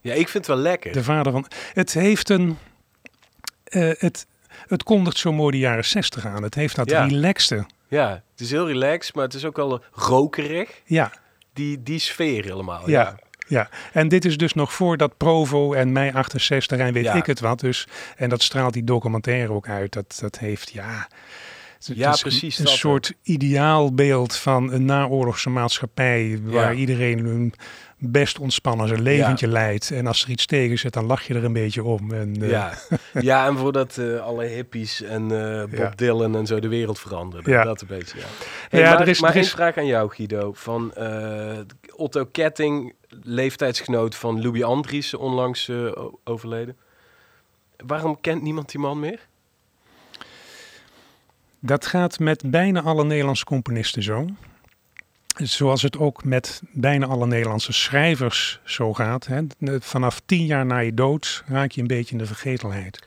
Ja, 0.00 0.12
ik 0.12 0.28
vind 0.28 0.46
het 0.46 0.46
wel 0.46 0.56
lekker. 0.64 0.92
De 0.92 1.04
vader 1.04 1.32
van. 1.32 1.46
Het 1.72 1.92
heeft 1.92 2.28
een. 2.28 2.58
eh, 3.64 3.90
het, 3.98 4.26
het 4.66 4.82
kondigt 4.82 5.16
zo 5.18 5.32
mooi 5.32 5.50
de 5.52 5.58
jaren 5.58 5.84
60 5.84 6.26
aan. 6.26 6.42
Het 6.42 6.54
heeft 6.54 6.76
dat 6.76 6.90
Ja. 6.90 7.04
relaxte. 7.06 7.66
Ja, 7.88 8.22
het 8.30 8.40
is 8.40 8.50
heel 8.50 8.66
relaxed, 8.66 9.14
maar 9.14 9.24
het 9.24 9.34
is 9.34 9.44
ook 9.44 9.56
wel 9.56 9.82
rokerig. 9.92 10.70
Ja, 10.84 11.12
Die, 11.52 11.82
die 11.82 11.98
sfeer 11.98 12.44
helemaal. 12.44 12.90
ja, 12.90 13.00
Ja. 13.02 13.18
ja. 13.48 13.68
En 13.92 14.08
dit 14.08 14.24
is 14.24 14.36
dus 14.36 14.52
nog 14.52 14.72
voordat 14.72 15.16
Provo 15.16 15.72
en 15.72 15.92
mei 15.92 16.10
68 16.12 16.78
en 16.78 16.92
weet 16.92 17.04
Ja. 17.04 17.14
ik 17.14 17.26
het 17.26 17.40
wat. 17.40 17.60
Dus, 17.60 17.86
en 18.16 18.28
dat 18.28 18.42
straalt 18.42 18.72
die 18.72 18.84
documentaire 18.84 19.52
ook 19.52 19.68
uit. 19.68 19.92
Dat, 19.92 20.16
dat 20.20 20.38
heeft, 20.38 20.70
ja. 20.70 21.08
het 21.86 21.96
Ja, 21.96 22.12
is 22.12 22.20
precies 22.20 22.58
Een 22.58 22.64
dat, 22.64 22.74
soort 22.74 23.12
ideaalbeeld 23.22 24.36
van 24.36 24.72
een 24.72 24.84
naoorlogse 24.84 25.50
maatschappij. 25.50 26.38
Waar 26.42 26.72
Ja. 26.72 26.78
iedereen 26.80 27.18
een 27.26 27.52
best 27.98 28.38
ontspannen 28.38 28.88
zijn 28.88 29.02
leventje 29.02 29.48
leidt. 29.48 29.90
En 29.90 30.06
als 30.06 30.22
er 30.24 30.30
iets 30.30 30.46
tegen 30.46 30.78
zit, 30.78 30.92
dan 30.92 31.04
lach 31.06 31.22
je 31.22 31.34
er 31.34 31.44
een 31.44 31.52
beetje 31.52 31.84
om. 31.84 32.12
En, 32.12 32.42
eh, 32.42 32.50
Ja. 32.50 32.72
ja, 33.20 33.46
en 33.46 33.56
voordat 33.56 33.96
eh, 33.98 34.20
alle 34.20 34.44
hippies 34.44 35.02
en 35.02 35.22
eh, 35.22 35.60
Bob 35.60 35.78
Ja. 35.78 35.92
Dylan 35.94 36.36
en 36.36 36.46
zo 36.46 36.60
de 36.60 36.68
wereld 36.68 36.98
veranderden. 37.00 37.52
Ja. 37.52 37.64
Dat 37.64 37.80
een 37.80 37.86
beetje, 37.86 38.18
ja. 38.18 38.24
Hey, 38.68 38.80
Ja, 38.80 38.90
maar 38.90 39.00
er 39.00 39.08
is- 39.08 39.20
maar 39.20 39.30
er 39.30 39.36
is- 39.36 39.50
vraag 39.50 39.76
aan 39.76 39.86
jou, 39.86 40.10
Guido. 40.14 40.52
Van 40.52 40.92
Otto 41.96 42.24
Ketting, 42.24 42.94
leeftijdsgenoot 43.22 44.14
van 44.14 44.42
Louis 44.42 44.62
Andriessen, 44.62 45.18
onlangs 45.18 45.70
overleden. 46.24 46.76
Waarom 47.86 48.20
kent 48.20 48.42
niemand 48.42 48.70
die 48.70 48.80
man 48.80 49.00
meer? 49.00 49.20
Dat 51.60 51.86
gaat 51.86 52.18
met 52.18 52.42
bijna 52.50 52.82
alle 52.82 53.04
Nederlandse 53.04 53.44
componisten 53.44 54.02
zo. 54.02 54.26
Zoals 55.34 55.82
het 55.82 55.98
ook 55.98 56.24
met 56.24 56.62
bijna 56.72 57.06
alle 57.06 57.26
Nederlandse 57.26 57.72
schrijvers 57.72 58.60
zo 58.64 58.94
gaat. 58.94 59.26
Hè. 59.26 59.40
Vanaf 59.80 60.20
tien 60.26 60.46
jaar 60.46 60.66
na 60.66 60.78
je 60.78 60.94
dood 60.94 61.42
raak 61.46 61.70
je 61.70 61.80
een 61.80 61.86
beetje 61.86 62.12
in 62.12 62.18
de 62.18 62.26
vergetelheid. 62.26 62.98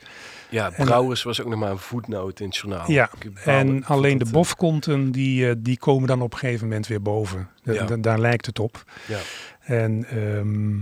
Ja, 0.50 0.72
En- 0.72 0.84
Brouwers 0.84 1.22
was 1.22 1.40
ook 1.42 1.48
nog 1.48 1.58
maar 1.58 1.70
een 1.70 1.78
voetnoot 1.78 2.40
in 2.40 2.46
het 2.46 2.56
journaal. 2.56 2.90
Ja, 2.90 3.10
En 3.44 3.84
alleen 3.84 4.18
de 4.18 4.24
eh, 4.24 4.30
bofkonten, 4.30 5.10
die, 5.12 5.48
eh, 5.48 5.54
die 5.58 5.78
komen 5.78 6.08
dan 6.08 6.22
op 6.22 6.32
een 6.32 6.38
gegeven 6.38 6.66
moment 6.68 6.86
weer 6.86 7.02
boven. 7.02 7.48
Ja. 7.62 7.84
da- 7.84 7.96
daar 7.96 8.18
lijkt 8.20 8.46
het 8.46 8.58
op. 8.58 8.84
Ja. 9.06 9.18
En 9.60 10.04
ehm, 10.10 10.76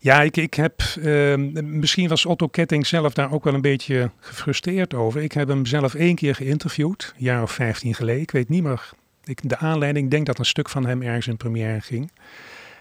ja, 0.00 0.22
ik, 0.22 0.36
ik 0.36 0.54
heb, 0.54 0.80
ehm, 1.02 1.78
misschien 1.78 2.08
was 2.08 2.26
Otto 2.26 2.46
Ketting 2.48 2.86
zelf 2.86 3.12
daar 3.14 3.32
ook 3.32 3.44
wel 3.44 3.54
een 3.54 3.60
beetje 3.60 4.10
gefrustreerd 4.20 4.94
over. 4.94 5.22
Ik 5.22 5.32
heb 5.32 5.48
hem 5.48 5.66
zelf 5.66 5.94
één 5.94 6.14
keer 6.14 6.34
geïnterviewd, 6.34 7.12
een 7.16 7.24
jaar 7.24 7.42
of 7.42 7.52
vijftien 7.52 7.94
geleden. 7.94 8.22
Ik 8.22 8.30
weet 8.30 8.48
niet 8.48 8.62
meer, 8.62 8.90
ik, 9.24 9.48
de 9.48 9.56
aanleiding, 9.56 10.04
ik 10.04 10.10
denk 10.10 10.26
dat 10.26 10.38
een 10.38 10.44
stuk 10.44 10.68
van 10.68 10.86
hem 10.86 11.02
ergens 11.02 11.26
in 11.26 11.36
première 11.36 11.80
ging. 11.80 12.10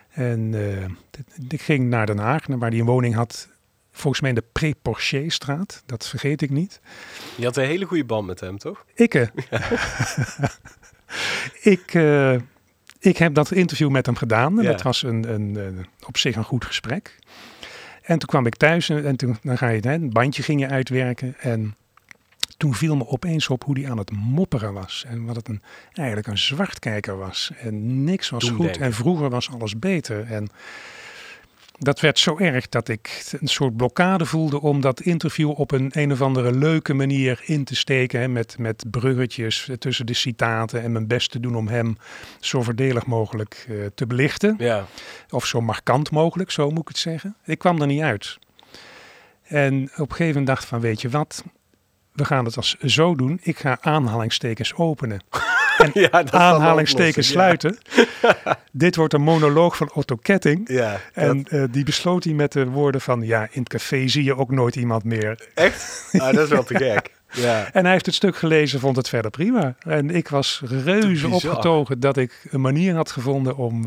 En 0.09 0.53
eh, 0.53 0.85
ik 1.49 1.61
ging 1.61 1.89
naar 1.89 2.05
Den 2.05 2.17
Haag, 2.17 2.47
naar 2.47 2.57
waar 2.57 2.69
hij 2.69 2.79
een 2.79 2.85
woning 2.85 3.15
had 3.15 3.47
volgens 3.91 4.21
mij 4.21 4.29
in 4.29 4.35
de 4.35 4.43
Pré-Porcher-straat. 4.51 5.83
Dat 5.85 6.07
vergeet 6.07 6.41
ik 6.41 6.49
niet. 6.49 6.81
Je 7.35 7.45
had 7.45 7.57
een 7.57 7.65
hele 7.65 7.85
goede 7.85 8.05
band 8.05 8.27
met 8.27 8.39
hem, 8.39 8.57
toch? 8.57 8.85
Ikke. 8.93 9.31
ik, 11.61 11.93
uh, 11.93 12.33
ik 12.99 13.17
heb 13.17 13.33
dat 13.33 13.51
interview 13.51 13.89
met 13.89 14.05
hem 14.05 14.15
gedaan. 14.15 14.57
En 14.57 14.63
Ja. 14.63 14.71
dat 14.71 14.81
was 14.81 15.03
een, 15.03 15.33
een, 15.33 15.55
een- 15.55 15.85
op 16.05 16.17
zich 16.17 16.35
een 16.35 16.43
goed 16.43 16.65
gesprek. 16.65 17.15
En 18.01 18.19
toen 18.19 18.29
kwam 18.29 18.45
ik 18.45 18.55
thuis 18.55 18.89
en, 18.89 19.05
en 19.05 19.15
toen 19.15 19.37
dan 19.41 19.57
ga 19.57 19.67
je 19.69 19.79
hè, 19.81 19.93
een 19.93 20.09
bandje 20.13 20.43
ging 20.43 20.59
je 20.59 20.67
uitwerken. 20.67 21.35
En 21.39 21.75
toen 22.63 22.73
viel 22.73 22.95
me 22.95 23.07
opeens 23.07 23.49
op 23.49 23.63
hoe 23.63 23.75
die 23.75 23.89
aan 23.89 23.97
het 23.97 24.11
mopperen 24.11 24.73
was. 24.73 25.05
En 25.07 25.25
wat 25.25 25.35
het 25.35 25.47
een, 25.47 25.61
eigenlijk 25.93 26.27
een 26.27 26.37
zwartkijker 26.37 27.17
was. 27.17 27.51
En 27.59 28.03
niks 28.03 28.29
was 28.29 28.49
goed. 28.49 28.77
En 28.77 28.93
vroeger 28.93 29.29
was 29.29 29.51
alles 29.51 29.79
beter. 29.79 30.25
En 30.31 30.49
dat 31.77 31.99
werd 31.99 32.19
zo 32.19 32.37
erg 32.37 32.69
dat 32.69 32.87
ik 32.87 33.35
een 33.39 33.47
soort 33.47 33.77
blokkade 33.77 34.25
voelde 34.25 34.61
om 34.61 34.81
dat 34.81 35.01
interview 35.01 35.59
op 35.59 35.71
een 35.71 35.89
een 35.91 36.11
of 36.11 36.21
andere 36.21 36.51
leuke 36.51 36.93
manier 36.93 37.41
in 37.45 37.63
te 37.63 37.75
steken. 37.75 38.19
Hè, 38.19 38.27
met, 38.27 38.57
met 38.57 38.85
bruggetjes 38.91 39.69
tussen 39.79 40.05
de 40.05 40.13
citaten 40.13 40.81
en 40.81 40.91
mijn 40.91 41.07
best 41.07 41.31
te 41.31 41.39
doen 41.39 41.55
om 41.55 41.67
hem 41.67 41.97
zo 42.39 42.61
voordelig 42.61 43.05
mogelijk 43.05 43.65
eh, 43.69 43.75
te 43.95 44.07
belichten. 44.07 44.55
Ja. 44.57 44.85
Of 45.29 45.45
zo 45.45 45.61
markant 45.61 46.11
mogelijk, 46.11 46.51
zo 46.51 46.69
moet 46.69 46.81
ik 46.81 46.87
het 46.87 46.97
zeggen. 46.97 47.35
Ik 47.45 47.57
kwam 47.57 47.81
er 47.81 47.87
niet 47.87 48.01
uit. 48.01 48.37
En 49.43 49.83
op 49.83 50.09
een 50.09 50.15
gegeven 50.15 50.27
moment 50.27 50.47
dacht 50.47 50.65
van, 50.65 50.79
weet 50.79 51.01
je 51.01 51.09
wat, 51.09 51.43
we 52.13 52.25
gaan 52.25 52.45
het 52.45 52.57
als 52.57 52.75
zo 52.79 53.15
doen. 53.15 53.39
Ik 53.41 53.59
ga 53.59 53.77
aanhalingstekens 53.81 54.73
openen, 54.73 55.21
ja 55.93 56.09
dat 56.09 56.25
is 56.25 56.31
aanhalingstekens 56.31 57.27
sluiten. 57.27 57.77
Dit 58.71 58.95
wordt 58.95 59.13
een 59.13 59.21
monoloog 59.21 59.77
van 59.77 59.91
Otto 59.93 60.15
Ketting. 60.15 60.69
Ja. 60.69 60.99
En 61.13 61.45
eh, 61.47 61.63
die 61.71 61.83
besloot 61.83 62.23
hij 62.23 62.33
met 62.33 62.51
de 62.51 62.65
woorden 62.65 63.01
van, 63.01 63.21
ja, 63.21 63.47
in 63.51 63.59
het 63.59 63.69
café 63.69 64.07
zie 64.07 64.23
je 64.23 64.37
ook 64.37 64.51
nooit 64.51 64.75
iemand 64.75 65.03
meer. 65.03 65.49
Echt? 65.53 66.09
Ah, 66.11 66.33
dat 66.33 66.43
is 66.43 66.49
wel 66.49 66.63
te 66.63 66.77
gek. 66.77 67.11
Ja. 67.35 67.69
En 67.71 67.83
hij 67.83 67.91
heeft 67.91 68.05
het 68.05 68.15
stuk 68.15 68.35
gelezen, 68.35 68.79
vond 68.79 68.95
het 68.95 69.09
verder 69.09 69.31
prima. 69.31 69.75
En 69.79 70.09
ik 70.09 70.27
was 70.27 70.61
reuze 70.65 71.29
opgetogen 71.29 71.99
dat 71.99 72.17
ik 72.17 72.45
een 72.51 72.61
manier 72.61 72.95
had 72.95 73.11
gevonden 73.11 73.57
om, 73.57 73.85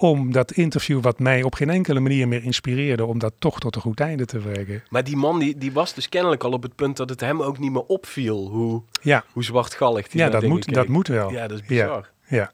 om 0.00 0.32
dat 0.32 0.52
interview, 0.52 1.00
wat 1.02 1.18
mij 1.18 1.42
op 1.42 1.54
geen 1.54 1.70
enkele 1.70 2.00
manier 2.00 2.28
meer 2.28 2.44
inspireerde, 2.44 3.04
om 3.04 3.18
dat 3.18 3.32
toch 3.38 3.60
tot 3.60 3.74
een 3.76 3.80
goed 3.82 4.00
einde 4.00 4.24
te 4.24 4.38
brengen. 4.38 4.82
Maar 4.88 5.04
die 5.04 5.16
man 5.16 5.38
die, 5.38 5.58
die 5.58 5.72
was 5.72 5.94
dus 5.94 6.08
kennelijk 6.08 6.44
al 6.44 6.52
op 6.52 6.62
het 6.62 6.74
punt 6.74 6.96
dat 6.96 7.08
het 7.08 7.20
hem 7.20 7.42
ook 7.42 7.58
niet 7.58 7.72
meer 7.72 7.84
opviel 7.86 8.48
hoe, 8.48 8.82
Ja, 9.02 9.24
hoe 9.32 9.44
zwartgallig 9.44 10.08
die 10.08 10.20
ja 10.20 10.28
dat, 10.28 10.42
moet, 10.42 10.64
keek. 10.64 10.74
dat 10.74 10.88
moet 10.88 11.08
wel. 11.08 11.30
Ja, 11.32 11.48
dat 11.48 11.60
is 11.60 11.68
Ja. 11.68 11.84
bizar. 11.84 12.10
Ja. 12.26 12.52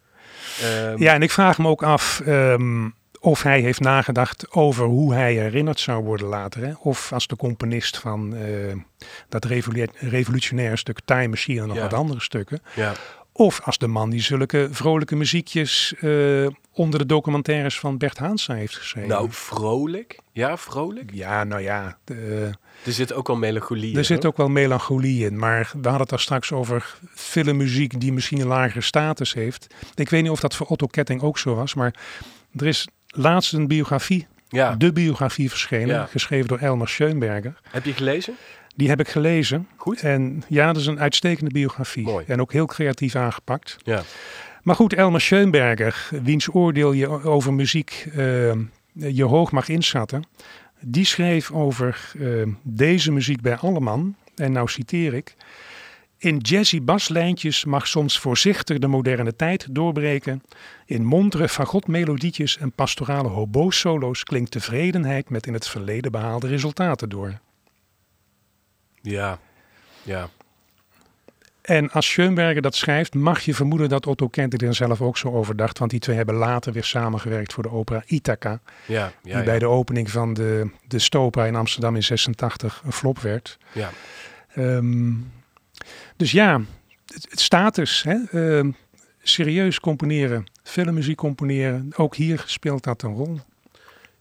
Ehm, 0.62 1.02
ja, 1.02 1.12
en 1.14 1.22
ik 1.22 1.30
vraag 1.30 1.58
me 1.58 1.68
ook 1.68 1.82
af 1.82 2.20
ehm, 2.20 2.88
of 3.20 3.42
hij 3.42 3.60
heeft 3.60 3.80
nagedacht 3.80 4.52
over 4.52 4.84
hoe 4.86 5.14
hij 5.14 5.34
herinnerd 5.34 5.80
zou 5.80 6.04
worden 6.04 6.26
later. 6.26 6.64
Hè? 6.64 6.72
Of 6.78 7.12
als 7.12 7.26
de 7.26 7.36
componist 7.36 7.98
van 7.98 8.34
eh, 8.36 8.74
dat 9.28 9.44
revolu- 9.44 9.86
revolutionaire 9.94 10.76
stuk 10.76 10.98
Time 11.04 11.28
Machine 11.28 11.60
en 11.60 11.66
nog 11.68 11.76
Ja. 11.76 11.82
wat 11.82 11.92
andere 11.92 12.20
stukken. 12.20 12.62
ja. 12.74 12.92
Of 13.36 13.60
als 13.64 13.78
de 13.78 13.86
man 13.86 14.10
die 14.10 14.20
zulke 14.22 14.68
vrolijke 14.70 15.16
muziekjes 15.16 15.94
eh, 16.00 16.46
onder 16.72 16.98
de 16.98 17.06
documentaires 17.06 17.78
van 17.78 17.98
Bert 17.98 18.18
Haansa 18.18 18.54
heeft 18.54 18.76
geschreven. 18.76 19.08
Nou, 19.10 19.26
vrolijk. 19.30 20.18
Ja, 20.32 20.56
vrolijk. 20.56 21.10
Ja, 21.12 21.44
nou 21.44 21.62
ja, 21.62 21.98
de- 22.04 22.50
Er 22.84 22.92
zit 22.92 23.12
ook 23.12 23.28
al 23.28 23.36
melancholie 23.36 23.90
in. 23.92 23.98
er 23.98 24.04
zit 24.04 24.22
hoor. 24.22 24.26
ook 24.32 24.36
wel 24.36 24.48
melancholie 24.48 25.24
in. 25.26 25.38
Maar 25.38 25.60
we 25.72 25.80
hadden 25.82 26.00
het 26.00 26.08
daar 26.08 26.20
straks 26.20 26.52
over 26.52 26.94
filmmuziek 27.14 28.00
die 28.00 28.12
misschien 28.12 28.40
een 28.40 28.46
lagere 28.46 28.80
status 28.80 29.34
heeft. 29.34 29.74
Ik 29.94 30.08
weet 30.10 30.22
niet 30.22 30.30
of 30.30 30.40
dat 30.40 30.54
voor 30.54 30.66
Otto 30.66 30.86
Ketting 30.86 31.22
ook 31.22 31.38
zo 31.38 31.54
was, 31.54 31.74
maar 31.74 31.94
er 32.56 32.66
is 32.66 32.88
laatst 33.06 33.52
een 33.52 33.66
biografie, 33.68 34.26
Ja. 34.48 34.74
de 34.74 34.92
biografie 34.92 35.48
verschenen, 35.50 35.94
Ja. 35.94 36.06
geschreven 36.06 36.48
door 36.48 36.58
Elmer 36.58 36.88
Schoenberger. 36.88 37.60
Heb 37.70 37.84
je 37.84 37.92
gelezen? 37.92 38.34
Die 38.74 38.88
heb 38.88 39.00
ik 39.00 39.08
gelezen. 39.08 39.68
Goed. 39.76 40.00
En 40.00 40.42
ja, 40.48 40.66
dat 40.66 40.76
is 40.76 40.86
een 40.86 41.00
uitstekende 41.00 41.50
biografie. 41.50 42.04
Mooi. 42.04 42.24
En 42.28 42.40
ook 42.40 42.52
heel 42.52 42.66
creatief 42.66 43.14
aangepakt. 43.14 43.76
Ja. 43.82 44.02
Maar 44.62 44.74
goed, 44.74 44.92
Elmer 44.92 45.20
Schoenberger, 45.20 46.08
wiens 46.22 46.54
oordeel 46.54 46.92
je 46.92 47.08
over 47.08 47.52
muziek 47.52 48.06
eh, 48.16 48.52
je 48.92 49.24
hoog 49.24 49.52
mag 49.52 49.68
inschatten, 49.68 50.24
die 50.80 51.04
schreef 51.04 51.50
over 51.50 52.12
eh, 52.20 52.28
deze 52.62 53.12
muziek 53.12 53.40
bij 53.40 53.56
Alleman, 53.56 54.16
en 54.34 54.52
nou 54.52 54.68
citeer 54.68 55.14
ik, 55.14 55.34
in 56.18 56.38
jazzy 56.38 56.82
baslijntjes 56.82 57.64
mag 57.64 57.86
soms 57.86 58.18
voorzichtig 58.18 58.78
de 58.78 58.86
moderne 58.86 59.36
tijd 59.36 59.66
doorbreken. 59.70 60.42
In 60.86 61.04
montere 61.04 61.48
fagotmelodietjes 61.48 62.58
en 62.58 62.72
pastorale 62.72 63.28
hobo-solo's 63.28 64.24
klinkt 64.24 64.50
tevredenheid 64.50 65.30
met 65.30 65.46
in 65.46 65.52
het 65.52 65.68
verleden 65.68 66.12
behaalde 66.12 66.46
resultaten 66.46 67.08
door. 67.08 67.40
Ja. 69.04 69.38
Ja. 70.02 70.28
En 71.62 71.90
als 71.90 72.06
Schoenberger 72.10 72.62
dat 72.62 72.74
schrijft, 72.74 73.14
mag 73.14 73.40
je 73.40 73.54
vermoeden 73.54 73.88
dat 73.88 74.06
Otto 74.06 74.28
Kent 74.28 74.52
er 74.52 74.58
zelf 74.74 75.00
ook 75.00 75.16
zo 75.18 75.28
over 75.32 75.56
dacht. 75.56 75.78
Want 75.78 75.90
die 75.90 76.00
twee 76.00 76.16
hebben 76.16 76.34
later 76.34 76.72
weer 76.72 76.84
samengewerkt 76.84 77.52
voor 77.52 77.62
de 77.62 77.70
opera 77.70 78.02
Ithaca. 78.06 78.60
Ja. 78.86 79.12
die 79.22 79.32
Ja. 79.32 79.42
bij 79.42 79.52
Ja. 79.52 79.58
de 79.58 79.68
opening 79.68 80.10
van 80.10 80.34
de, 80.34 80.70
de 80.86 80.98
in 81.46 81.54
Amsterdam 81.56 81.94
in 81.94 82.02
86 82.02 82.82
een 82.84 82.92
flop 82.92 83.18
werd. 83.18 83.58
ja. 83.72 83.90
Ehm, 84.54 85.12
dus 86.16 86.30
ja, 86.30 86.60
het, 87.06 87.26
het 87.30 87.40
status, 87.40 88.02
hè? 88.02 88.16
ehm, 88.30 88.70
serieus 89.22 89.80
componeren, 89.80 90.44
filmmuziek 90.62 91.16
componeren, 91.16 91.92
ook 91.96 92.16
hier 92.16 92.42
speelt 92.46 92.84
dat 92.84 93.02
een 93.02 93.14
rol. 93.14 93.40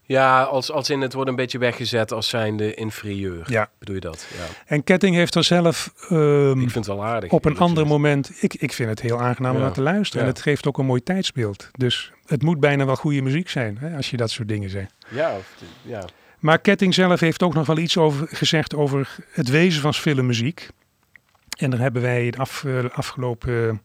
Ja, 0.06 0.42
als, 0.42 0.70
als 0.70 0.90
in 0.90 1.00
het 1.00 1.12
wordt 1.12 1.30
een 1.30 1.36
beetje 1.36 1.58
weggezet 1.58 2.12
als 2.12 2.28
zijnde 2.28 2.74
inferieur. 2.74 3.42
Ja. 3.46 3.70
Bedoel 3.78 3.94
je 3.94 4.00
dat? 4.00 4.26
Ja. 4.36 4.44
En 4.66 4.84
Ketting 4.84 5.14
heeft 5.14 5.34
er 5.34 5.44
zelf 5.44 5.92
ehm, 6.08 6.50
Ik 6.50 6.70
vind 6.70 6.74
het 6.74 6.86
wel 6.86 7.04
aardig. 7.04 7.30
op 7.30 7.44
een 7.44 7.58
ander 7.58 7.86
moment, 7.86 8.30
ik, 8.40 8.54
ik 8.54 8.72
vind 8.72 8.88
het 8.88 9.00
heel 9.00 9.20
aangenaam 9.20 9.52
om 9.52 9.58
Ja. 9.58 9.64
naar 9.64 9.72
te 9.74 9.80
luisteren. 9.82 10.22
Ja. 10.22 10.28
En 10.28 10.34
het 10.34 10.42
geeft 10.44 10.66
ook 10.66 10.78
een 10.78 10.86
mooi 10.86 11.02
tijdsbeeld. 11.02 11.68
Dus 11.72 12.12
het 12.26 12.42
moet 12.42 12.60
bijna 12.60 12.86
wel 12.86 12.96
goede 12.96 13.22
muziek 13.22 13.48
zijn, 13.48 13.76
hè, 13.80 13.96
als 13.96 14.10
je 14.10 14.16
dat 14.16 14.30
soort 14.30 14.48
dingen 14.48 14.70
zegt. 14.70 14.92
Ja, 15.08 15.36
of, 15.36 15.54
ja. 15.82 16.04
Maar 16.38 16.58
Ketting 16.58 16.94
zelf 16.94 17.20
heeft 17.20 17.42
ook 17.42 17.54
nog 17.54 17.66
wel 17.66 17.78
iets 17.78 17.96
over, 17.96 18.26
gezegd 18.30 18.74
over 18.74 19.16
het 19.32 19.48
wezen 19.48 19.80
van 19.80 19.94
filmmuziek. 19.94 20.68
En 21.58 21.70
daar 21.70 21.80
hebben 21.80 22.02
wij 22.02 22.30
de 22.30 22.38
af, 22.38 22.64
eh, 22.64 22.84
afgelopen 22.92 23.82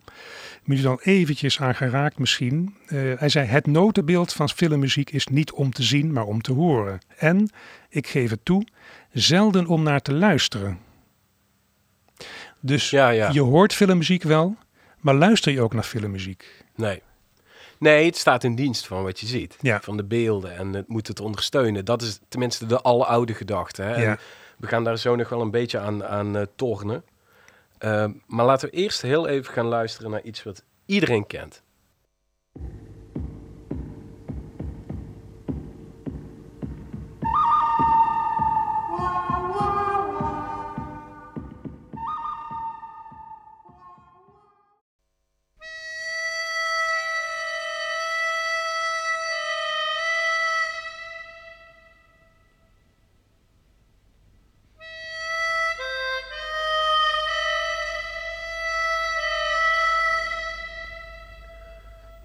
al 0.86 1.02
eventjes 1.02 1.62
aan 1.62 1.76
geraakt 1.76 2.18
misschien. 2.20 2.76
Eh, 2.88 2.98
hij 3.16 3.30
zei, 3.30 3.48
het 3.48 3.68
notenbeeld 3.68 4.34
van 4.34 4.50
filmmuziek 4.50 5.12
is 5.12 5.28
niet 5.28 5.52
om 5.52 5.72
te 5.72 5.84
zien, 5.84 6.14
maar 6.14 6.26
om 6.26 6.42
te 6.42 6.52
horen. 6.52 7.00
En, 7.18 7.50
ik 7.90 8.08
geef 8.08 8.30
het 8.30 8.46
toe, 8.46 8.68
zelden 9.12 9.68
om 9.68 9.84
naar 9.84 10.02
te 10.02 10.14
luisteren. 10.14 10.80
Dus 12.60 12.90
Ja, 12.90 13.10
ja. 13.10 13.30
je 13.32 13.42
hoort 13.42 13.74
filmmuziek 13.74 14.24
wel, 14.24 14.56
maar 15.00 15.16
luister 15.16 15.52
je 15.52 15.62
ook 15.62 15.74
naar 15.74 15.84
filmmuziek? 15.84 16.64
Nee. 16.76 17.02
Nee, 17.80 18.06
het 18.06 18.18
staat 18.18 18.44
in 18.44 18.56
dienst 18.56 18.88
van 18.88 19.04
wat 19.04 19.20
je 19.20 19.28
ziet. 19.28 19.58
Ja. 19.62 19.82
Van 19.82 19.98
de 19.98 20.04
beelden 20.04 20.58
en 20.58 20.74
het 20.74 20.88
moet 20.88 21.08
het 21.08 21.20
ondersteunen. 21.20 21.86
Dat 21.86 22.02
is 22.02 22.20
tenminste 22.30 22.66
de 22.66 22.82
aloude 22.82 23.34
gedachte. 23.34 23.82
Hè? 23.82 24.16
We 24.58 24.68
gaan 24.68 24.84
daar 24.84 24.98
zo 24.98 25.16
nog 25.16 25.30
wel 25.30 25.42
een 25.42 25.52
beetje 25.52 25.80
aan, 25.80 26.06
aan 26.06 26.38
eh, 26.38 26.44
tornen. 26.56 27.04
Eh, 27.80 28.06
maar 28.28 28.46
laten 28.46 28.70
we 28.70 28.76
eerst 28.76 29.02
heel 29.02 29.28
even 29.28 29.54
gaan 29.54 29.66
luisteren 29.66 30.12
naar 30.12 30.24
iets 30.24 30.44
wat 30.44 30.64
iedereen 30.86 31.28
kent. 31.28 31.64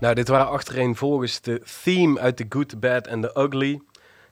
Nou, 0.05 0.17
dit 0.17 0.29
waren 0.29 0.49
achtereenvolgens 0.49 1.41
de 1.41 1.63
theme 1.83 2.21
uit 2.21 2.37
The 2.37 2.47
Good, 2.49 2.69
The 2.69 2.77
Bad 2.77 3.09
and 3.09 3.23
The 3.23 3.29
Ugly, 3.29 3.81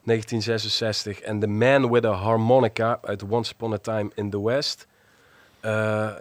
1966, 0.03 1.19
en 1.19 1.39
The 1.39 1.47
Man 1.47 1.91
with 1.91 2.05
a 2.05 2.11
Harmonica 2.11 2.99
uit 3.01 3.23
Once 3.29 3.53
Upon 3.53 3.73
a 3.73 3.77
Time 3.77 4.11
in 4.15 4.29
the 4.29 4.43
West, 4.43 4.87
eh, 5.59 5.71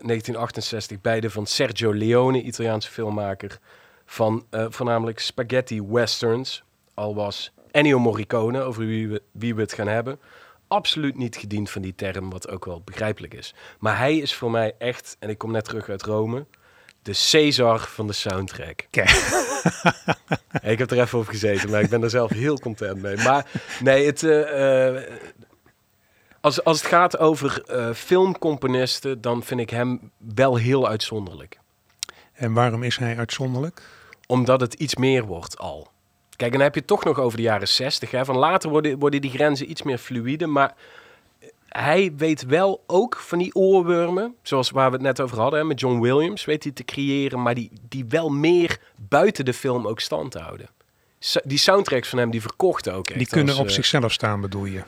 1968. 0.01 1.01
Beide 1.01 1.31
van 1.31 1.47
Sergio 1.47 1.95
Leone, 1.95 2.43
Italiaanse 2.43 2.91
filmmaker, 2.91 3.59
van 4.07 4.47
eh, 4.51 4.67
voornamelijk 4.69 5.19
spaghetti 5.19 5.83
westerns. 5.83 6.63
Al 6.95 7.15
was 7.15 7.53
Ennio 7.71 7.99
Morricone, 7.99 8.61
over 8.61 8.87
wie 8.87 9.09
we, 9.09 9.23
wie 9.33 9.55
we 9.55 9.61
het 9.61 9.73
gaan 9.73 9.89
hebben, 9.89 10.21
absoluut 10.69 11.17
niet 11.17 11.37
gediend 11.37 11.71
van 11.71 11.83
die 11.83 11.95
term, 11.95 12.31
wat 12.31 12.49
ook 12.49 12.65
wel 12.65 12.83
begrijpelijk 12.85 13.35
is. 13.35 13.55
Maar 13.79 13.99
hij 13.99 14.17
is 14.17 14.35
voor 14.35 14.51
mij 14.51 14.75
echt, 14.79 15.17
en 15.19 15.29
ik 15.29 15.39
kom 15.39 15.51
net 15.51 15.65
terug 15.65 15.89
uit 15.89 16.03
Rome, 16.03 16.47
de 17.03 17.29
Caesar 17.31 17.79
van 17.79 18.07
de 18.07 18.13
soundtrack. 18.13 18.87
Kijk. 18.91 19.11
ik 20.73 20.79
heb 20.79 20.91
er 20.91 21.01
even 21.01 21.19
over 21.19 21.33
gezeten, 21.33 21.71
maar 21.71 21.81
ik 21.81 21.91
ben 21.91 22.03
er 22.03 22.11
zelf 22.11 22.31
heel 22.31 22.59
content 22.59 23.03
mee. 23.03 23.17
Maar 23.17 23.47
nee, 23.81 24.07
het, 24.07 24.23
eh, 24.23 24.87
eh, 24.89 25.03
Als, 26.41 26.65
als 26.65 26.79
het 26.79 26.89
gaat 26.89 27.19
over 27.19 27.63
eh, 27.67 27.93
filmcomponisten, 27.93 29.21
dan 29.21 29.43
vind 29.43 29.61
ik 29.61 29.71
hem 29.71 30.11
wel 30.35 30.57
heel 30.57 30.89
uitzonderlijk. 30.89 31.59
En 32.33 32.53
waarom 32.53 32.83
is 32.83 32.97
hij 32.97 33.19
uitzonderlijk? 33.19 33.83
Omdat 34.27 34.61
het 34.61 34.75
iets 34.75 34.97
meer 34.97 35.25
wordt 35.25 35.59
al. 35.59 35.91
Kijk, 36.37 36.53
en 36.53 36.57
dan 36.57 36.67
heb 36.67 36.75
je 36.75 36.81
het 36.81 36.89
toch 36.89 37.05
nog 37.05 37.19
over 37.19 37.37
de 37.37 37.43
jaren 37.43 37.69
60. 37.69 38.11
Hè? 38.11 38.25
Van 38.25 38.37
later 38.37 38.71
worden, 38.71 38.99
worden 38.99 39.21
die 39.21 39.31
grenzen 39.31 39.71
iets 39.71 39.83
meer 39.83 39.99
fluïde. 39.99 40.47
Maar 40.47 40.75
hij 41.73 42.13
weet 42.17 42.47
wel 42.47 42.85
ook 42.87 43.17
van 43.17 43.39
die 43.39 43.55
oorwormen, 43.55 44.35
zoals 44.43 44.71
waar 44.71 44.91
we 44.91 44.97
het 44.97 45.05
net 45.05 45.21
over 45.21 45.41
hadden, 45.41 45.59
hè, 45.61 45.65
met 45.65 45.81
John 45.81 46.01
Williams, 46.01 46.45
weet 46.45 46.63
hij 46.63 46.73
te 46.73 46.85
creëren, 46.85 47.43
maar 47.43 47.55
die, 47.55 47.71
die 47.89 48.05
wel 48.09 48.29
meer 48.29 48.79
buiten 48.97 49.45
de 49.45 49.53
film 49.53 49.87
ook 49.87 50.01
stand 50.01 50.35
houden. 50.35 50.69
Die 51.45 51.59
soundtracks 51.59 52.09
van 52.09 52.19
hem, 52.19 52.31
die 52.31 52.41
verkochten 52.41 52.95
ook 52.95 53.09
echt. 53.09 53.19
Die 53.19 53.29
kunnen 53.29 53.55
als, 53.55 53.63
op 53.63 53.69
eh, 53.69 53.73
zichzelf 53.73 54.13
staan, 54.13 54.41
bedoel 54.41 54.65
je? 54.65 54.83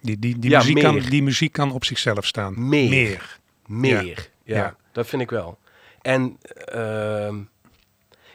Die, 0.00 0.18
die, 0.18 0.38
die, 0.38 0.50
Ja, 0.50 0.58
muziek 0.58 0.80
kan, 0.80 0.98
die 0.98 1.22
muziek 1.22 1.52
kan 1.52 1.72
op 1.72 1.84
zichzelf 1.84 2.26
staan. 2.26 2.68
Meer. 2.68 2.88
meer. 2.90 3.40
Meer, 3.66 4.28
ja. 4.44 4.56
Ja. 4.56 4.76
dat 4.92 5.06
vind 5.06 5.22
ik 5.22 5.30
wel. 5.30 5.58
En 6.00 6.38
ehm, 6.64 7.36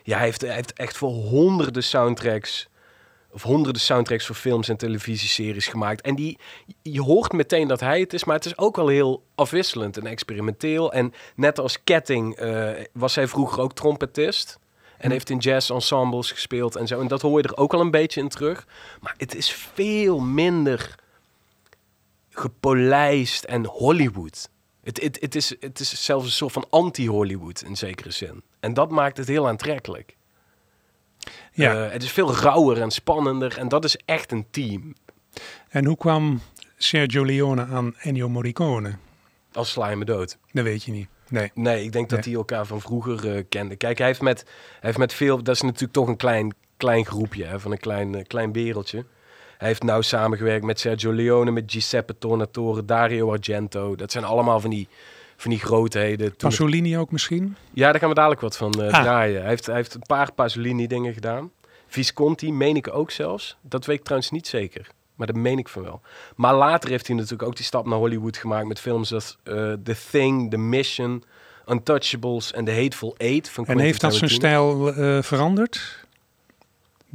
ja, 0.04 0.18
hij 0.18 0.26
heeft, 0.26 0.42
hij 0.42 0.54
heeft 0.54 0.74
echt 0.74 0.98
voor 0.98 1.10
honderden 1.10 1.84
soundtracks, 1.84 2.70
of 3.38 3.44
honderden 3.44 3.82
soundtracks 3.82 4.26
voor 4.26 4.36
films 4.36 4.70
en 4.70 4.78
televisieseries 4.78 5.68
gemaakt. 5.68 6.02
En 6.02 6.16
die, 6.16 6.38
je 6.82 7.02
hoort 7.02 7.32
meteen 7.32 7.68
dat 7.68 7.80
hij 7.80 8.00
het 8.00 8.14
is, 8.14 8.24
maar 8.24 8.36
het 8.36 8.46
is 8.46 8.58
ook 8.58 8.76
wel 8.76 8.88
heel 8.88 9.24
afwisselend 9.36 9.98
en 9.98 10.06
experimenteel. 10.06 10.94
En 10.94 11.14
net 11.36 11.60
als 11.60 11.84
Ketting 11.84 12.36
eh, 12.36 12.70
was 12.94 13.16
hij 13.16 13.28
vroeger 13.28 13.62
ook 13.62 13.74
trompetist. 13.74 14.60
En 14.98 15.06
Hm. 15.06 15.12
heeft 15.12 15.30
in 15.30 15.38
jazz 15.38 15.70
ensembles 15.70 16.32
gespeeld 16.32 16.76
en 16.76 16.88
zo. 16.88 17.00
En 17.00 17.08
dat 17.08 17.22
hoor 17.22 17.42
je 17.42 17.48
er 17.48 17.58
ook 17.58 17.74
al 17.74 17.82
een 17.82 17.92
beetje 17.92 18.22
in 18.22 18.30
terug. 18.30 18.68
Maar 19.02 19.14
het 19.18 19.36
is 19.36 19.52
veel 19.52 20.20
minder 20.20 20.96
gepolijst 22.30 23.44
en 23.44 23.66
Hollywood. 23.66 24.50
Het, 24.84 25.02
het, 25.02 25.18
het, 25.22 25.36
is, 25.36 25.56
het 25.60 25.80
is 25.80 26.04
zelfs 26.04 26.26
een 26.26 26.32
soort 26.32 26.54
van 26.54 26.66
anti-Hollywood 26.70 27.62
in 27.62 27.76
zekere 27.76 28.12
zin. 28.12 28.44
En 28.60 28.74
dat 28.74 28.90
maakt 28.90 29.18
het 29.18 29.28
heel 29.28 29.48
aantrekkelijk. 29.48 30.17
Ja. 31.58 31.86
Eh, 31.86 31.92
het 31.92 32.04
is 32.04 32.12
veel 32.12 32.36
rauwer 32.36 32.82
en 32.82 32.92
spannender. 32.92 33.58
En 33.58 33.68
dat 33.68 33.84
is 33.84 33.98
echt 34.06 34.32
een 34.32 34.46
team. 34.52 34.94
En 35.70 35.86
hoe 35.86 35.98
kwam 35.98 36.42
Sergio 36.78 37.26
Leone 37.26 37.66
aan 37.66 37.96
Ennio 37.98 38.30
Morricone? 38.30 38.96
Als 39.54 39.72
sla 39.72 39.90
je 39.90 39.96
me 39.96 40.06
dood. 40.06 40.38
Dat 40.52 40.64
weet 40.64 40.84
je 40.84 40.92
niet. 40.92 41.08
Nee. 41.30 41.52
Nee, 41.54 41.84
ik 41.84 41.92
denk 41.92 42.10
dat 42.10 42.24
die 42.24 42.36
elkaar 42.36 42.66
van 42.66 42.82
vroeger 42.82 43.36
eh, 43.36 43.44
kenden. 43.50 43.78
Kijk, 43.78 43.98
hij 43.98 44.08
heeft, 44.08 44.22
met, 44.22 44.44
hij 44.46 44.80
heeft 44.80 44.98
met 44.98 45.14
veel... 45.14 45.44
Dat 45.44 45.56
is 45.56 45.62
natuurlijk 45.62 45.94
toch 45.94 46.08
een 46.08 46.18
klein, 46.18 46.54
klein 46.78 47.06
groepje, 47.06 47.46
hè, 47.46 47.60
van 47.60 47.72
een 47.72 47.80
klein, 47.80 48.16
eh, 48.16 48.24
klein 48.28 48.54
wereldje. 48.54 49.06
Hij 49.58 49.68
heeft 49.68 49.84
nauw 49.84 50.02
samengewerkt 50.02 50.66
met 50.66 50.80
Sergio 50.80 51.14
Leone, 51.14 51.52
met 51.52 51.72
Giuseppe 51.72 52.18
Tornatore, 52.18 52.86
Dario 52.86 53.32
Argento. 53.32 53.96
Dat 53.96 54.12
zijn 54.12 54.24
allemaal 54.24 54.60
van 54.60 54.70
die, 54.70 54.88
van 55.38 55.52
die 55.52 55.60
grootheden. 55.60 56.38
Toen 56.38 56.50
Pasolini 56.50 56.98
ook 56.98 57.12
misschien? 57.12 57.56
Ja, 57.74 57.92
daar 57.92 58.00
gaan 58.00 58.10
we 58.10 58.16
dadelijk 58.16 58.42
wat 58.42 58.58
van 58.58 58.82
eh, 58.84 58.94
Ah. 58.94 59.02
draaien. 59.02 59.40
Hij 59.40 59.50
heeft, 59.50 59.66
hij 59.66 59.76
heeft 59.76 59.94
een 59.94 60.04
paar 60.08 60.34
Pasolini 60.34 60.88
dingen 60.88 61.14
gedaan. 61.14 61.52
Visconti, 61.88 62.52
meen 62.54 62.76
ik 62.76 62.94
ook 62.94 63.12
zelfs. 63.12 63.58
Dat 63.62 63.86
weet 63.86 63.98
ik 63.98 64.04
trouwens 64.04 64.32
niet 64.32 64.48
zeker. 64.48 64.88
Maar 65.16 65.28
dat 65.28 65.36
meen 65.36 65.58
ik 65.58 65.68
van 65.70 65.84
wel. 65.84 66.02
Maar 66.36 66.56
later 66.56 66.90
heeft 66.90 67.08
hij 67.08 67.16
natuurlijk 67.16 67.44
ook 67.44 67.56
die 67.56 67.66
stap 67.66 67.86
naar 67.86 67.98
Hollywood 67.98 68.38
gemaakt 68.38 68.68
met 68.68 68.80
films 68.80 69.14
als 69.14 69.38
eh, 69.44 69.54
The 69.84 69.96
Thing, 70.12 70.52
The 70.52 70.58
Mission, 70.58 71.24
Untouchables 71.68 72.52
en 72.54 72.66
The 72.66 72.72
Hateful 72.72 73.16
Eight 73.18 73.50
van 73.50 73.58
En 73.58 73.64
Quentin 73.64 73.86
heeft 73.86 74.02
dat 74.02 74.16
zijn 74.16 74.30
stijl 74.30 74.94
eh, 74.94 75.22
veranderd? 75.22 76.06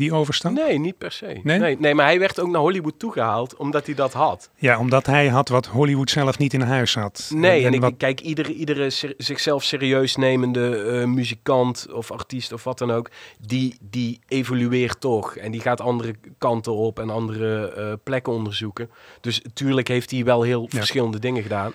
Die 0.02 0.12
overstap? 0.14 0.52
Nee, 0.52 0.78
niet 0.78 0.98
per 0.98 1.12
se. 1.12 1.40
Nee? 1.42 1.58
Nee? 1.58 1.76
Nee, 1.78 1.94
maar 1.94 2.06
hij 2.06 2.18
werd 2.18 2.40
ook 2.40 2.48
naar 2.48 2.60
Hollywood 2.60 2.98
toegehaald 2.98 3.56
omdat 3.56 3.86
hij 3.86 3.94
dat 3.94 4.12
had. 4.12 4.50
Ja, 4.56 4.78
omdat 4.78 5.06
hij 5.06 5.28
had 5.28 5.48
wat 5.48 5.66
Hollywood 5.66 6.10
zelf 6.10 6.38
niet 6.38 6.52
in 6.54 6.60
huis 6.60 6.94
had. 6.94 7.30
Nee, 7.34 7.64
en, 7.64 7.72
ik 7.72 7.80
wat, 7.80 7.94
kijk, 7.96 8.20
iedere, 8.20 8.52
iedere 8.54 8.90
ser- 8.90 9.14
zichzelf 9.16 9.64
serieus 9.64 10.16
nemende 10.16 10.76
eh, 10.76 11.06
muzikant 11.06 11.86
of 11.92 12.10
artiest 12.10 12.52
of 12.52 12.64
wat 12.64 12.78
dan 12.78 12.90
ook, 12.90 13.10
die, 13.46 13.76
die 13.80 14.20
evolueert 14.28 15.00
toch. 15.00 15.36
En 15.36 15.50
die 15.52 15.60
gaat 15.60 15.80
andere 15.80 16.14
kanten 16.38 16.72
op 16.74 16.98
en 16.98 17.10
andere 17.10 17.72
eh, 17.72 17.92
plekken 18.04 18.32
onderzoeken. 18.32 18.90
Dus 19.20 19.42
tuurlijk 19.54 19.88
heeft 19.88 20.10
hij 20.10 20.24
wel 20.24 20.42
heel 20.42 20.62
Ja. 20.70 20.78
verschillende 20.78 21.18
dingen 21.18 21.42
gedaan. 21.42 21.72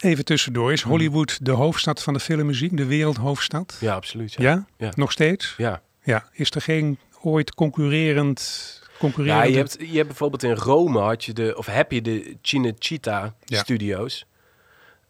Even 0.00 0.24
tussendoor, 0.24 0.72
is 0.72 0.82
Hollywood 0.82 1.38
de 1.42 1.50
hoofdstad 1.52 2.02
van 2.02 2.12
de 2.14 2.20
filmmuziek, 2.20 2.76
de 2.76 2.86
wereldhoofdstad? 2.86 3.76
Ja, 3.80 3.94
absoluut. 3.94 4.32
Ja. 4.32 4.42
Ja? 4.50 4.66
Ja. 4.76 4.92
Nog 4.96 5.12
steeds? 5.12 5.54
ja. 5.56 5.80
Ja. 6.02 6.24
Is 6.32 6.50
er 6.50 6.60
geen 6.60 6.98
ooit 7.22 7.54
concurrerend... 7.54 8.78
Ja, 8.82 8.98
concurrerende... 8.98 9.50
je, 9.50 9.56
hebt, 9.56 9.76
je 9.78 9.96
hebt 9.96 10.06
bijvoorbeeld 10.06 10.42
in 10.42 10.54
Rome 10.54 10.98
had 10.98 11.24
je 11.24 11.32
de, 11.32 11.54
of 11.56 11.66
heb 11.66 11.92
je 11.92 12.02
de 12.02 12.36
Cinecittà 12.42 13.34
Ja. 13.44 13.58
Studios. 13.58 14.26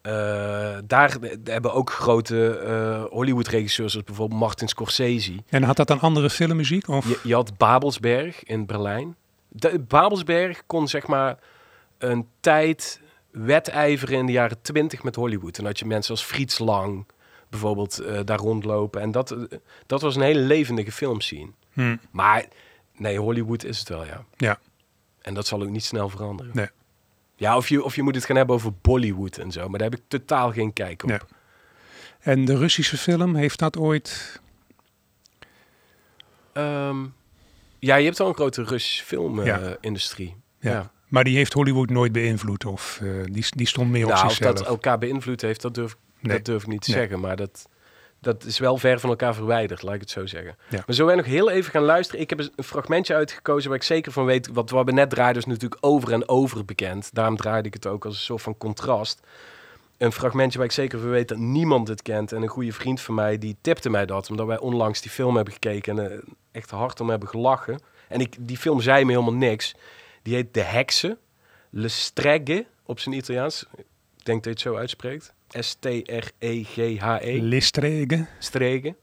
Eh, 0.02 0.12
daar 0.84 1.16
hebben 1.44 1.72
ook 1.72 1.90
grote 1.90 2.58
eh, 2.58 3.04
Hollywood-regisseurs, 3.04 3.92
zoals 3.92 4.06
bijvoorbeeld 4.06 4.40
Martin 4.40 4.68
Scorsese. 4.68 5.34
En 5.48 5.62
had 5.62 5.76
dat 5.76 5.86
dan 5.86 6.00
andere 6.00 6.30
filmmuziek? 6.30 6.88
Of... 6.88 7.08
Je, 7.08 7.20
je 7.22 7.34
had 7.34 7.56
Babelsberg 7.56 8.44
in 8.44 8.66
Berlijn. 8.66 9.16
De, 9.48 9.78
Babelsberg 9.78 10.62
kon 10.66 10.88
zeg 10.88 11.06
maar 11.06 11.38
een 11.98 12.26
tijd 12.40 13.00
wedijveren 13.30 14.18
in 14.18 14.26
de 14.26 14.32
jaren 14.32 14.62
twintig 14.62 15.02
met 15.02 15.14
Hollywood. 15.14 15.58
En 15.58 15.64
had 15.64 15.78
je 15.78 15.86
mensen 15.86 16.10
als 16.10 16.24
Frits 16.24 16.58
Lang 16.58 17.06
bijvoorbeeld 17.50 17.98
eh, 17.98 18.20
daar 18.24 18.38
rondlopen. 18.38 19.00
En 19.00 19.10
dat, 19.10 19.30
eh, 19.30 19.38
dat 19.86 20.00
was 20.00 20.16
een 20.16 20.22
hele 20.22 20.40
levendige 20.40 20.92
filmscene. 20.92 21.50
Hm. 21.72 21.96
Maar 22.10 22.44
nee, 22.96 23.18
Hollywood 23.18 23.64
is 23.64 23.78
het 23.78 23.88
wel, 23.88 24.04
ja. 24.04 24.24
Ja. 24.36 24.58
En 25.22 25.34
dat 25.34 25.46
zal 25.46 25.62
ook 25.62 25.68
niet 25.70 25.84
snel 25.84 26.08
veranderen. 26.08 26.52
Nee. 26.54 26.68
Ja, 27.36 27.56
of 27.56 27.68
je, 27.68 27.84
of 27.84 27.94
je 27.96 28.02
moet 28.02 28.14
het 28.14 28.24
gaan 28.24 28.36
hebben 28.36 28.54
over 28.54 28.72
Bollywood 28.80 29.36
en 29.36 29.52
zo. 29.52 29.68
Maar 29.68 29.78
daar 29.78 29.90
heb 29.90 29.98
ik 29.98 30.04
totaal 30.08 30.52
geen 30.52 30.72
kijk 30.72 31.02
op. 31.02 31.08
Nee. 31.08 31.18
En 32.20 32.44
de 32.44 32.56
Russische 32.56 32.96
film, 32.96 33.34
heeft 33.34 33.58
dat 33.58 33.76
ooit... 33.76 34.40
Ehm, 36.52 37.04
ja, 37.78 37.96
je 37.96 38.04
hebt 38.04 38.18
wel 38.18 38.28
een 38.28 38.34
grote 38.34 38.62
Russische 38.64 39.00
Ja. 39.00 39.06
filmindustrie. 39.06 40.36
Ja. 40.60 40.70
ja. 40.70 40.90
Maar 41.08 41.24
die 41.24 41.36
heeft 41.36 41.52
Hollywood 41.52 41.90
nooit 41.90 42.12
beïnvloed? 42.12 42.64
Of 42.64 42.98
eh, 43.02 43.08
die, 43.24 43.44
die 43.50 43.66
stond 43.66 43.90
meer 43.90 44.04
op 44.04 44.10
Nou, 44.10 44.24
of 44.24 44.32
zichzelf? 44.32 44.56
dat 44.56 44.66
elkaar 44.66 44.98
beïnvloed 44.98 45.40
heeft, 45.40 45.60
dat 45.62 45.74
durf, 45.74 45.96
Nee. 46.20 46.36
dat 46.36 46.44
durf 46.44 46.62
ik 46.62 46.68
niet 46.68 46.82
te 46.82 46.90
Nee. 46.90 46.98
zeggen. 47.00 47.20
Maar 47.20 47.36
dat, 47.36 47.68
dat 48.20 48.44
is 48.44 48.58
wel 48.58 48.76
ver 48.76 49.00
van 49.00 49.10
elkaar 49.10 49.34
verwijderd, 49.34 49.82
laat 49.82 49.94
ik 49.94 50.00
het 50.00 50.10
zo 50.10 50.26
zeggen. 50.26 50.56
Ja. 50.68 50.82
Maar 50.86 50.94
zo 50.94 51.06
wij 51.06 51.14
nog 51.14 51.24
heel 51.26 51.50
even 51.50 51.70
gaan 51.70 51.82
luisteren. 51.82 52.20
Ik 52.20 52.30
heb 52.30 52.38
een 52.38 52.64
fragmentje 52.64 53.14
uitgekozen 53.14 53.68
waar 53.68 53.78
ik 53.78 53.84
zeker 53.84 54.12
van 54.12 54.24
weet. 54.24 54.48
Wat, 54.48 54.70
wat 54.70 54.84
we 54.84 54.92
net 54.92 55.10
draaiden 55.10 55.42
is 55.42 55.48
natuurlijk 55.48 55.76
over 55.80 56.12
en 56.12 56.28
over 56.28 56.64
bekend. 56.64 57.14
Daarom 57.14 57.36
draaide 57.36 57.68
ik 57.68 57.74
het 57.74 57.86
ook 57.86 58.04
als 58.04 58.14
een 58.14 58.20
soort 58.20 58.42
van 58.42 58.58
contrast. 58.58 59.20
Een 59.98 60.12
fragmentje 60.12 60.58
waar 60.58 60.66
ik 60.66 60.72
zeker 60.72 60.98
van 60.98 61.10
weet 61.10 61.28
dat 61.28 61.38
niemand 61.38 61.88
het 61.88 62.02
kent. 62.02 62.32
En 62.32 62.42
een 62.42 62.48
goede 62.48 62.72
vriend 62.72 63.00
van 63.00 63.14
mij, 63.14 63.38
die 63.38 63.56
tipte 63.60 63.90
mij 63.90 64.06
dat. 64.06 64.30
Omdat 64.30 64.46
wij 64.46 64.58
onlangs 64.58 65.00
die 65.00 65.10
film 65.10 65.34
hebben 65.36 65.52
gekeken 65.52 65.98
en 65.98 66.10
eh, 66.12 66.18
echt 66.52 66.70
hard 66.70 67.00
om 67.00 67.10
hebben 67.10 67.28
gelachen. 67.28 67.80
En 68.08 68.20
ik, 68.20 68.36
die 68.38 68.56
film 68.56 68.80
zei 68.80 69.04
me 69.04 69.10
helemaal 69.12 69.34
niks. 69.34 69.74
Die 70.22 70.34
heet 70.34 70.54
De 70.54 70.62
Heksen. 70.62 71.18
Le 71.70 71.88
Streghe 71.88 72.66
op 72.84 73.00
zijn 73.00 73.14
Italiaans. 73.14 73.66
Ik 74.20 74.26
denk 74.26 74.44
dat 74.44 74.44
je 74.44 74.50
het 74.50 74.60
zo 74.60 74.76
uitspreekt. 74.76 75.34
E 75.50 75.62
S-T-R-E-G-H-E. 75.62 77.40
Listregen. 77.40 78.28
Stregen. 78.38 78.96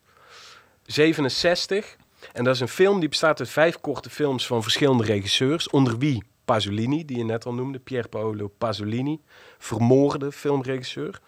67. 0.86 1.98
En 2.34 2.44
dat 2.44 2.56
is 2.56 2.62
een 2.62 2.68
film 2.68 3.00
die 3.00 3.10
bestaat 3.10 3.40
uit 3.40 3.50
vijf 3.50 3.80
korte 3.80 4.10
films 4.10 4.48
van 4.48 4.64
verschillende 4.64 5.04
regisseurs. 5.04 5.70
Onder 5.70 5.98
wie 5.98 6.24
Pasolini, 6.46 7.06
die 7.06 7.18
je 7.18 7.24
net 7.24 7.46
al 7.46 7.54
noemde. 7.54 7.80
Pier 7.80 8.08
Paolo 8.08 8.48
Pasolini. 8.58 9.22
Vermoorde 9.58 10.32
filmregisseur. 10.32 11.20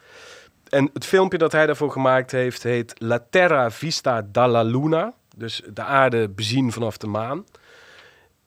En 0.69 0.89
het 0.93 1.05
filmpje 1.05 1.37
dat 1.37 1.51
hij 1.51 1.65
daarvoor 1.65 1.91
gemaakt 1.91 2.31
heeft 2.31 2.63
heet 2.63 2.93
La 2.97 3.25
Terra 3.29 3.71
Vista 3.71 4.21
dalla 4.31 4.61
Luna. 4.61 5.13
Dus 5.35 5.61
de 5.73 5.83
aarde 5.83 6.29
bezien 6.29 6.71
vanaf 6.71 6.97
de 6.97 7.07
maan. 7.07 7.45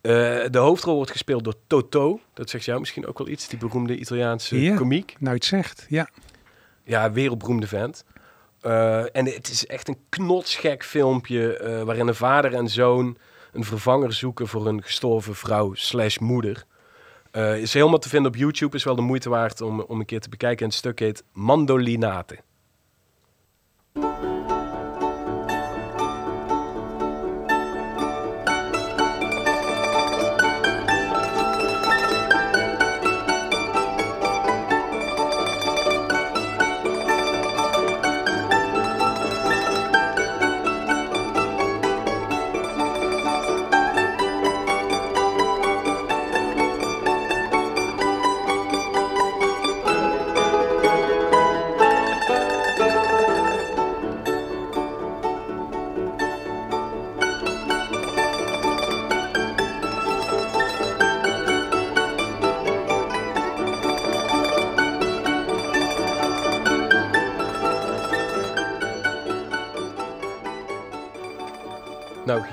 Eh, 0.02 0.12
de 0.50 0.58
hoofdrol 0.58 0.94
wordt 0.94 1.10
gespeeld 1.10 1.44
door 1.44 1.54
Toto. 1.66 2.20
Dat 2.34 2.50
zegt 2.50 2.64
jou 2.64 2.80
misschien 2.80 3.06
ook 3.06 3.18
wel 3.18 3.28
iets. 3.28 3.48
Die 3.48 3.58
beroemde 3.58 3.96
Italiaanse 3.96 4.60
Ja. 4.62 4.76
komiek. 4.76 5.16
Nou, 5.18 5.34
het 5.34 5.44
zegt, 5.44 5.86
ja. 5.88 6.08
Ja, 6.84 7.12
wereldberoemde 7.12 7.66
vent. 7.66 8.04
Eh, 8.60 9.16
en 9.16 9.26
het 9.26 9.48
is 9.48 9.66
echt 9.66 9.88
een 9.88 9.98
knotsgek 10.08 10.84
filmpje 10.84 11.56
eh, 11.56 11.82
waarin 11.82 12.08
een 12.08 12.14
vader 12.14 12.54
en 12.54 12.68
zoon 12.68 13.16
een 13.52 13.64
vervanger 13.64 14.12
zoeken 14.12 14.48
voor 14.48 14.66
een 14.66 14.82
gestorven 14.82 15.34
vrouw 15.34 15.74
slash 15.74 16.18
moeder. 16.18 16.64
Is 17.32 17.74
helemaal 17.74 17.98
te 17.98 18.08
vinden 18.08 18.30
op 18.30 18.36
YouTube, 18.36 18.76
is 18.76 18.84
wel 18.84 18.94
de 18.94 19.02
moeite 19.02 19.28
waard 19.28 19.60
om, 19.60 19.80
om 19.80 20.00
een 20.00 20.06
keer 20.06 20.20
te 20.20 20.28
bekijken. 20.28 20.58
En 20.64 20.66
het 20.70 20.74
stuk 20.78 20.98
heet 20.98 21.24
Mandolinate. 21.32 22.38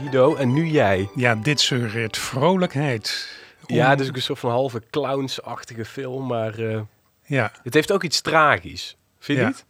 Guido, 0.10 0.36
en 0.36 0.54
nu 0.54 0.66
jij. 0.66 1.10
Ja, 1.16 1.36
dit 1.36 1.60
suggereert 1.60 2.18
vrolijkheid. 2.18 3.38
Ja, 3.66 3.96
dus 3.96 4.08
ook 4.10 4.16
een 4.16 4.22
soort 4.22 4.40
van 4.40 4.52
halve 4.52 4.82
clownsachtige 4.90 5.86
film, 5.86 6.28
maar 6.28 6.60
eh, 6.60 6.82
Ja, 7.26 7.52
het 7.64 7.74
heeft 7.74 7.92
ook 7.92 8.04
iets 8.04 8.22
tragisch. 8.22 8.98
Vind 9.20 9.38
je 9.38 9.44
Ja. 9.44 9.50
niet? 9.50 9.66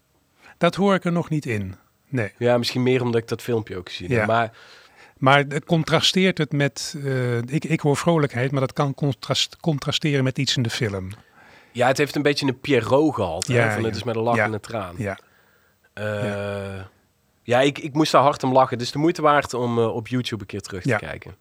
dat 0.58 0.76
hoor 0.76 0.94
ik 0.96 1.06
er 1.06 1.12
nog 1.12 1.30
niet 1.30 1.46
in. 1.46 1.76
Nee. 2.08 2.32
Ja, 2.38 2.58
misschien 2.58 2.84
meer 2.84 3.02
omdat 3.02 3.22
ik 3.22 3.28
dat 3.28 3.42
filmpje 3.42 3.78
ook 3.78 3.90
gezien 3.90 4.10
Ja. 4.10 4.26
Maar 4.26 4.52
Maar 5.18 5.38
het 5.48 5.66
contrasteert 5.66 6.38
het 6.38 6.52
met... 6.52 6.96
eh, 7.04 7.38
ik, 7.38 7.66
ik 7.66 7.80
hoor 7.80 7.98
vrolijkheid, 7.98 8.52
maar 8.52 8.62
dat 8.62 8.74
kan 8.74 8.94
contrast, 8.94 9.58
contrasteren 9.60 10.24
met 10.24 10.38
iets 10.38 10.56
in 10.58 10.64
de 10.64 10.70
film. 10.70 11.10
ja, 11.72 11.88
het 11.88 11.98
heeft 11.98 12.16
een 12.16 12.22
beetje 12.22 12.46
een 12.48 12.60
Pierrot 12.60 13.16
gehad. 13.16 13.48
hè, 13.48 13.54
Ja, 13.54 13.74
van 13.74 13.84
het 13.84 13.96
is 13.96 14.04
met 14.04 14.16
een 14.16 14.22
lach 14.22 14.36
Ja. 14.36 14.44
en 14.44 14.54
een 14.54 14.60
traan. 14.60 14.96
Ja, 14.98 15.20
Eh, 15.94 16.24
ja, 16.24 16.90
ik, 17.58 17.78
ik 17.80 17.93
moest 17.93 18.12
daar 18.12 18.22
hard 18.22 18.43
om 18.43 18.52
lachen. 18.52 18.78
Dus 18.78 18.91
de 18.91 19.00
moeite 19.00 19.22
waard 19.22 19.54
om 19.54 19.78
eh, 19.80 19.95
op 19.95 20.08
YouTube 20.08 20.41
een 20.41 20.47
keer 20.47 20.62
terug 20.62 20.82
te 20.82 20.89
Ja. 20.89 20.97
kijken. 20.97 21.36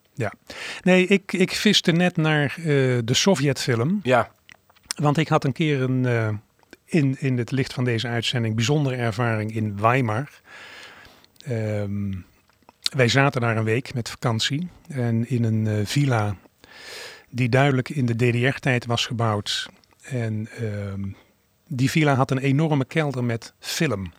nee, 0.83 1.07
ik, 1.07 1.33
ik 1.33 1.53
viste 1.53 1.93
net 1.93 2.17
naar 2.17 2.55
eh, 2.59 2.65
de 3.05 3.15
Sovjetfilm. 3.15 4.01
Ja, 4.03 4.31
Want 4.97 5.17
ik 5.17 5.29
had 5.29 5.45
een 5.45 5.53
keer 5.53 5.83
een, 5.83 6.07
eh, 6.07 6.29
in, 6.85 7.17
in 7.21 7.39
het 7.39 7.51
licht 7.51 7.73
van 7.73 7.85
deze 7.85 8.09
uitzending 8.09 8.55
bijzondere 8.55 8.97
ervaring 8.97 9.55
in 9.55 9.81
Weimar. 9.81 10.41
Ehm, 11.45 12.13
wij 12.97 13.09
zaten 13.09 13.41
daar 13.41 13.57
een 13.57 13.65
week 13.65 13.95
met 13.95 14.09
vakantie 14.11 14.69
en 14.89 15.29
in 15.29 15.45
een 15.45 15.87
villa 15.87 16.37
die 17.31 17.49
duidelijk 17.49 17.89
in 17.89 18.07
de 18.07 18.17
DDR-tijd 18.17 18.87
was 18.87 19.07
gebouwd. 19.07 19.69
En 20.03 20.49
ehm, 20.59 21.03
die 21.67 21.91
villa 21.91 22.15
had 22.15 22.31
een 22.31 22.39
enorme 22.39 22.85
kelder 22.85 23.25
met 23.25 23.55
film. 23.59 24.13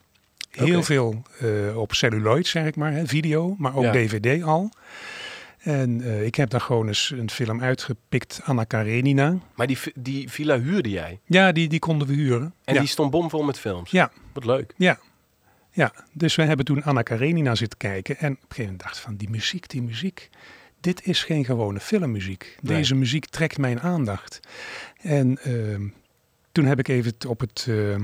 Heel 0.52 0.84
veel 0.84 1.24
eh, 1.40 1.78
op 1.78 1.94
celluloid, 1.94 2.48
zeg 2.48 2.66
ik 2.66 2.76
maar, 2.76 2.92
hè, 2.92 3.08
video, 3.08 3.56
maar 3.58 3.76
ook 3.76 3.84
Ja. 3.84 3.92
DVD 3.92 4.44
al. 4.44 4.72
En 5.60 6.02
eh, 6.02 6.26
ik 6.26 6.36
heb 6.36 6.50
daar 6.50 6.62
gewoon 6.62 6.88
eens 6.88 7.14
een 7.18 7.30
film 7.30 7.62
uitgepikt, 7.62 8.42
Anna 8.44 8.64
Karenina. 8.64 9.38
maar 9.56 9.68
die, 9.68 9.78
die 9.96 10.30
villa 10.30 10.60
huurde 10.60 10.90
jij. 10.90 11.20
Ja, 11.26 11.52
die, 11.52 11.68
die 11.70 11.80
konden 11.80 12.08
we 12.08 12.14
huren. 12.14 12.54
En 12.64 12.74
ja. 12.74 12.80
die 12.80 12.90
stond 12.90 13.12
bomvol 13.12 13.44
met 13.44 13.60
films. 13.60 13.92
Ja. 13.92 14.12
Wat 14.34 14.46
leuk. 14.46 14.74
Ja. 14.78 15.00
ja, 15.72 15.94
dus 16.14 16.36
we 16.36 16.44
hebben 16.44 16.66
toen 16.66 16.84
Anna 16.84 17.02
Karenina 17.02 17.56
zitten 17.56 17.78
kijken. 17.78 18.18
En 18.18 18.32
op 18.32 18.38
een 18.38 18.42
gegeven 18.42 18.64
moment 18.64 18.82
dacht 18.82 18.96
ik 18.98 19.02
van 19.04 19.16
die 19.16 19.30
muziek, 19.30 19.70
die 19.70 19.82
muziek. 19.82 20.30
Dit 20.82 21.06
is 21.08 21.24
geen 21.24 21.46
gewone 21.46 21.80
filmmuziek. 21.80 22.58
Nee. 22.62 22.78
Deze 22.78 22.96
muziek 22.96 23.26
trekt 23.26 23.58
mijn 23.58 23.80
aandacht. 23.82 24.40
En 25.02 25.38
ehm, 25.44 25.88
toen 26.52 26.66
heb 26.66 26.80
ik 26.80 26.88
even 26.88 27.14
op 27.28 27.40
het, 27.40 27.66
eh, 27.70 27.96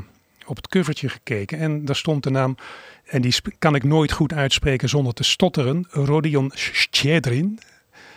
op 0.46 0.56
het 0.56 0.68
covertje 0.68 1.10
gekeken. 1.10 1.60
En 1.60 1.86
daar 1.86 1.96
stond 1.96 2.24
de 2.24 2.30
naam, 2.30 2.58
en 3.06 3.22
die 3.22 3.36
kan 3.60 3.76
ik 3.76 3.84
nooit 3.84 4.12
goed 4.12 4.34
uitspreken 4.34 4.90
zonder 4.90 5.14
te 5.14 5.24
stotteren. 5.24 5.88
Rodion 5.90 6.52
Shchedrin. 6.56 7.60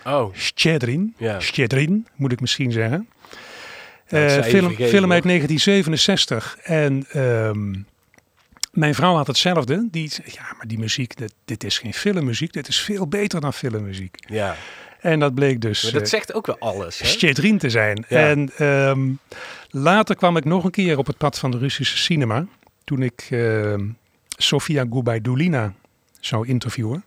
Oh, 0.05 0.35
Shchedrin. 0.35 1.15
ja. 1.17 1.41
Shchedrin, 1.41 2.07
moet 2.15 2.33
ik 2.33 2.41
misschien 2.41 2.73
zeggen. 2.73 3.09
Eh, 4.07 4.29
film, 4.29 4.43
vergeten, 4.43 4.89
film 4.89 5.13
uit 5.13 5.23
hoor. 5.23 5.33
1967. 5.33 6.59
En 6.63 7.07
ehm, 7.11 7.75
mijn 8.73 8.95
vrouw 8.95 9.15
had 9.15 9.27
hetzelfde. 9.27 9.89
Die 9.91 10.11
zei, 10.11 10.29
ja, 10.33 10.55
maar 10.57 10.67
die 10.67 10.79
muziek, 10.79 11.17
dit, 11.17 11.35
dit 11.45 11.65
is 11.65 11.79
geen 11.79 11.95
filmmuziek. 11.95 12.53
Dit 12.53 12.69
is 12.69 12.81
veel 12.81 13.07
beter 13.07 13.41
dan 13.41 13.53
filmmuziek. 13.53 14.17
Ja, 14.29 14.57
En 15.01 15.21
dat 15.21 15.35
bleek 15.35 15.61
dus 15.61 15.83
maar 15.83 15.93
eh 15.93 15.99
dat 15.99 16.09
zegt 16.09 16.35
ook 16.35 16.47
wel 16.47 16.59
alles. 16.59 16.99
Hè? 17.21 17.35
Te 17.59 17.71
zijn. 17.71 18.05
Ja. 18.09 18.29
En 18.29 18.51
ehm, 18.57 19.11
later 19.71 20.17
kwam 20.17 20.37
ik 20.37 20.45
nog 20.45 20.65
een 20.65 20.71
keer 20.71 20.99
op 20.99 21.07
het 21.07 21.17
pad 21.17 21.39
van 21.39 21.51
de 21.51 21.59
Russische 21.59 21.97
cinema. 21.99 22.47
Toen 22.85 23.03
ik 23.03 23.27
ehm, 23.31 23.89
Sofia 24.29 24.85
Gubaidulina 24.91 25.73
zou 26.21 26.47
interviewen 26.47 27.05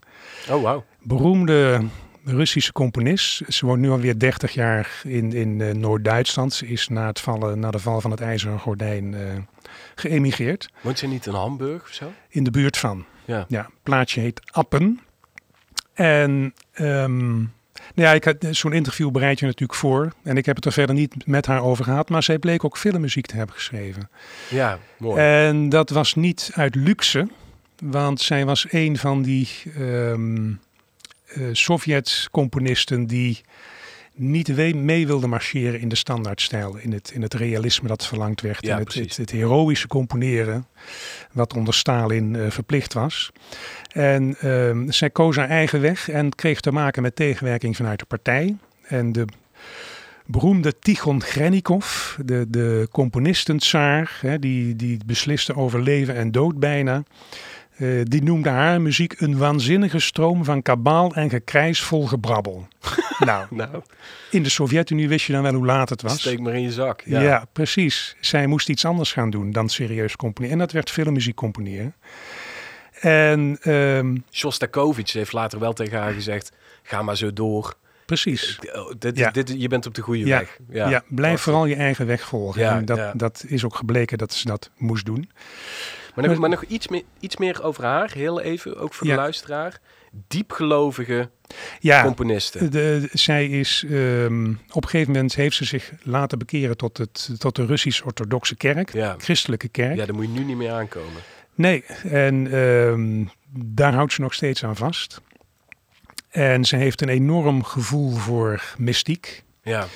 Oh, 0.50 0.62
wauw. 0.62 0.86
beroemde 1.02 1.82
Russische 2.26 2.72
componist. 2.72 3.42
Ze 3.48 3.66
woont 3.66 3.80
nu 3.80 3.90
alweer 3.90 4.20
30 4.20 4.54
jaar 4.54 5.02
in, 5.04 5.34
in 5.34 5.62
eh, 5.62 5.74
Noord-Duitsland. 5.74 6.54
Ze 6.54 6.68
is 6.68 6.88
na, 6.88 7.08
het 7.08 7.20
vallen, 7.20 7.60
na 7.60 7.72
de 7.72 7.80
val 7.80 8.02
van 8.02 8.12
het 8.12 8.22
IJzeren 8.22 8.60
Gordijn 8.60 9.14
eh, 9.14 9.22
geëmigreerd. 9.96 10.70
Woont 10.82 11.00
ze 11.00 11.08
niet 11.08 11.26
in 11.26 11.34
Hamburg 11.34 11.82
of 11.82 11.94
zo? 11.94 12.12
In 12.30 12.44
de 12.44 12.52
buurt 12.52 12.78
van. 12.78 13.06
Ja. 13.26 13.46
Ja, 13.48 13.62
het 13.62 13.84
plaatsje 13.84 14.20
heet 14.20 14.42
Appen. 14.52 15.00
En 15.94 16.54
ehm, 16.72 17.44
nou 17.96 18.16
ja, 18.16 18.34
had 18.42 18.56
zo'n 18.56 18.74
interview 18.74 19.12
bereid 19.12 19.40
je 19.40 19.46
natuurlijk 19.46 19.80
voor. 19.80 20.14
En 20.24 20.38
ik 20.38 20.46
heb 20.46 20.56
het 20.56 20.66
er 20.66 20.72
verder 20.72 20.96
niet 20.96 21.28
met 21.28 21.46
haar 21.46 21.64
over 21.64 21.84
gehad. 21.84 22.10
Maar 22.10 22.24
zij 22.24 22.40
bleek 22.40 22.66
ook 22.66 22.78
filmmuziek 22.78 23.26
te 23.26 23.36
hebben 23.36 23.56
geschreven. 23.56 24.10
Ja, 24.50 24.80
mooi. 24.98 25.22
En 25.22 25.70
dat 25.70 25.90
was 25.90 26.16
niet 26.16 26.52
uit 26.54 26.76
luxe, 26.76 27.28
want 27.80 28.22
zij 28.22 28.46
was 28.46 28.66
een 28.70 28.98
van 28.98 29.22
die 29.22 29.50
ehm 29.78 30.50
eh, 31.34 31.44
Sovjet-componisten 31.52 33.06
die 33.06 33.42
niet 34.22 34.76
mee 34.76 35.08
wilde 35.08 35.28
marcheren 35.28 35.80
in 35.80 35.90
de 35.90 35.96
standaardstijl, 35.96 36.78
in 36.78 36.92
het, 36.92 37.12
in 37.14 37.22
het 37.22 37.34
realisme 37.34 37.88
dat 37.88 38.08
verlangd 38.08 38.42
werd, 38.42 38.66
Ja, 38.66 38.78
het, 38.78 38.94
het, 38.94 39.18
het 39.18 39.32
heroïsche 39.32 39.88
componeren, 39.88 40.66
wat 41.32 41.54
onder 41.54 41.74
Stalin 41.74 42.36
eh, 42.36 42.50
verplicht 42.50 42.94
was. 42.94 43.32
En 43.92 44.36
ehm, 44.40 44.90
zij 44.90 45.10
koos 45.10 45.36
haar 45.36 45.50
eigen 45.50 45.82
weg 45.82 46.10
en 46.10 46.36
kreeg 46.36 46.60
te 46.60 46.72
maken 46.72 47.02
met 47.02 47.16
tegenwerking 47.16 47.76
vanuit 47.76 48.00
de 48.00 48.06
partij. 48.06 48.58
En 48.82 49.12
de 49.12 49.26
beroemde 50.26 50.80
Tichon 50.80 51.22
Grennikov, 51.22 52.16
de, 52.26 52.46
de 52.50 52.88
componistentsaar, 52.92 54.18
hè, 54.22 54.40
die, 54.40 54.76
die 54.76 55.00
besliste 55.06 55.56
over 55.56 55.82
leven 55.82 56.16
en 56.16 56.32
dood 56.32 56.60
bijna. 56.60 57.04
Eh, 57.82 58.02
die 58.04 58.24
noemde 58.24 58.50
haar 58.50 58.82
muziek 58.82 59.14
een 59.22 59.38
waanzinnige 59.38 60.00
stroom 60.00 60.44
van 60.44 60.62
kabaal 60.62 61.14
en 61.14 61.30
gekrijs 61.30 61.82
vol 61.82 62.08
gebrabbel. 62.08 62.68
nou, 63.20 63.46
nou, 63.50 63.82
in 64.32 64.44
de 64.44 64.50
Sovjet-Unie 64.50 65.08
wist 65.08 65.26
je 65.26 65.34
dan 65.34 65.42
wel 65.42 65.54
hoe 65.54 65.66
laat 65.66 65.90
het 65.90 66.02
was. 66.02 66.20
steek 66.20 66.40
maar 66.40 66.54
in 66.54 66.62
je 66.62 66.72
zak. 66.72 67.02
Ja. 67.06 67.22
Ja. 67.22 67.46
precies. 67.54 68.16
Zij 68.20 68.48
moest 68.48 68.70
iets 68.70 68.86
anders 68.86 69.14
gaan 69.14 69.30
doen 69.30 69.52
dan 69.52 69.70
serieus 69.70 70.16
componeren. 70.16 70.54
En 70.56 70.62
dat 70.62 70.72
werd 70.72 70.90
filmmuziek 70.90 71.36
componeren. 71.36 71.96
En 73.00 73.58
ehm, 73.62 74.18
Shostakovich 74.32 75.14
heeft 75.14 75.34
later 75.34 75.60
wel 75.60 75.74
tegen 75.74 76.00
haar 76.00 76.14
gezegd, 76.14 76.52
ga 76.84 77.02
maar 77.02 77.18
zo 77.18 77.34
door. 77.34 77.76
precies. 78.06 78.60
Oh, 78.74 78.92
dit, 79.00 79.18
Ja. 79.18 79.32
dit, 79.32 79.54
je 79.58 79.68
bent 79.68 79.86
op 79.86 79.94
de 79.94 80.02
goede 80.02 80.26
Ja. 80.26 80.38
weg. 80.40 80.58
Ja, 80.70 80.90
Ja, 80.90 81.04
blijf 81.08 81.32
Wat- 81.34 81.42
vooral 81.42 81.66
je 81.66 81.76
eigen 81.76 82.06
weg 82.06 82.22
volgen. 82.22 82.70
En 82.70 82.86
dat, 82.86 83.20
dat 83.20 83.44
is 83.48 83.66
ook 83.66 83.76
gebleken 83.76 84.18
dat 84.18 84.34
ze 84.34 84.48
dat 84.48 84.70
moest 84.78 85.06
doen. 85.06 85.30
Maar 86.16 86.24
nog, 86.26 86.28
Maar- 86.34 86.40
maar 86.40 86.50
nog 86.50 86.64
iets, 86.64 86.88
meer, 86.88 87.02
iets 87.20 87.38
meer 87.38 87.64
over 87.64 87.84
haar, 87.84 88.12
heel 88.14 88.42
even, 88.42 88.78
ook 88.78 88.94
voor 88.94 89.08
Ja. 89.08 89.14
de 89.16 89.20
luisteraar. 89.22 89.80
Diepgelovige 90.28 91.30
Ja, 91.80 92.04
componisten. 92.04 92.72
de, 92.72 93.10
zij 93.12 93.46
is 93.48 93.84
ehm, 93.90 94.50
op 94.72 94.84
een 94.84 94.90
gegeven 94.90 95.12
moment 95.14 95.36
heeft 95.36 95.56
ze 95.56 95.66
zich 95.66 95.92
laten 96.04 96.38
bekeren 96.38 96.78
tot, 96.78 96.98
het, 96.98 97.30
tot 97.38 97.56
de 97.56 97.66
Russisch-orthodoxe 97.66 98.56
kerk, 98.56 98.94
Ja. 98.94 99.16
christelijke 99.18 99.68
kerk. 99.68 99.96
ja, 99.96 100.06
daar 100.06 100.16
moet 100.16 100.26
je 100.26 100.32
nu 100.40 100.44
niet 100.44 100.58
meer 100.58 100.72
aankomen. 100.72 101.22
Nee, 101.56 101.84
en 102.10 102.48
ehm, 102.52 103.26
daar 103.66 103.94
houdt 103.94 104.14
ze 104.14 104.22
nog 104.22 104.34
steeds 104.34 104.64
aan 104.64 104.76
vast. 104.76 105.22
En 106.30 106.66
ze 106.66 106.76
heeft 106.76 107.02
een 107.02 107.10
enorm 107.10 107.64
gevoel 107.64 108.12
voor 108.12 108.74
mystiek. 108.78 109.44
Ja, 109.64 109.88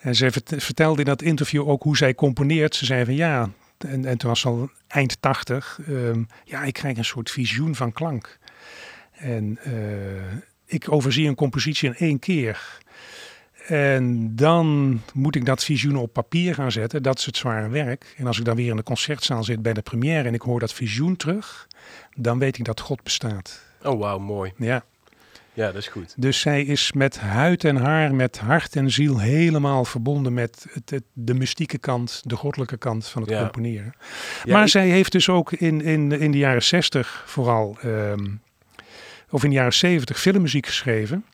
En 0.00 0.14
ze 0.14 0.30
vert- 0.30 0.52
vertelde 0.56 0.98
in 1.00 1.06
dat 1.06 1.22
interview 1.22 1.68
ook 1.68 1.82
hoe 1.82 1.96
zij 1.96 2.14
componeert. 2.14 2.74
Ze 2.74 2.84
zei 2.84 3.04
van 3.04 3.14
ja, 3.14 3.50
en, 3.84 4.04
en 4.04 4.18
toen 4.18 4.28
was 4.28 4.46
al 4.46 4.70
eind 4.86 5.16
tachtig. 5.20 5.80
ehm, 5.88 6.22
ja, 6.44 6.62
ik 6.62 6.72
krijg 6.72 6.96
een 6.96 7.04
soort 7.04 7.30
visioen 7.30 7.74
van 7.74 7.92
klank. 7.92 8.38
En 9.12 9.58
eh, 9.62 10.36
ik 10.66 10.92
overzie 10.92 11.28
een 11.28 11.34
compositie 11.34 11.88
in 11.88 11.96
één 11.96 12.18
keer. 12.18 12.82
En 13.66 14.36
dan 14.36 15.00
moet 15.14 15.36
ik 15.36 15.44
dat 15.44 15.64
visioen 15.64 15.96
op 15.96 16.12
papier 16.12 16.54
gaan 16.54 16.72
zetten. 16.72 17.02
Dat 17.02 17.18
is 17.18 17.26
het 17.26 17.36
zware 17.36 17.68
werk. 17.68 18.14
En 18.16 18.26
als 18.26 18.38
ik 18.38 18.44
dan 18.44 18.56
weer 18.56 18.70
in 18.70 18.76
de 18.76 18.82
concertzaal 18.82 19.44
zit 19.44 19.62
bij 19.62 19.72
de 19.72 19.82
première 19.82 20.28
en 20.28 20.34
ik 20.34 20.42
hoor 20.42 20.60
dat 20.60 20.72
visioen 20.72 21.16
terug, 21.16 21.66
dan 22.16 22.38
weet 22.38 22.58
ik 22.58 22.64
dat 22.64 22.80
God 22.80 23.02
bestaat. 23.02 23.62
oh 23.82 23.98
wauw, 23.98 24.18
mooi. 24.18 24.52
Ja. 24.56 24.84
Ja, 25.54 25.66
dat 25.66 25.74
is 25.74 25.88
goed. 25.88 26.14
Dus 26.16 26.40
zij 26.40 26.62
is 26.62 26.92
met 26.92 27.18
huid 27.20 27.64
en 27.64 27.76
haar, 27.76 28.14
met 28.14 28.38
hart 28.38 28.76
en 28.76 28.90
ziel 28.90 29.18
helemaal 29.18 29.84
verbonden 29.84 30.34
met 30.34 30.66
het, 30.72 30.90
het- 30.90 31.02
de 31.12 31.34
mystieke 31.34 31.78
kant, 31.78 32.20
de 32.24 32.36
goddelijke 32.36 32.76
kant 32.76 33.06
van 33.08 33.22
het 33.22 33.30
Ja. 33.30 33.40
componeren. 33.40 33.94
Ja, 34.44 34.52
maar 34.52 34.62
ik- 34.62 34.68
zij 34.70 34.88
heeft 34.88 35.12
dus 35.12 35.28
ook 35.28 35.52
in, 35.52 35.80
in, 35.80 36.12
in 36.12 36.30
de 36.30 36.38
jaren 36.38 36.62
60 36.62 37.22
vooral, 37.26 37.76
ehm, 37.82 38.26
of 39.30 39.42
in 39.44 39.48
de 39.50 39.54
jaren 39.56 39.72
70 39.74 40.20
filmmuziek 40.20 40.66
geschreven. 40.66 41.24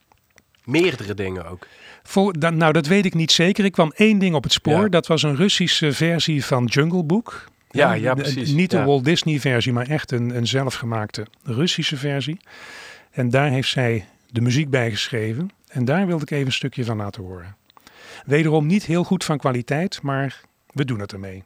Meerdere 0.63 1.13
dingen 1.13 1.45
ook. 1.45 1.67
Voor, 2.03 2.39
dan, 2.39 2.57
nou, 2.57 2.73
dat 2.73 2.87
weet 2.87 3.05
ik 3.05 3.13
niet 3.13 3.31
zeker. 3.31 3.65
Ik 3.65 3.71
kwam 3.71 3.91
één 3.95 4.19
ding 4.19 4.35
op 4.35 4.43
het 4.43 4.51
spoor. 4.53 4.81
Ja. 4.81 4.87
Dat 4.89 5.07
was 5.07 5.23
een 5.23 5.35
Russische 5.35 5.93
versie 5.93 6.45
van 6.45 6.65
Jungle 6.65 7.03
Book. 7.03 7.45
Ja, 7.69 7.93
ja, 7.93 8.13
precies. 8.13 8.49
Niet 8.51 8.71
de. 8.71 8.83
Walt 8.83 9.05
Disney 9.05 9.39
versie, 9.39 9.73
maar 9.73 9.87
echt 9.87 10.11
een, 10.11 10.35
een 10.35 10.47
zelfgemaakte 10.47 11.25
Russische 11.43 11.97
versie. 11.97 12.39
En 13.11 13.29
daar 13.29 13.49
heeft 13.49 13.69
zij 13.69 14.05
de 14.29 14.41
muziek 14.41 14.69
bij 14.69 14.89
geschreven. 14.89 15.49
En 15.67 15.85
daar 15.85 16.07
wilde 16.07 16.23
ik 16.23 16.31
even 16.31 16.45
een 16.45 16.51
stukje 16.51 16.85
van 16.85 16.97
laten 16.97 17.23
horen. 17.23 17.55
Wederom 18.25 18.65
niet 18.65 18.85
heel 18.85 19.03
goed 19.03 19.23
van 19.23 19.37
kwaliteit, 19.37 20.01
maar 20.01 20.41
we 20.71 20.85
doen 20.85 20.99
het 20.99 21.11
ermee. 21.11 21.43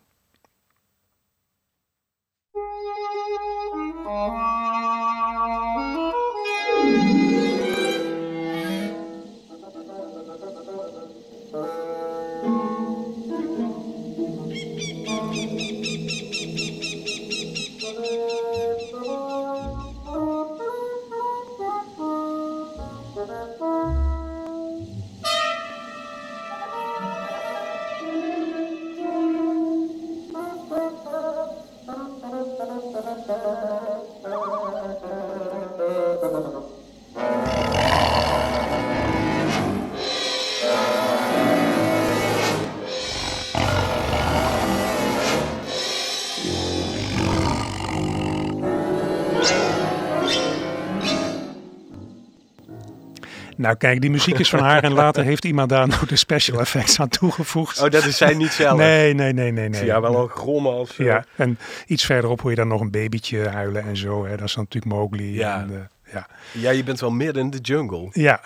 Nou 53.65 53.77
kijk, 53.77 54.01
die 54.01 54.09
muziek 54.09 54.39
is 54.39 54.49
van 54.49 54.59
haar 54.59 54.83
en 54.83 54.93
later 54.93 55.23
heeft 55.23 55.45
iemand 55.45 55.69
daar 55.69 55.87
nog 55.87 56.05
de 56.05 56.15
special 56.15 56.59
effects 56.59 56.99
aan 56.99 57.07
toegevoegd. 57.09 57.81
Oh, 57.81 57.89
dat 57.89 58.05
is 58.05 58.17
zij 58.17 58.33
niet 58.33 58.51
zelf? 58.51 58.77
Nee, 58.77 59.13
nee, 59.13 59.33
nee, 59.33 59.51
nee. 59.51 59.69
nee. 59.69 59.85
Ja, 59.85 60.01
wel 60.01 60.21
een 60.23 60.29
grommen 60.29 60.73
of 60.73 60.91
zo. 60.91 61.03
Ja, 61.03 61.25
en 61.35 61.57
iets 61.87 62.05
verderop 62.05 62.41
hoor 62.41 62.49
je 62.49 62.55
dan 62.55 62.67
nog 62.67 62.81
een 62.81 62.91
babytje 62.91 63.47
huilen 63.47 63.83
en 63.83 63.97
zo. 63.97 64.25
Hè. 64.25 64.37
Dat 64.37 64.47
is 64.47 64.53
dan 64.53 64.63
natuurlijk 64.63 64.93
Mowgli. 64.95 65.33
Ja. 65.33 65.59
En, 65.61 65.69
eh, 65.73 66.13
ja. 66.13 66.27
ja, 66.51 66.71
je 66.71 66.83
bent 66.83 66.99
wel 66.99 67.11
midden 67.11 67.43
in 67.43 67.49
de 67.49 67.57
jungle. 67.57 68.09
ja, 68.11 68.41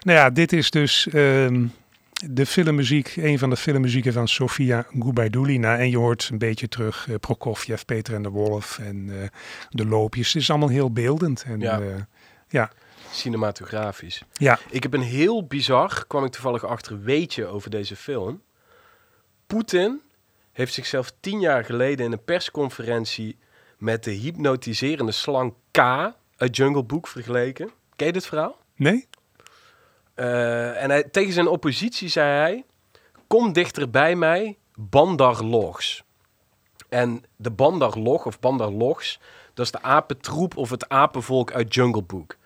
nou 0.00 0.18
ja, 0.18 0.30
dit 0.30 0.52
is 0.52 0.70
dus 0.70 1.08
ehm, 1.08 1.64
de 2.30 2.46
filmmuziek, 2.46 3.16
een 3.16 3.38
van 3.38 3.50
de 3.50 3.56
filmmuzieken 3.56 4.12
van 4.12 4.28
Sofia 4.28 4.86
Gubaidulina. 4.98 5.78
En 5.78 5.90
je 5.90 5.98
hoort 5.98 6.28
een 6.32 6.38
beetje 6.38 6.68
terug 6.68 7.06
eh, 7.08 7.14
Prokofjev, 7.20 7.82
Peter 7.82 8.14
en 8.14 8.22
de 8.22 8.28
Wolf 8.30 8.78
en 8.78 9.10
eh, 9.20 9.28
de 9.70 9.86
loopjes. 9.86 10.32
Het 10.32 10.42
is 10.42 10.50
allemaal 10.50 10.68
heel 10.68 10.92
beeldend. 10.92 11.44
En, 11.46 11.60
Ja. 11.60 11.80
eh, 11.80 11.86
ja, 12.48 12.70
Cinematografisch. 13.10 14.22
ja. 14.32 14.58
Ik 14.70 14.82
heb 14.82 14.94
een 14.94 15.02
heel 15.02 15.46
bizar, 15.46 16.04
kwam 16.06 16.24
ik 16.24 16.32
toevallig 16.32 16.64
achter, 16.64 17.02
weetje 17.02 17.46
over 17.46 17.70
deze 17.70 17.96
film. 17.96 18.42
Poetin 19.46 20.02
heeft 20.52 20.74
zichzelf 20.74 21.12
tien 21.20 21.40
jaar 21.40 21.64
geleden 21.64 22.06
in 22.06 22.12
een 22.12 22.24
persconferentie 22.24 23.38
met 23.78 24.04
de 24.04 24.10
hypnotiserende 24.10 25.12
slang 25.12 25.54
K 25.70 25.78
uit 26.36 26.56
Jungle 26.56 26.84
Book 26.84 27.08
vergeleken. 27.08 27.70
Ken 27.96 28.06
je 28.06 28.12
dit 28.12 28.26
verhaal? 28.26 28.58
Nee? 28.76 29.08
Eh, 30.14 30.82
en 30.82 30.90
hij, 30.90 31.02
tegen 31.02 31.32
zijn 31.32 31.46
oppositie 31.46 32.08
zei 32.08 32.28
hij: 32.28 32.64
Kom 33.26 33.52
dichter 33.52 33.90
bij 33.90 34.16
mij, 34.16 34.58
Bandar 34.74 35.42
Logs. 35.42 36.04
En 36.88 37.24
de 37.36 37.50
Bandar 37.50 37.98
Log 37.98 38.26
of 38.26 38.40
Bandar 38.40 38.70
Logs, 38.70 39.20
dat 39.54 39.64
is 39.64 39.72
de 39.72 39.82
apentroep 39.82 40.56
of 40.56 40.70
het 40.70 40.88
apenvolk 40.88 41.52
uit 41.52 41.74
Jungle 41.74 42.02
Book. 42.02 42.36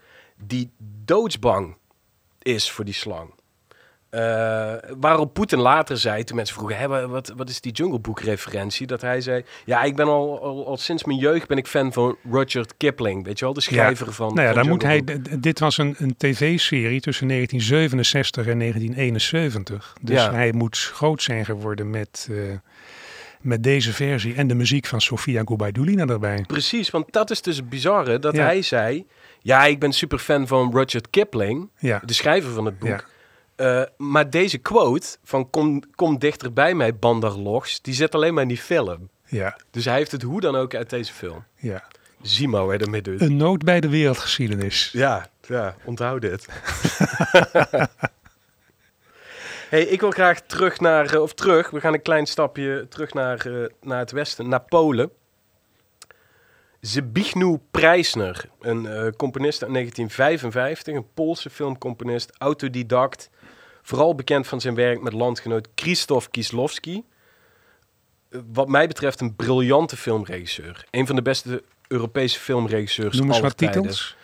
Die 0.43 0.71
doodsbang 1.05 1.75
is 2.41 2.71
voor 2.71 2.85
die 2.85 2.93
slang. 2.93 3.37
Eh, 4.09 4.73
waarop 4.99 5.33
Poetin 5.33 5.59
later 5.59 5.97
zei, 5.97 6.23
toen 6.23 6.35
mensen 6.35 6.55
vroegen, 6.55 6.89
wa- 6.89 7.07
wat, 7.07 7.33
wat 7.35 7.49
is 7.49 7.61
die 7.61 7.71
Jungle 7.71 7.99
Book 7.99 8.19
referentie? 8.21 8.87
Dat 8.87 9.01
hij 9.01 9.21
zei, 9.21 9.43
ja, 9.65 9.83
ik 9.83 9.95
ben 9.95 10.05
al, 10.07 10.41
al, 10.41 10.67
al 10.67 10.77
sinds 10.77 11.03
mijn 11.03 11.19
jeugd 11.19 11.47
ben 11.47 11.57
ik 11.57 11.67
fan 11.67 11.93
van 11.93 12.17
Rudyard 12.31 12.77
Kipling. 12.77 13.25
Weet 13.25 13.39
je 13.39 13.45
wel, 13.45 13.53
de 13.53 13.61
schrijver 13.61 14.13
van 14.13 14.33
Nou 14.33 14.47
ja, 14.47 14.53
van 14.53 14.61
dan 14.61 14.71
moet 14.71 14.83
hij. 14.83 15.03
Dit 15.39 15.59
was 15.59 15.77
een, 15.77 15.95
een 15.97 16.15
tv-serie 16.17 17.01
tussen 17.01 17.27
1967 17.27 18.47
en 18.47 18.59
1971. 18.59 19.95
Dus 20.01 20.15
Ja. 20.23 20.31
hij 20.33 20.51
moet 20.53 20.77
groot 20.77 21.21
zijn 21.21 21.45
geworden 21.45 21.89
met, 21.89 22.27
eh, 22.31 22.37
met 23.41 23.63
deze 23.63 23.93
versie 23.93 24.35
en 24.35 24.47
de 24.47 24.55
muziek 24.55 24.85
van 24.85 25.01
Sofia 25.01 25.41
Gubaidulina 25.45 26.05
erbij. 26.05 26.43
Precies, 26.47 26.89
want 26.89 27.11
dat 27.13 27.29
is 27.31 27.41
dus 27.41 27.67
bizarre, 27.67 28.19
dat 28.19 28.35
Ja. 28.35 28.43
hij 28.43 28.61
zei... 28.61 29.05
Ja, 29.41 29.65
ik 29.65 29.79
ben 29.79 29.91
super 29.93 30.17
fan 30.19 30.47
van 30.47 30.71
Rudyard 30.73 31.09
Kipling, 31.09 31.69
Ja, 31.77 32.01
de 32.05 32.13
schrijver 32.13 32.51
van 32.53 32.65
het 32.65 32.79
boek. 32.79 32.89
Ja. 32.89 33.81
Eh, 33.81 33.87
maar 33.97 34.29
deze 34.29 34.57
quote 34.57 35.07
van 35.23 35.49
kom, 35.49 35.83
kom 35.95 36.17
dichter 36.19 36.53
bij 36.53 36.73
mij, 36.73 36.95
Bandar 36.95 37.35
Logs, 37.37 37.81
die 37.81 37.93
zit 37.93 38.15
alleen 38.15 38.33
maar 38.33 38.43
in 38.43 38.49
die 38.49 38.57
film. 38.57 39.09
ja, 39.25 39.57
Dus 39.71 39.85
hij 39.85 39.95
heeft 39.95 40.11
het 40.11 40.21
hoe 40.21 40.41
dan 40.41 40.55
ook 40.55 40.75
uit 40.75 40.89
deze 40.89 41.13
film. 41.13 41.43
ja. 41.55 41.83
Zimo, 42.21 42.69
hè, 42.71 42.77
ermee 42.77 43.01
doet. 43.01 43.21
Een 43.21 43.35
noot 43.37 43.63
bij 43.63 43.79
de 43.79 43.89
wereldgeschiedenis. 43.89 44.89
Ja, 44.93 45.29
ja, 45.47 45.75
onthoud 45.85 46.21
dit. 46.21 46.45
hey, 49.69 49.83
ik 49.83 49.99
wil 49.99 50.11
graag 50.11 50.41
terug 50.41 50.79
naar, 50.79 51.13
eh, 51.13 51.21
of 51.21 51.33
terug, 51.33 51.69
we 51.69 51.79
gaan 51.79 51.93
een 51.93 52.01
klein 52.01 52.25
stapje 52.25 52.85
terug 52.89 53.13
naar, 53.13 53.45
eh, 53.45 53.65
naar 53.81 53.99
het 53.99 54.11
westen, 54.11 54.49
naar 54.49 54.61
Polen. 54.61 55.11
Zbigniew 56.79 57.57
Preisner, 57.71 58.49
een 58.59 58.85
eh, 58.85 59.07
componist 59.17 59.63
uit 59.63 59.71
1955, 59.71 60.95
een 60.95 61.13
Poolse 61.13 61.49
filmcomponist, 61.49 62.31
autodidact. 62.37 63.29
Vooral 63.81 64.15
bekend 64.15 64.47
van 64.47 64.61
zijn 64.61 64.75
werk 64.75 65.01
met 65.01 65.13
landgenoot 65.13 65.67
Krzysztof 65.73 66.29
Kieslowski. 66.29 67.03
Wat 68.51 68.67
mij 68.67 68.87
betreft 68.87 69.21
een 69.21 69.35
briljante 69.35 69.97
filmregisseur. 69.97 70.85
Een 70.91 71.07
van 71.07 71.15
de 71.15 71.21
beste 71.21 71.63
Europese 71.87 72.39
filmregisseurs 72.39 73.17
Noem 73.17 73.27
eens 73.27 73.39
wat 73.39 73.57
tijden. 73.57 73.81
titels. 73.81 74.17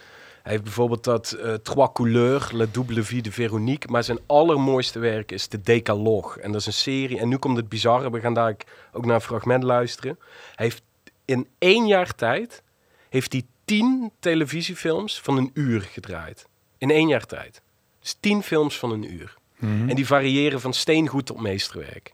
Hij 0.45 0.53
heeft 0.53 0.65
bijvoorbeeld 0.65 1.03
dat 1.03 1.31
eh, 1.31 1.53
Trois 1.53 1.89
Couleurs, 1.93 2.51
La 2.51 2.65
Double 2.71 3.03
Vie 3.03 3.21
de 3.21 3.31
Veronique. 3.31 3.91
Maar 3.91 4.03
zijn 4.03 4.19
allermooiste 4.25 4.99
werk 4.99 5.31
is 5.31 5.47
de 5.47 5.61
Decalogue. 5.61 6.41
En 6.41 6.51
dat 6.51 6.61
is 6.61 6.67
een 6.67 6.73
serie. 6.73 7.19
En 7.19 7.27
nu 7.27 7.37
komt 7.37 7.57
het 7.57 7.69
bizarre. 7.69 8.11
We 8.11 8.19
gaan 8.19 8.33
daar 8.33 8.55
ook 8.91 9.05
naar 9.05 9.15
een 9.15 9.21
fragment 9.21 9.63
luisteren. 9.63 10.19
Hij 10.55 10.65
heeft 10.65 10.81
in 11.25 11.47
één 11.57 11.87
jaar 11.87 12.15
tijd 12.15 12.63
heeft 13.09 13.31
hij 13.31 13.43
tien 13.65 14.11
televisiefilms 14.19 15.21
van 15.21 15.37
een 15.37 15.51
uur 15.53 15.81
gedraaid. 15.81 16.47
In 16.77 16.91
één 16.91 17.07
jaar 17.07 17.25
tijd. 17.25 17.61
Dus 17.99 18.17
tien 18.19 18.43
films 18.43 18.79
van 18.79 18.91
een 18.91 19.13
uur. 19.13 19.35
Mhm. 19.57 19.89
En 19.89 19.95
die 19.95 20.07
variëren 20.07 20.61
van 20.61 20.73
steengoed 20.73 21.25
tot 21.25 21.41
meesterwerk. 21.41 22.13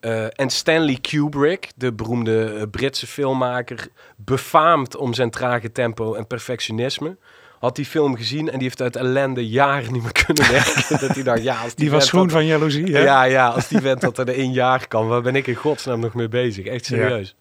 Eh, 0.00 0.24
en 0.40 0.50
Stanley 0.50 0.98
Kubrick, 1.00 1.70
de 1.76 1.92
beroemde 1.92 2.44
eh, 2.54 2.62
Britse 2.70 3.06
filmmaker, 3.06 3.88
befaamd 4.16 4.96
om 4.96 5.14
zijn 5.14 5.30
trage 5.30 5.72
tempo 5.72 6.14
en 6.14 6.26
perfectionisme, 6.26 7.16
had 7.58 7.76
die 7.76 7.84
film 7.86 8.16
gezien 8.16 8.46
en 8.50 8.52
die 8.54 8.62
heeft 8.62 8.82
uit 8.82 8.96
ellende 8.96 9.48
jaren 9.48 9.92
niet 9.92 10.02
meer 10.02 10.24
kunnen 10.24 10.50
werken. 10.52 10.98
dat 11.00 11.14
hij 11.14 11.22
dacht, 11.22 11.42
ja, 11.42 11.54
als 11.60 11.74
die, 11.74 11.84
Die 11.84 11.90
was 11.90 12.08
groen 12.08 12.22
dat- 12.22 12.32
van 12.32 12.46
jaloezie. 12.46 12.92
hè? 12.92 13.02
Ja, 13.02 13.22
ja, 13.24 13.48
als 13.48 13.68
die 13.68 13.80
vent 13.80 14.00
dat 14.00 14.18
er 14.18 14.28
in 14.28 14.52
jaar 14.52 14.88
kan, 14.88 15.08
waar 15.08 15.22
ben 15.22 15.34
ik 15.36 15.46
in 15.46 15.54
godsnaam 15.54 16.00
nog 16.00 16.14
mee 16.14 16.28
bezig? 16.28 16.66
Echt 16.66 16.84
serieus. 16.84 17.36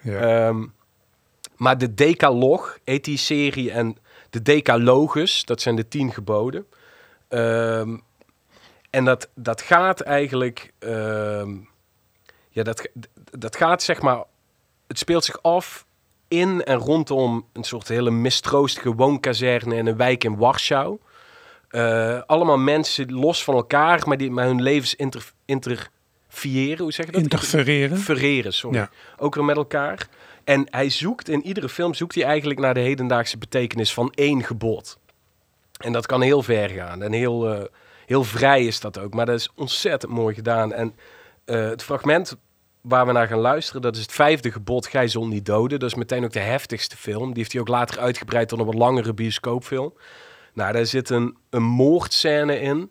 Ja. 0.00 0.18
Ehm, 0.48 0.66
maar 1.56 1.78
de 1.78 1.94
Decalog 1.94 2.78
heet 2.84 3.04
die 3.04 3.18
serie 3.18 3.70
en 3.72 3.96
de 4.30 4.42
Decalogus, 4.42 5.44
dat 5.44 5.60
zijn 5.60 5.76
de 5.76 5.88
tien 5.88 6.12
geboden. 6.12 6.66
Ehm, 7.28 7.96
en 8.90 9.04
dat, 9.04 9.28
dat 9.34 9.62
gaat 9.62 10.00
eigenlijk, 10.00 10.72
ehm, 10.78 11.56
ja, 12.50 12.62
dat, 12.62 12.88
dat 13.14 13.56
gaat 13.56 13.82
zeg 13.82 14.02
maar, 14.02 14.24
het 14.86 14.98
speelt 14.98 15.24
zich 15.24 15.42
af 15.42 15.86
in 16.28 16.64
en 16.64 16.76
rondom 16.76 17.46
een 17.52 17.64
soort 17.64 17.88
hele 17.88 18.10
mistroostige 18.10 18.94
woonkazerne 18.94 19.76
in 19.76 19.86
een 19.86 19.96
wijk 19.96 20.24
in 20.24 20.36
Warschau. 20.36 20.98
Eh, 21.68 22.20
allemaal 22.26 22.58
mensen 22.58 23.12
los 23.12 23.44
van 23.44 23.54
elkaar, 23.54 24.08
maar 24.08 24.16
die 24.16 24.30
met 24.30 24.44
hun 24.44 24.62
levens 24.62 24.94
inter, 24.94 25.32
interfereren, 25.44 26.82
hoe 26.82 26.92
zeg 26.92 27.06
je 27.06 27.12
dat? 27.12 27.20
Interfereren. 27.20 27.98
Vereren, 27.98 28.52
sorry. 28.52 28.76
Ja. 28.76 28.90
Ook 29.16 29.34
weer 29.34 29.44
met 29.44 29.56
elkaar. 29.56 30.08
En 30.44 30.66
hij 30.70 30.90
zoekt, 30.90 31.28
in 31.28 31.46
iedere 31.46 31.68
film 31.68 31.94
zoekt 31.94 32.14
hij 32.14 32.24
eigenlijk 32.24 32.60
naar 32.60 32.74
de 32.74 32.80
hedendaagse 32.80 33.38
betekenis 33.38 33.92
van 33.92 34.12
één 34.14 34.44
gebod. 34.44 34.98
En 35.76 35.92
dat 35.92 36.06
kan 36.06 36.22
heel 36.22 36.42
ver 36.42 36.68
gaan. 36.68 37.02
En 37.02 37.12
heel, 37.12 37.54
eh, 37.54 37.64
heel 38.06 38.24
vrij 38.24 38.64
is 38.64 38.80
dat 38.80 38.98
ook. 38.98 39.14
Maar 39.14 39.26
dat 39.26 39.38
is 39.38 39.50
ontzettend 39.54 40.12
mooi 40.12 40.34
gedaan. 40.34 40.72
En 40.72 40.94
eh, 41.50 41.68
het 41.68 41.82
fragment 41.82 42.36
waar 42.80 43.06
we 43.06 43.12
naar 43.12 43.26
gaan 43.26 43.38
luisteren, 43.38 43.82
dat 43.82 43.96
is 43.96 44.02
het 44.02 44.12
vijfde 44.12 44.52
gebod, 44.52 44.86
gij 44.86 45.08
zult 45.08 45.28
niet 45.28 45.46
doden. 45.46 45.78
Dat 45.78 45.88
is 45.88 45.94
meteen 45.94 46.24
ook 46.24 46.32
de 46.32 46.38
heftigste 46.38 46.96
film. 46.96 47.26
Die 47.26 47.38
heeft 47.38 47.52
hij 47.52 47.60
ook 47.60 47.68
later 47.68 47.98
uitgebreid 47.98 48.48
tot 48.48 48.58
een 48.58 48.64
wat 48.64 48.74
langere 48.74 49.14
bioscoopfilm. 49.14 49.94
Nou, 50.54 50.72
daar 50.72 50.86
zit 50.86 51.10
een, 51.10 51.36
een 51.50 51.62
moordscène 51.62 52.60
in. 52.60 52.90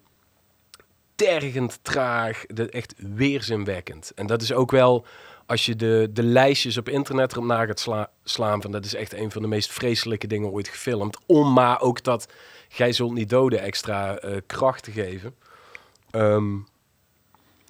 Tergend 1.14 1.78
traag. 1.82 2.44
Echt 2.46 2.94
weerzinwekkend. 2.96 4.12
En 4.14 4.26
dat 4.26 4.42
is 4.42 4.52
ook 4.52 4.70
wel, 4.70 5.06
als 5.46 5.66
je 5.66 5.76
de, 5.76 6.08
de 6.12 6.22
lijstjes 6.22 6.76
op 6.76 6.88
internet 6.88 7.32
erop 7.32 7.44
na 7.44 7.66
gaat 7.66 7.80
sla- 7.80 8.10
slaan, 8.24 8.62
van 8.62 8.70
dat 8.70 8.84
is 8.84 8.94
echt 8.94 9.14
een 9.14 9.30
van 9.30 9.42
de 9.42 9.48
meest 9.48 9.72
vreselijke 9.72 10.26
dingen 10.26 10.50
ooit 10.50 10.68
gefilmd. 10.68 11.18
Om 11.26 11.52
maar 11.52 11.80
ook 11.80 12.02
dat 12.02 12.28
gij 12.68 12.92
zult 12.92 13.12
niet 13.12 13.28
doden 13.28 13.60
extra 13.60 14.16
eh, 14.16 14.36
kracht 14.46 14.82
te 14.82 14.90
geven. 14.90 15.34
Ehm, 16.10 16.56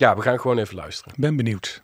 ja, 0.00 0.16
we 0.16 0.22
gaan 0.22 0.40
gewoon 0.40 0.58
even 0.58 0.74
luisteren. 0.74 1.14
Ben 1.16 1.36
benieuwd. 1.36 1.82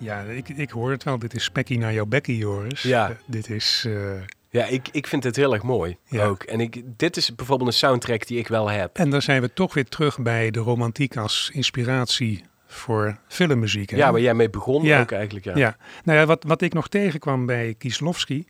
Ja, 0.00 0.20
ik, 0.22 0.48
ik 0.48 0.70
hoor 0.70 0.90
het 0.90 1.04
wel. 1.04 1.18
Dit 1.18 1.34
is 1.34 1.44
spekkie 1.44 1.78
naar 1.78 1.92
jouw 1.92 2.06
bekkie, 2.06 2.36
Joris. 2.36 2.82
Ja. 2.82 3.08
Eh, 3.08 3.14
dit 3.26 3.50
is... 3.50 3.84
eh, 3.86 4.22
Ja, 4.50 4.64
ik, 4.64 4.88
ik 4.92 5.06
vind 5.06 5.24
het 5.24 5.36
heel 5.36 5.52
erg 5.52 5.62
mooi 5.62 5.96
Ja. 6.04 6.24
ook. 6.24 6.42
En 6.42 6.60
ik, 6.60 6.82
dit 6.96 7.16
is 7.16 7.34
bijvoorbeeld 7.34 7.68
een 7.68 7.74
soundtrack 7.76 8.26
die 8.26 8.38
ik 8.38 8.48
wel 8.48 8.68
heb. 8.70 8.96
En 8.96 9.10
dan 9.10 9.22
zijn 9.22 9.40
we 9.42 9.52
toch 9.52 9.74
weer 9.74 9.84
terug 9.88 10.18
bij 10.18 10.50
de 10.50 10.58
romantiek 10.60 11.16
als 11.16 11.50
inspiratie 11.52 12.44
voor 12.66 13.16
filmmuziek. 13.28 13.90
hè? 13.90 13.96
Ja, 13.96 14.12
waar 14.12 14.20
jij 14.20 14.34
mee 14.34 14.50
begon 14.50 14.82
Ja. 14.82 15.00
ook 15.00 15.10
eigenlijk. 15.12 15.44
Ja. 15.44 15.56
Ja, 15.56 15.76
nou 16.04 16.18
ja, 16.18 16.26
wat, 16.26 16.44
wat 16.46 16.62
ik 16.62 16.72
nog 16.72 16.88
tegenkwam 16.88 17.46
bij 17.46 17.74
Kieslowski 17.78 18.46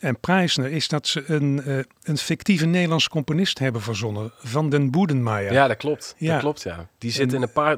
en 0.00 0.20
Preisner 0.20 0.70
is 0.70 0.88
dat 0.88 1.06
ze 1.06 1.24
een, 1.26 1.62
eh, 1.64 1.78
een 2.02 2.18
fictieve 2.18 2.66
Nederlandse 2.66 3.08
componist 3.08 3.58
hebben 3.58 3.80
verzonnen, 3.82 4.32
Van 4.38 4.68
den 4.70 4.90
Boedenmaier. 4.90 5.52
Ja, 5.52 5.66
dat 5.68 5.76
klopt. 5.76 6.14
Ja. 6.18 6.32
Dat 6.32 6.40
klopt, 6.40 6.62
ja. 6.62 6.88
Die 6.98 7.10
zit 7.10 7.28
En- 7.28 7.34
in 7.36 7.42
een 7.42 7.52
paar... 7.52 7.76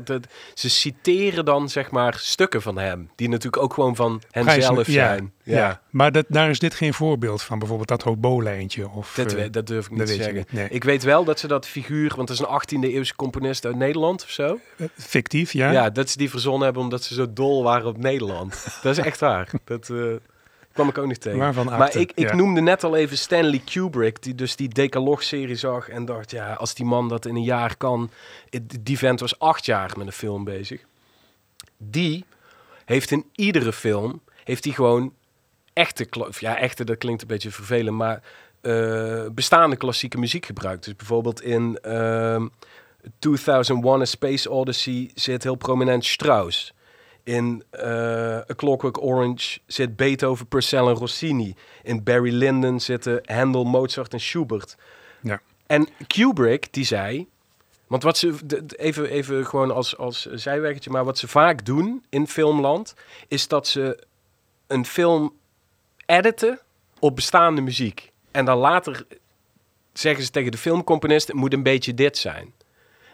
ze 0.54 0.70
citeren 0.70 1.44
dan, 1.44 1.68
zeg 1.68 1.90
maar, 1.90 2.14
stukken 2.18 2.62
van 2.62 2.78
hem. 2.78 3.10
Die 3.16 3.28
natuurlijk 3.28 3.62
ook 3.62 3.74
gewoon 3.74 3.96
van 3.96 4.22
hemzelf 4.30 4.86
zijn. 4.86 5.32
Ja. 5.42 5.56
Ja. 5.58 5.80
maar 5.90 6.12
dat, 6.12 6.24
daar 6.28 6.50
is 6.50 6.58
dit 6.58 6.74
geen 6.74 6.94
voorbeeld 6.94 7.42
van, 7.42 7.58
bijvoorbeeld 7.58 7.88
dat 7.88 8.02
Hobo-lijntje. 8.02 8.88
Of, 8.90 9.14
Dat, 9.14 9.32
eh, 9.34 9.44
dat 9.50 9.66
durf 9.66 9.84
ik 9.86 9.90
niet 9.90 10.06
te 10.06 10.14
zeggen. 10.14 10.34
niet, 10.34 10.52
nee. 10.52 10.68
Ik 10.68 10.84
weet 10.84 11.02
wel 11.02 11.24
dat 11.24 11.38
ze 11.38 11.46
dat 11.46 11.66
figuur... 11.66 12.12
Want 12.16 12.28
dat 12.28 12.36
is 12.40 12.44
een 12.46 12.80
18e 12.82 12.88
eeuwse 12.94 13.16
componist 13.16 13.66
uit 13.66 13.76
Nederland 13.76 14.22
of 14.22 14.30
zo. 14.30 14.58
eh, 14.76 14.86
fictief, 14.96 15.52
ja. 15.52 15.70
Ja, 15.70 15.90
dat 15.90 16.10
ze 16.10 16.18
die 16.18 16.30
verzonnen 16.30 16.62
hebben 16.64 16.82
omdat 16.82 17.02
ze 17.04 17.14
zo 17.14 17.32
dol 17.32 17.62
waren 17.62 17.86
op 17.86 17.96
Nederland. 17.98 18.64
dat 18.82 18.98
is 18.98 19.04
echt 19.04 19.20
waar. 19.20 19.50
Dat 19.64 19.90
kwam 20.80 20.88
ik 20.88 20.98
ook 20.98 21.06
niet 21.06 21.20
tegen. 21.20 21.38
Waarvan 21.38 21.64
Maar 21.64 21.96
ik, 21.96 22.12
ik 22.14 22.28
ja. 22.28 22.34
noemde 22.34 22.60
net 22.60 22.84
al 22.84 22.96
even 22.96 23.18
Stanley 23.18 23.62
Kubrick, 23.64 24.22
die 24.22 24.34
dus 24.34 24.56
die 24.56 24.68
Decalogue-serie 24.68 25.56
zag 25.56 25.88
en 25.88 26.04
dacht, 26.04 26.30
ja, 26.30 26.52
als 26.52 26.74
die 26.74 26.86
man 26.86 27.08
dat 27.08 27.26
in 27.26 27.36
een 27.36 27.42
jaar 27.42 27.76
kan. 27.76 28.10
Die 28.80 28.98
vent 28.98 29.20
was 29.20 29.38
acht 29.38 29.66
jaar 29.66 29.92
met 29.96 30.06
een 30.06 30.12
film 30.12 30.44
bezig. 30.44 30.84
Die 31.76 32.24
heeft 32.84 33.10
in 33.10 33.24
iedere 33.34 33.72
film, 33.72 34.20
heeft 34.44 34.64
hij 34.64 34.72
gewoon 34.72 35.12
echte, 35.72 36.06
ja, 36.38 36.56
echte, 36.56 36.84
dat 36.84 36.98
klinkt 36.98 37.22
een 37.22 37.28
beetje 37.28 37.50
vervelend, 37.50 37.96
maar 37.96 38.22
eh, 38.60 39.26
bestaande 39.32 39.76
klassieke 39.76 40.18
muziek 40.18 40.46
gebruikt. 40.46 40.84
Dus 40.84 40.96
bijvoorbeeld 40.96 41.42
in 41.42 41.78
ehm 41.82 42.46
2001 43.18 44.00
A 44.00 44.04
Space 44.04 44.50
Odyssey 44.50 45.10
zit 45.14 45.42
heel 45.42 45.54
prominent 45.54 46.04
Strauss. 46.04 46.74
In 47.30 47.62
eh, 47.70 48.36
A 48.36 48.54
Clockwork 48.56 49.02
Orange 49.02 49.60
zit 49.66 49.96
Beethoven, 49.96 50.46
Purcell 50.46 50.86
en 50.86 50.94
Rossini. 50.94 51.54
In 51.82 52.02
Barry 52.02 52.32
Lyndon 52.32 52.80
zitten 52.80 53.20
Handel, 53.24 53.64
Mozart 53.64 54.12
en 54.12 54.20
Schubert. 54.20 54.76
Ja. 55.22 55.40
En 55.66 55.88
Kubrick, 56.06 56.72
die 56.72 56.84
zei... 56.84 57.28
Want 57.86 58.02
wat 58.02 58.18
ze... 58.18 58.34
Even, 58.76 59.10
even 59.10 59.46
gewoon 59.46 59.70
als, 59.70 59.96
als 59.96 60.26
zijweggetje, 60.26 60.90
maar 60.90 61.04
wat 61.04 61.18
ze 61.18 61.28
vaak 61.28 61.64
doen 61.64 62.04
in 62.08 62.26
filmland... 62.26 62.94
is 63.28 63.48
dat 63.48 63.66
ze 63.66 64.04
een 64.66 64.86
film 64.86 65.32
editen 66.06 66.60
op 66.98 67.14
bestaande 67.14 67.60
muziek. 67.60 68.12
En 68.30 68.44
dan 68.44 68.58
later 68.58 69.06
zeggen 69.92 70.24
ze 70.24 70.30
tegen 70.30 70.50
de 70.50 70.58
filmcomponist... 70.58 71.26
het 71.26 71.36
moet 71.36 71.52
een 71.52 71.62
beetje 71.62 71.94
dit 71.94 72.18
zijn. 72.18 72.52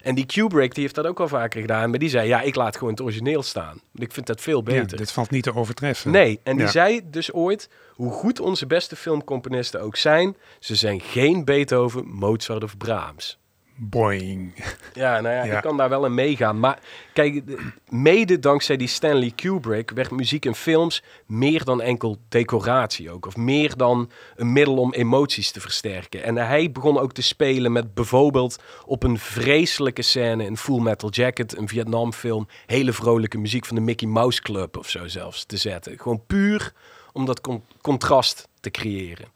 En 0.07 0.14
die 0.14 0.26
Kubrick, 0.26 0.74
die 0.74 0.82
heeft 0.82 0.94
dat 0.94 1.07
ook 1.07 1.20
al 1.20 1.28
vaker 1.28 1.61
gedaan. 1.61 1.90
Maar 1.90 1.98
die 1.98 2.09
zei, 2.09 2.28
ja, 2.28 2.40
ik 2.40 2.54
laat 2.54 2.76
gewoon 2.76 2.92
het 2.92 3.00
origineel 3.02 3.42
staan. 3.42 3.80
Ik 3.94 4.12
vind 4.12 4.26
dat 4.26 4.40
veel 4.40 4.62
Ja, 4.66 4.80
beter. 4.80 4.96
dit 4.96 5.12
valt 5.12 5.30
niet 5.30 5.42
te 5.42 5.54
overtreffen. 5.54 6.11
Nee, 6.11 6.40
en 6.42 6.57
die 6.57 6.64
Ja. 6.64 6.70
zei 6.70 7.00
dus 7.11 7.32
ooit, 7.32 7.68
hoe 7.92 8.12
goed 8.12 8.40
onze 8.40 8.66
beste 8.66 8.96
filmcomponisten 8.96 9.80
ook 9.80 9.96
zijn, 9.96 10.36
ze 10.61 10.74
zijn 10.74 11.00
geen 11.00 11.44
Beethoven, 11.44 12.07
Mozart 12.09 12.62
of 12.62 12.76
Brahms. 12.76 13.38
Boing. 13.79 14.64
Ja, 14.93 15.20
nou 15.20 15.35
ja, 15.35 15.45
Ja. 15.45 15.57
ik 15.57 15.62
kan 15.62 15.77
daar 15.77 15.89
wel 15.89 16.05
in 16.07 16.14
meegaan. 16.14 16.61
Maar 16.61 16.79
kijk, 17.12 17.47
de- 17.47 17.70
mede 17.89 18.39
dankzij 18.39 18.77
die 18.77 18.89
Stanley 18.89 19.31
Kubrick 19.35 19.91
werd 19.91 20.11
muziek 20.11 20.45
in 20.45 20.55
films 20.55 21.03
meer 21.27 21.64
dan 21.64 21.81
enkel 21.83 22.18
decoratie 22.29 23.11
ook. 23.11 23.27
Of 23.27 23.37
meer 23.37 23.77
dan 23.77 24.11
een 24.37 24.53
middel 24.53 24.77
om 24.77 24.93
emoties 24.93 25.51
te 25.51 25.61
versterken. 25.61 26.22
En 26.22 26.37
hij 26.37 26.72
begon 26.72 26.99
ook 26.99 27.12
te 27.12 27.22
spelen 27.22 27.72
met 27.72 27.95
bijvoorbeeld 27.95 28.62
op 28.87 29.03
een 29.03 29.18
vreselijke 29.18 30.03
scène 30.03 30.45
in 30.45 30.57
Full 30.57 30.81
Metal 30.81 31.11
Jacket, 31.11 31.57
een 31.57 31.68
Vietnamfilm, 31.68 32.49
hele 32.66 32.93
vrolijke 32.93 33.39
muziek 33.39 33.66
van 33.66 33.77
de 33.77 33.83
Mickey 33.83 34.09
Mouse 34.09 34.43
Club 34.43 34.77
of 34.77 34.89
zo 34.89 35.07
zelfs 35.09 35.45
te 35.45 35.57
zetten. 35.57 35.99
Gewoon 35.99 36.22
puur 36.27 36.72
om 37.12 37.24
dat 37.24 37.41
con- 37.41 37.64
contrast 37.81 38.49
te 38.61 38.70
creëren. 38.70 39.29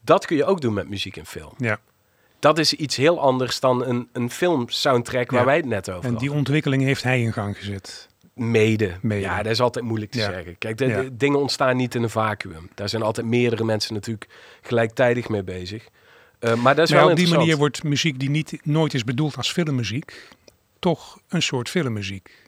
Dat 0.00 0.26
kun 0.26 0.36
je 0.36 0.44
ook 0.44 0.60
doen 0.60 0.74
met 0.74 0.88
muziek 0.88 1.16
in 1.16 1.26
film. 1.26 1.52
Ja. 1.58 1.78
Dat 2.44 2.58
is 2.58 2.72
iets 2.74 2.96
heel 2.96 3.20
anders 3.20 3.60
dan 3.60 3.84
een, 3.84 4.08
een 4.12 4.30
film-soundtrack 4.30 5.30
waar 5.30 5.40
Ja. 5.40 5.46
wij 5.46 5.56
het 5.56 5.66
net 5.66 5.90
over 5.90 6.02
En 6.04 6.08
die 6.08 6.18
hadden. 6.18 6.36
ontwikkeling 6.38 6.82
heeft 6.82 7.02
hij 7.02 7.20
in 7.22 7.32
gang 7.32 7.56
gezet. 7.58 8.08
Mede. 8.34 8.92
Mede. 9.02 9.20
Ja, 9.20 9.42
dat 9.42 9.52
is 9.52 9.60
altijd 9.60 9.84
moeilijk 9.84 10.10
te 10.10 10.18
Ja. 10.18 10.30
zeggen. 10.32 10.58
Kijk, 10.58 10.76
de, 10.78 11.08
dingen 11.16 11.38
ontstaan 11.38 11.76
niet 11.76 11.94
in 11.94 12.02
een 12.02 12.10
vacuüm. 12.10 12.68
Daar 12.74 12.88
zijn 12.88 13.02
altijd 13.02 13.26
meerdere 13.26 13.64
mensen 13.64 13.94
natuurlijk 13.94 14.26
gelijktijdig 14.62 15.28
mee 15.28 15.42
bezig. 15.42 15.88
Eh, 16.38 16.54
maar 16.54 16.74
dat 16.74 16.84
is 16.84 16.90
Maar 16.90 17.00
wel 17.02 17.10
op 17.10 17.16
die 17.16 17.28
manier 17.28 17.56
wordt 17.56 17.82
muziek 17.82 18.18
die 18.20 18.30
niet, 18.30 18.58
nooit 18.62 18.94
is 18.94 19.04
bedoeld 19.04 19.36
als 19.36 19.52
filmmuziek, 19.52 20.28
toch 20.78 21.18
een 21.28 21.42
soort 21.42 21.68
filmmuziek. 21.68 22.42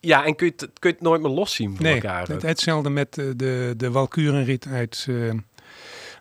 Ja, 0.00 0.24
en 0.24 0.36
kun 0.36 0.46
je, 0.46 0.52
het, 0.56 0.70
kun 0.78 0.90
je 0.90 0.96
het 0.96 1.04
nooit 1.04 1.20
meer 1.22 1.30
loszien 1.30 1.74
van 1.76 1.84
Nee, 1.84 1.94
elkaar. 1.94 2.28
het, 2.28 2.42
hetzelfde 2.42 2.90
met 2.90 3.18
eh, 3.18 3.24
de, 3.36 3.74
de 3.76 3.90
Walkurenrit 3.90 4.66
uit 4.66 5.06
eh, 5.08 5.30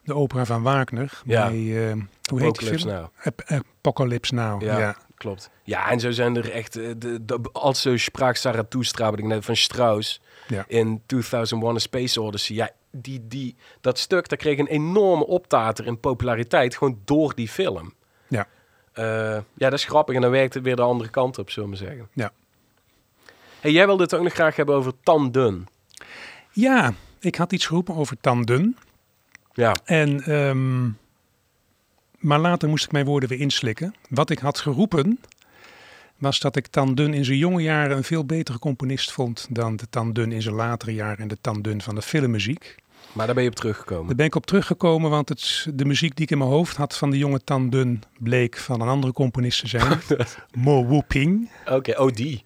de 0.10 0.16
opera 0.16 0.46
van 0.46 0.62
Wagner. 0.64 1.22
Ja. 1.26 1.48
Bij, 1.50 1.90
eh, 1.90 1.96
hoe 2.32 2.42
heet 2.42 2.56
die 2.60 2.68
film? 2.68 2.88
Now. 2.94 3.08
Ap- 3.24 3.42
Apocalypse 3.46 4.34
Now, 4.34 4.62
Ja. 4.62 4.80
ja. 4.80 4.96
Klopt. 5.18 5.50
Ja, 5.64 5.90
en 5.90 6.00
zo 6.00 6.12
zijn 6.12 6.36
er 6.36 6.52
echt... 6.52 6.76
eh, 6.76 6.90
De, 6.98 7.26
de, 7.26 7.40
als 7.52 7.82
zo 7.82 7.98
sprak 7.98 8.36
Zarathustra, 8.36 9.12
ik 9.12 9.24
net 9.24 9.46
van 9.46 9.56
Strauss... 9.56 10.22
Ja. 10.48 10.66
in 10.68 11.02
2001 11.06 11.76
A 11.76 11.80
Space 11.80 12.22
Odyssey. 12.22 12.56
Ja, 12.56 12.70
die, 12.92 13.28
die, 13.28 13.56
dat 13.82 14.00
stuk, 14.00 14.30
dat 14.30 14.40
kreeg 14.40 14.58
een 14.58 14.68
enorme 14.68 15.26
optater 15.26 15.86
in 15.86 16.00
populariteit... 16.00 16.78
gewoon 16.78 17.00
door 17.06 17.36
die 17.36 17.48
film. 17.48 17.94
Ja. 18.28 18.48
Eh, 18.94 19.04
ja, 19.34 19.70
dat 19.70 19.74
is 19.74 19.86
grappig. 19.86 20.16
En 20.16 20.22
dan 20.22 20.32
werkt 20.32 20.54
het 20.54 20.64
weer 20.64 20.76
de 20.76 20.82
andere 20.82 21.10
kant 21.10 21.38
op, 21.38 21.50
zullen 21.50 21.70
we 21.70 21.76
zeggen. 21.76 22.10
Ja. 22.14 22.32
Hey, 23.60 23.72
jij 23.72 23.86
wilde 23.86 24.04
het 24.04 24.14
ook 24.16 24.24
nog 24.24 24.34
graag 24.34 24.56
hebben 24.56 24.76
over 24.76 24.94
tanden. 25.04 25.66
Ja, 26.52 26.94
ik 27.20 27.36
had 27.36 27.52
iets 27.52 27.66
geroepen 27.66 27.96
over 27.96 28.18
tanden. 28.22 28.78
Ja, 29.60 29.76
En, 29.86 30.24
ehm, 30.24 30.84
maar 32.18 32.40
later 32.40 32.70
moest 32.70 32.86
ik 32.86 32.92
mijn 32.92 33.06
woorden 33.06 33.30
weer 33.30 33.40
inslikken. 33.40 33.96
Wat 34.10 34.30
ik 34.30 34.40
had 34.40 34.60
geroepen 34.60 35.20
was 36.18 36.40
dat 36.40 36.56
ik 36.56 36.68
Tandun 36.68 37.14
in 37.14 37.26
zijn 37.26 37.38
jonge 37.38 37.62
jaren 37.62 37.98
een 37.98 38.04
veel 38.04 38.26
betere 38.26 38.60
componist 38.60 39.12
vond 39.12 39.48
dan 39.50 39.76
de 39.76 39.90
Tandun 39.90 40.32
in 40.32 40.42
zijn 40.42 40.56
latere 40.56 40.94
jaren 40.94 41.18
en 41.18 41.28
de 41.28 41.38
Tandun 41.42 41.82
van 41.82 41.96
de 41.96 42.02
filmmuziek. 42.02 42.76
maar 43.12 43.26
daar 43.26 43.36
ben 43.36 43.44
je 43.44 43.50
op 43.50 43.56
teruggekomen. 43.56 44.08
Daar 44.08 44.16
ben 44.16 44.26
ik 44.26 44.36
op 44.36 44.46
teruggekomen, 44.46 45.10
want 45.10 45.30
het, 45.30 45.68
de 45.74 45.86
muziek 45.86 46.16
die 46.16 46.26
ik 46.26 46.32
in 46.32 46.38
mijn 46.38 46.50
hoofd 46.50 46.76
had 46.76 46.98
van 46.98 47.10
de 47.10 47.18
jonge 47.18 47.44
Tandun 47.44 48.04
bleek 48.20 48.58
van 48.58 48.82
een 48.82 48.88
andere 48.88 49.14
componist 49.14 49.60
te 49.60 49.68
zijn. 49.68 50.00
Mo 50.66 50.88
Wuping. 50.88 51.50
Oké, 51.66 52.02
oh 52.02 52.12
die. 52.14 52.46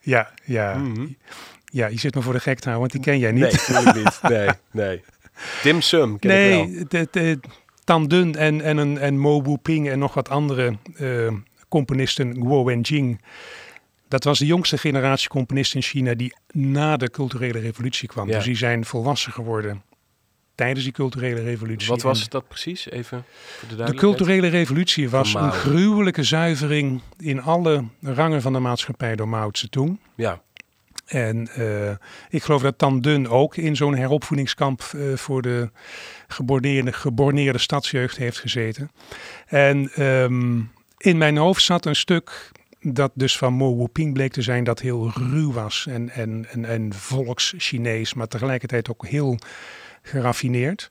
Ja, 0.00 0.32
ja. 0.44 0.74
Mhm. 0.74 1.06
Ja, 1.64 1.86
je 1.86 1.98
zit 1.98 2.14
me 2.14 2.22
voor 2.22 2.32
de 2.32 2.40
gek 2.40 2.58
te 2.58 2.68
houden, 2.68 2.90
want 2.90 2.92
die 2.92 3.12
ken 3.12 3.20
jij 3.20 3.32
niet. 3.32 3.42
Nee, 3.42 3.52
natuurlijk 3.52 3.96
niet. 3.96 4.20
Nee, 4.22 4.48
nee. 4.70 5.02
Dim 5.62 5.80
Sum 5.80 6.18
ken 6.18 6.30
ik 6.30 6.54
wel. 6.54 6.64
Nee, 6.66 6.84
en, 8.36 8.60
en, 8.60 8.76
een- 8.76 8.98
en 8.98 9.18
Mo 9.18 9.42
Wuping 9.42 9.88
en 9.88 9.98
nog 9.98 10.14
wat 10.14 10.28
andere 10.28 10.76
eh, 10.96 11.32
componisten, 11.68 12.34
Guo 12.34 12.64
Wenjing. 12.64 13.20
Dat 14.08 14.24
was 14.24 14.38
de 14.38 14.46
jongste 14.46 14.78
generatie 14.78 15.28
componisten 15.28 15.76
in 15.76 15.82
China 15.86 16.14
die 16.14 16.34
na 16.52 16.96
de 16.96 17.10
culturele 17.10 17.58
revolutie 17.58 18.08
kwam. 18.08 18.28
Ja. 18.28 18.34
Dus 18.36 18.44
die 18.44 18.56
zijn 18.56 18.84
volwassen 18.84 19.32
geworden 19.32 19.82
tijdens 20.54 20.84
die 20.84 20.92
culturele 20.92 21.42
revolutie. 21.42 21.88
Wat 21.88 22.02
was 22.02 22.20
En 22.22 22.26
dat 22.30 22.48
precies? 22.48 22.90
Even 22.90 23.24
voor 23.58 23.68
de 23.76 23.84
de 23.84 23.94
culturele 23.94 24.46
revolutie 24.48 25.10
was 25.10 25.34
een 25.34 25.52
gruwelijke 25.52 26.22
zuivering 26.22 27.00
in 27.18 27.42
alle 27.42 27.84
rangen 28.02 28.42
van 28.42 28.52
de 28.52 28.58
maatschappij 28.58 29.16
door 29.16 29.28
Mao 29.28 29.48
Zedong. 29.52 29.98
Ja, 30.14 30.42
En 31.06 31.48
eh, 31.48 31.90
ik 32.28 32.42
geloof 32.42 32.62
dat 32.62 32.78
Tan 32.78 33.00
Dun 33.00 33.28
ook 33.28 33.56
in 33.56 33.76
zo'n 33.76 33.94
heropvoedingskamp 33.94 34.82
eh, 34.82 35.16
voor 35.16 35.42
de 35.42 35.70
geborneerde, 36.28 36.92
geborneerde 36.92 37.58
stadsjeugd 37.58 38.16
heeft 38.16 38.38
gezeten. 38.38 38.90
En 39.46 39.90
ehm, 39.94 40.60
in 40.96 41.18
mijn 41.18 41.36
hoofd 41.36 41.62
zat 41.62 41.86
een 41.86 41.96
stuk 41.96 42.52
dat 42.80 43.10
dus 43.14 43.38
van 43.38 43.52
Mo 43.52 43.76
Wuping 43.76 44.12
bleek 44.12 44.32
te 44.32 44.42
zijn 44.42 44.64
dat 44.64 44.80
heel 44.80 45.10
ruw 45.14 45.52
was 45.52 45.86
en, 45.88 46.10
en, 46.10 46.46
en, 46.50 46.64
en 46.64 46.92
volks-Chinees, 46.92 48.14
maar 48.14 48.28
tegelijkertijd 48.28 48.90
ook 48.90 49.06
heel 49.06 49.38
geraffineerd. 50.02 50.90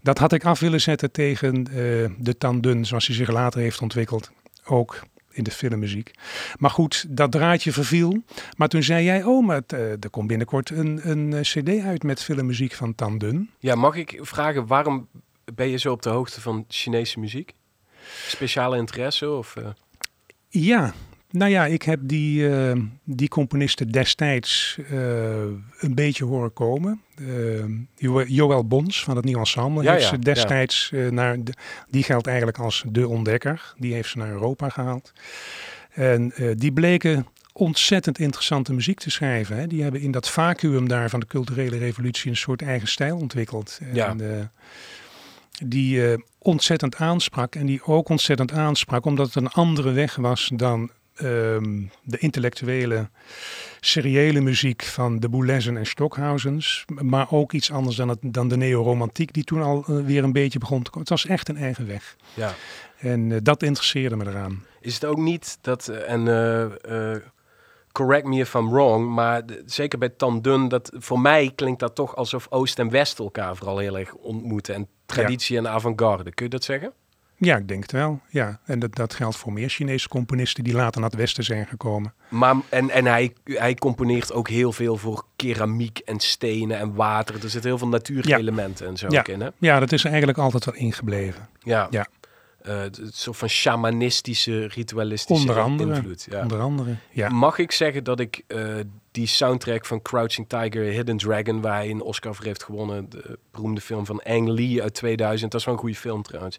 Dat 0.00 0.18
had 0.18 0.32
ik 0.32 0.44
af 0.44 0.60
willen 0.60 0.80
zetten 0.80 1.10
tegen 1.10 1.66
eh, 1.66 1.74
de 2.18 2.36
Tan 2.38 2.60
Dun 2.60 2.84
zoals 2.84 3.06
hij 3.06 3.16
zich 3.16 3.30
later 3.30 3.60
heeft 3.60 3.80
ontwikkeld. 3.80 4.30
Ook 4.64 5.02
in 5.32 5.42
de 5.44 5.50
filmmuziek. 5.50 6.10
Maar 6.58 6.70
goed, 6.70 7.04
dat 7.08 7.30
draadje 7.32 7.72
verviel. 7.72 8.22
Maar 8.56 8.68
toen 8.68 8.82
zei 8.82 9.04
jij, 9.04 9.24
oh, 9.24 9.46
maar 9.46 9.56
het, 9.56 9.72
eh, 9.72 9.90
er 9.90 10.10
komt 10.10 10.26
binnenkort 10.26 10.70
een, 10.70 11.00
een 11.10 11.32
eh, 11.32 11.40
cd 11.40 11.68
uit 11.84 12.02
met 12.02 12.22
filmmuziek 12.22 12.72
van 12.72 12.94
Tan 12.94 13.18
Dun. 13.18 13.50
ja, 13.58 13.74
mag 13.74 13.94
ik 13.96 14.18
vragen 14.20 14.66
waarom 14.66 15.08
ben 15.54 15.68
je 15.68 15.76
zo 15.76 15.92
op 15.92 16.02
de 16.02 16.10
hoogte 16.10 16.40
van 16.40 16.64
Chinese 16.68 17.20
muziek? 17.20 17.52
Speciale 18.26 18.76
interesse 18.76 19.30
of... 19.30 19.56
eh, 19.56 19.66
Ja, 20.48 20.94
Nou 21.32 21.50
ja, 21.50 21.66
ik 21.66 21.82
heb 21.82 22.00
die, 22.02 22.48
uh, 22.48 22.72
die 23.04 23.28
componisten 23.28 23.90
destijds 23.90 24.78
uh, 24.90 24.98
een 25.78 25.94
beetje 25.94 26.24
horen 26.24 26.52
komen. 26.52 27.02
Uh, 27.20 28.24
Joël 28.26 28.66
Bons 28.66 29.04
van 29.04 29.16
het 29.16 29.24
Nieuw 29.24 29.38
Ensemble 29.38 29.82
ja, 29.82 29.92
heeft 29.92 30.06
ze 30.06 30.18
destijds 30.18 30.92
naar... 31.10 31.44
De, 31.44 31.52
die 31.90 32.02
geldt 32.02 32.26
eigenlijk 32.26 32.58
als 32.58 32.84
de 32.88 33.08
ontdekker. 33.08 33.74
Die 33.76 33.94
heeft 33.94 34.08
ze 34.08 34.18
naar 34.18 34.30
Europa 34.30 34.68
gehaald. 34.68 35.12
En 35.90 36.32
die 36.56 36.72
bleken 36.72 37.26
ontzettend 37.52 38.18
interessante 38.18 38.72
muziek 38.72 38.98
te 38.98 39.10
schrijven. 39.10 39.56
Hè. 39.56 39.66
Die 39.66 39.82
hebben 39.82 40.00
in 40.00 40.10
dat 40.10 40.30
vacuüm 40.30 40.88
daar 40.88 41.10
van 41.10 41.20
de 41.20 41.26
culturele 41.26 41.78
revolutie 41.78 42.30
een 42.30 42.36
soort 42.36 42.62
eigen 42.62 42.88
stijl 42.88 43.16
ontwikkeld. 43.16 43.80
Ja. 43.92 44.08
En, 44.08 44.50
die 45.64 46.24
ontzettend 46.38 46.96
aansprak. 46.96 47.54
En 47.54 47.66
die 47.66 47.84
ook 47.84 48.08
ontzettend 48.08 48.52
aansprak 48.52 49.04
omdat 49.04 49.26
het 49.26 49.34
een 49.34 49.50
andere 49.50 49.92
weg 49.92 50.16
was 50.16 50.50
dan 50.54 50.90
um, 51.22 51.90
de 52.02 52.18
intellectuele, 52.18 53.10
seriële 53.80 54.40
muziek 54.40 54.82
van 54.82 55.20
de 55.20 55.28
Boulezzen 55.28 55.76
en 55.76 55.86
Stockhausens. 55.86 56.84
Maar 56.86 57.26
ook 57.30 57.52
iets 57.52 57.70
anders 57.72 57.96
dan, 57.96 58.08
het, 58.08 58.18
dan 58.22 58.48
de 58.48 58.56
neoromantiek 58.56 59.32
die 59.32 59.44
toen 59.44 59.62
al 59.62 59.84
uh, 59.88 60.04
weer 60.04 60.24
een 60.24 60.32
beetje 60.32 60.58
begon 60.58 60.82
te 60.82 60.90
komen. 60.90 61.08
Het 61.08 61.20
was 61.20 61.26
echt 61.26 61.48
een 61.48 61.56
eigen 61.56 61.86
weg. 61.86 62.16
Ja. 62.34 62.54
En 62.98 63.30
uh, 63.30 63.38
dat 63.42 63.62
interesseerde 63.62 64.16
me 64.16 64.26
eraan. 64.26 64.64
Is 64.80 64.94
het 64.94 65.04
ook 65.04 65.18
niet 65.18 65.58
dat, 65.60 65.88
uh, 65.90 66.10
en 66.10 66.82
correct 67.92 68.26
me 68.26 68.38
if 68.38 68.54
I'm 68.54 68.70
wrong, 68.70 69.14
maar 69.14 69.46
de, 69.46 69.62
zeker 69.66 69.98
bij 69.98 70.08
Tandun, 70.08 70.68
dat 70.68 70.92
voor 70.94 71.20
mij 71.20 71.52
klinkt 71.54 71.80
dat 71.80 71.94
toch 71.94 72.16
alsof 72.16 72.46
Oost 72.50 72.78
en 72.78 72.90
West 72.90 73.18
elkaar 73.18 73.56
vooral 73.56 73.78
heel 73.78 73.98
erg 73.98 74.14
ontmoeten. 74.14 74.74
En 74.74 74.88
traditie 75.06 75.54
ja. 75.54 75.62
en 75.62 75.70
avant-garde. 75.70 76.32
Kun 76.32 76.44
je 76.44 76.50
dat 76.50 76.64
zeggen? 76.64 76.92
Ja, 77.44 77.56
ik 77.56 77.68
denk 77.68 77.82
het 77.82 77.92
wel. 77.92 78.20
Ja. 78.28 78.60
En 78.64 78.78
dat, 78.78 78.94
dat 78.94 79.14
geldt 79.14 79.36
voor 79.36 79.52
meer 79.52 79.68
Chinese 79.68 80.08
componisten 80.08 80.64
die 80.64 80.74
later 80.74 81.00
naar 81.00 81.10
het 81.10 81.18
Westen 81.18 81.44
zijn 81.44 81.66
gekomen. 81.66 82.14
Maar, 82.28 82.56
en 82.68 82.90
en 82.90 83.06
hij, 83.06 83.32
hij 83.44 83.74
componeert 83.74 84.32
ook 84.32 84.48
heel 84.48 84.72
veel 84.72 84.96
voor 84.96 85.24
keramiek 85.36 85.98
en 85.98 86.20
stenen 86.20 86.78
en 86.78 86.94
water. 86.94 87.34
Er 87.34 87.40
zitten 87.40 87.70
heel 87.70 87.78
veel 87.78 87.88
natuurelementen 87.88 88.86
en 88.86 88.96
zo 88.96 89.06
ja. 89.08 89.26
in, 89.26 89.40
hè? 89.40 89.48
Ja, 89.58 89.80
dat 89.80 89.92
is 89.92 90.04
eigenlijk 90.04 90.38
altijd 90.38 90.64
wel 90.64 90.74
ingebleven. 90.74 91.48
Ja. 91.62 91.86
ja. 91.90 92.06
Uh, 92.66 92.80
het 92.80 93.00
soort 93.12 93.36
van 93.36 93.48
shamanistische, 93.48 94.66
ritualistische 94.66 95.48
onder 95.48 95.62
andere, 95.62 95.94
invloed. 95.94 96.26
Ja. 96.30 96.42
Onder 96.42 96.60
andere, 96.60 96.96
ja. 97.10 97.28
Mag 97.28 97.58
ik 97.58 97.72
zeggen 97.72 98.04
dat 98.04 98.20
ik 98.20 98.42
uh, 98.48 98.74
die 99.10 99.26
soundtrack 99.26 99.86
van 99.86 100.02
Crouching 100.02 100.48
Tiger, 100.48 100.82
Hidden 100.82 101.16
Dragon, 101.16 101.60
waar 101.60 101.76
hij 101.76 101.90
een 101.90 102.02
Oscar 102.02 102.34
voor 102.34 102.44
heeft 102.44 102.62
gewonnen, 102.62 103.10
de 103.10 103.38
beroemde 103.50 103.80
film 103.80 104.06
van 104.06 104.22
Ang 104.22 104.48
Lee 104.48 104.82
uit 104.82 104.94
2000, 104.94 105.50
dat 105.50 105.60
is 105.60 105.66
wel 105.66 105.74
een 105.74 105.80
goede 105.80 105.96
film 105.96 106.22
trouwens. 106.22 106.58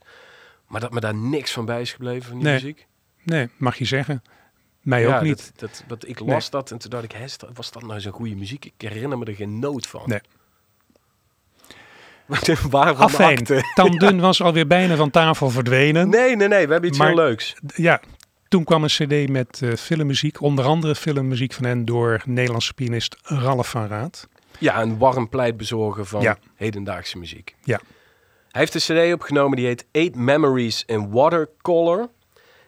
Maar 0.73 0.81
dat 0.81 0.93
me 0.93 0.99
daar 0.99 1.15
niks 1.15 1.51
van 1.51 1.65
bij 1.65 1.81
is 1.81 1.91
gebleven 1.91 2.29
van 2.29 2.35
die 2.37 2.43
nee. 2.43 2.53
muziek. 2.53 2.87
Nee, 3.23 3.49
mag 3.57 3.77
je 3.77 3.85
zeggen. 3.85 4.23
Mij 4.81 5.01
ja, 5.01 5.15
ook 5.15 5.23
niet. 5.23 5.51
Dat, 5.55 5.69
dat, 5.69 5.83
dat, 5.87 6.07
ik 6.07 6.19
las 6.19 6.27
nee. 6.27 6.49
dat 6.49 6.71
en 6.71 6.77
toen 6.77 6.89
dacht 6.89 7.03
ik, 7.03 7.11
was 7.53 7.71
dat 7.71 7.83
nou 7.83 7.99
zo'n 7.99 8.11
goede 8.11 8.35
muziek? 8.35 8.65
Ik 8.65 8.73
herinner 8.77 9.17
me 9.17 9.25
er 9.25 9.35
geen 9.35 9.59
noot 9.59 9.87
van. 9.87 10.01
Nee. 10.05 10.19
Afijn? 12.71 13.45
Tandun 13.75 14.19
was 14.19 14.41
alweer 14.41 14.67
bijna 14.67 14.95
van 14.95 15.09
tafel 15.09 15.49
verdwenen. 15.49 16.09
Nee, 16.09 16.35
nee, 16.35 16.47
nee, 16.47 16.65
we 16.65 16.71
hebben 16.71 16.89
iets 16.89 16.97
maar, 16.97 17.07
heel 17.07 17.15
leuks. 17.15 17.55
Ja, 17.75 18.01
toen 18.47 18.63
kwam 18.63 18.83
een 18.83 18.89
cd 18.89 19.29
met 19.29 19.61
uh, 19.63 19.73
filmmuziek, 19.73 20.41
onder 20.41 20.65
andere 20.65 20.95
filmmuziek 20.95 21.53
van 21.53 21.65
hen 21.65 21.85
door 21.85 22.21
Nederlandse 22.25 22.73
pianist 22.73 23.17
Ralf 23.21 23.69
van 23.69 23.87
Raad. 23.87 24.27
Ja, 24.57 24.81
een 24.81 24.97
warm 24.97 25.29
pleitbezorger 25.29 26.05
van 26.05 26.21
ja. 26.21 26.37
hedendaagse 26.55 27.17
muziek. 27.17 27.55
Ja. 27.63 27.79
Hij 28.53 28.61
heeft 28.61 28.89
een 28.89 28.95
cd 29.09 29.13
opgenomen 29.13 29.57
die 29.57 29.65
heet 29.65 29.85
Eight 29.91 30.15
Memories 30.15 30.83
in 30.85 31.11
Watercolor. 31.11 32.09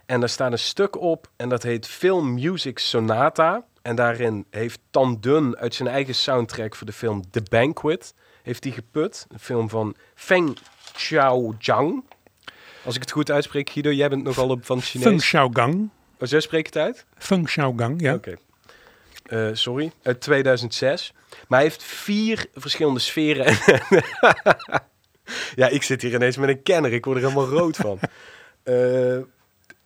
En 0.06 0.20
daar 0.20 0.30
staat 0.30 0.52
een 0.52 0.60
stuk 0.60 1.02
op 1.02 1.30
en 1.36 1.50
dat 1.50 1.64
heet 1.64 1.88
Film 1.88 2.34
Music 2.34 2.80
Sonata. 2.80 3.66
En 3.82 3.96
daarin 3.96 4.46
heeft 4.50 4.80
Tan 4.90 5.18
Dun 5.20 5.58
uit 5.58 5.76
zijn 5.76 5.90
eigen 5.90 6.16
soundtrack 6.16 6.76
voor 6.76 6.86
de 6.86 6.94
film 6.94 7.30
The 7.32 7.42
Banquet... 7.50 8.14
heeft 8.44 8.64
hij 8.64 8.74
geput. 8.74 9.28
Een 9.30 9.40
film 9.40 9.70
van 9.70 9.96
Feng 10.16 10.58
Xiaojiang. 10.94 12.04
Als 12.84 12.96
ik 12.96 13.02
het 13.02 13.12
goed 13.12 13.32
uitspreek, 13.32 13.70
Guido, 13.70 13.92
jij 13.92 14.10
bent 14.10 14.24
nogal 14.24 14.50
op 14.50 14.66
van 14.66 14.82
Chinees. 14.82 15.08
Feng 15.08 15.20
Xiaogang. 15.20 15.90
Oh, 16.20 16.28
zo 16.28 16.40
spreek 16.40 16.66
het 16.66 16.78
uit? 16.78 17.06
Feng 17.18 17.46
Xiaogang, 17.46 18.02
ja. 18.02 18.14
Oké. 18.14 18.38
Okay. 19.28 19.48
Uh, 19.50 19.56
sorry, 19.56 19.92
uit 20.04 20.22
2006. 20.22 21.14
Maar 21.48 21.60
hij 21.60 21.68
heeft 21.68 21.84
vier 21.84 22.46
verschillende 22.54 23.00
sferen. 23.00 23.58
ja, 25.56 25.68
ik 25.68 25.84
zit 25.84 26.02
hier 26.02 26.14
ineens 26.14 26.38
met 26.38 26.50
een 26.50 26.64
kenner. 26.64 26.94
Ik 26.94 27.06
word 27.06 27.18
er 27.18 27.24
helemaal 27.24 27.48
rood 27.48 27.76
van. 27.76 28.00
Uh, 28.64 28.74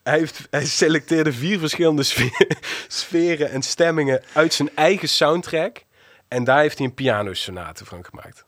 hij, 0.03 0.17
heeft, 0.17 0.47
hij 0.49 0.65
selecteerde 0.65 1.33
vier 1.33 1.59
verschillende 1.59 2.03
sferen 2.87 3.49
en 3.49 3.61
stemmingen 3.61 4.23
uit 4.33 4.53
zijn 4.53 4.69
eigen 4.75 5.09
soundtrack. 5.09 5.83
En 6.27 6.43
daar 6.43 6.59
heeft 6.59 6.77
hij 6.77 6.87
een 6.87 6.93
pianosonate 6.93 7.85
van 7.85 8.05
gemaakt. 8.05 8.45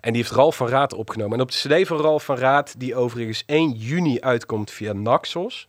En 0.00 0.12
die 0.12 0.22
heeft 0.22 0.34
Ralf 0.34 0.56
van 0.56 0.68
Raad 0.68 0.92
opgenomen. 0.92 1.34
En 1.38 1.42
op 1.42 1.50
de 1.50 1.68
cd 1.82 1.86
van 1.86 2.00
Ralf 2.00 2.24
van 2.24 2.36
Raad, 2.36 2.74
die 2.78 2.94
overigens 2.94 3.42
1 3.46 3.70
juni 3.70 4.20
uitkomt 4.20 4.70
via 4.70 4.92
Naxos... 4.92 5.68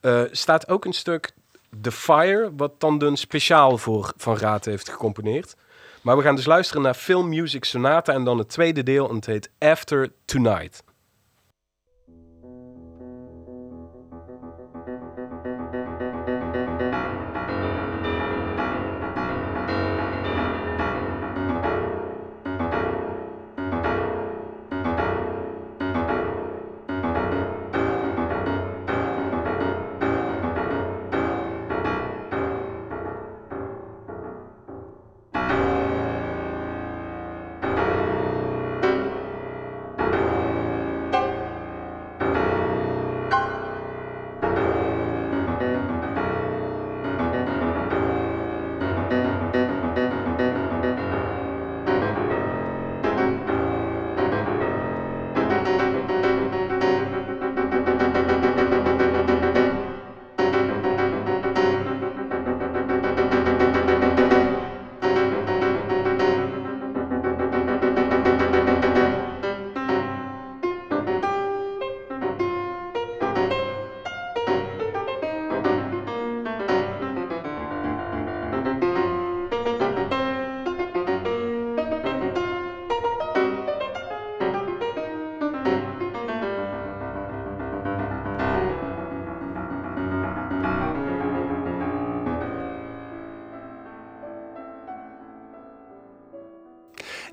Uh, 0.00 0.22
staat 0.30 0.68
ook 0.68 0.84
een 0.84 0.92
stuk 0.92 1.32
The 1.80 1.92
Fire, 1.92 2.52
wat 2.56 2.72
Tandun 2.78 3.16
speciaal 3.16 3.78
voor 3.78 4.12
Van 4.16 4.36
Raad 4.36 4.64
heeft 4.64 4.88
gecomponeerd. 4.88 5.56
Maar 6.04 6.16
we 6.16 6.22
gaan 6.22 6.36
dus 6.36 6.46
luisteren 6.46 6.82
naar 6.82 6.94
Film 6.94 7.28
Music 7.28 7.64
Sonata 7.64 8.12
en 8.12 8.24
dan 8.24 8.38
het 8.38 8.48
tweede 8.48 8.82
deel 8.82 9.08
en 9.08 9.14
het 9.14 9.26
heet 9.26 9.50
After 9.58 10.12
Tonight. 10.24 10.84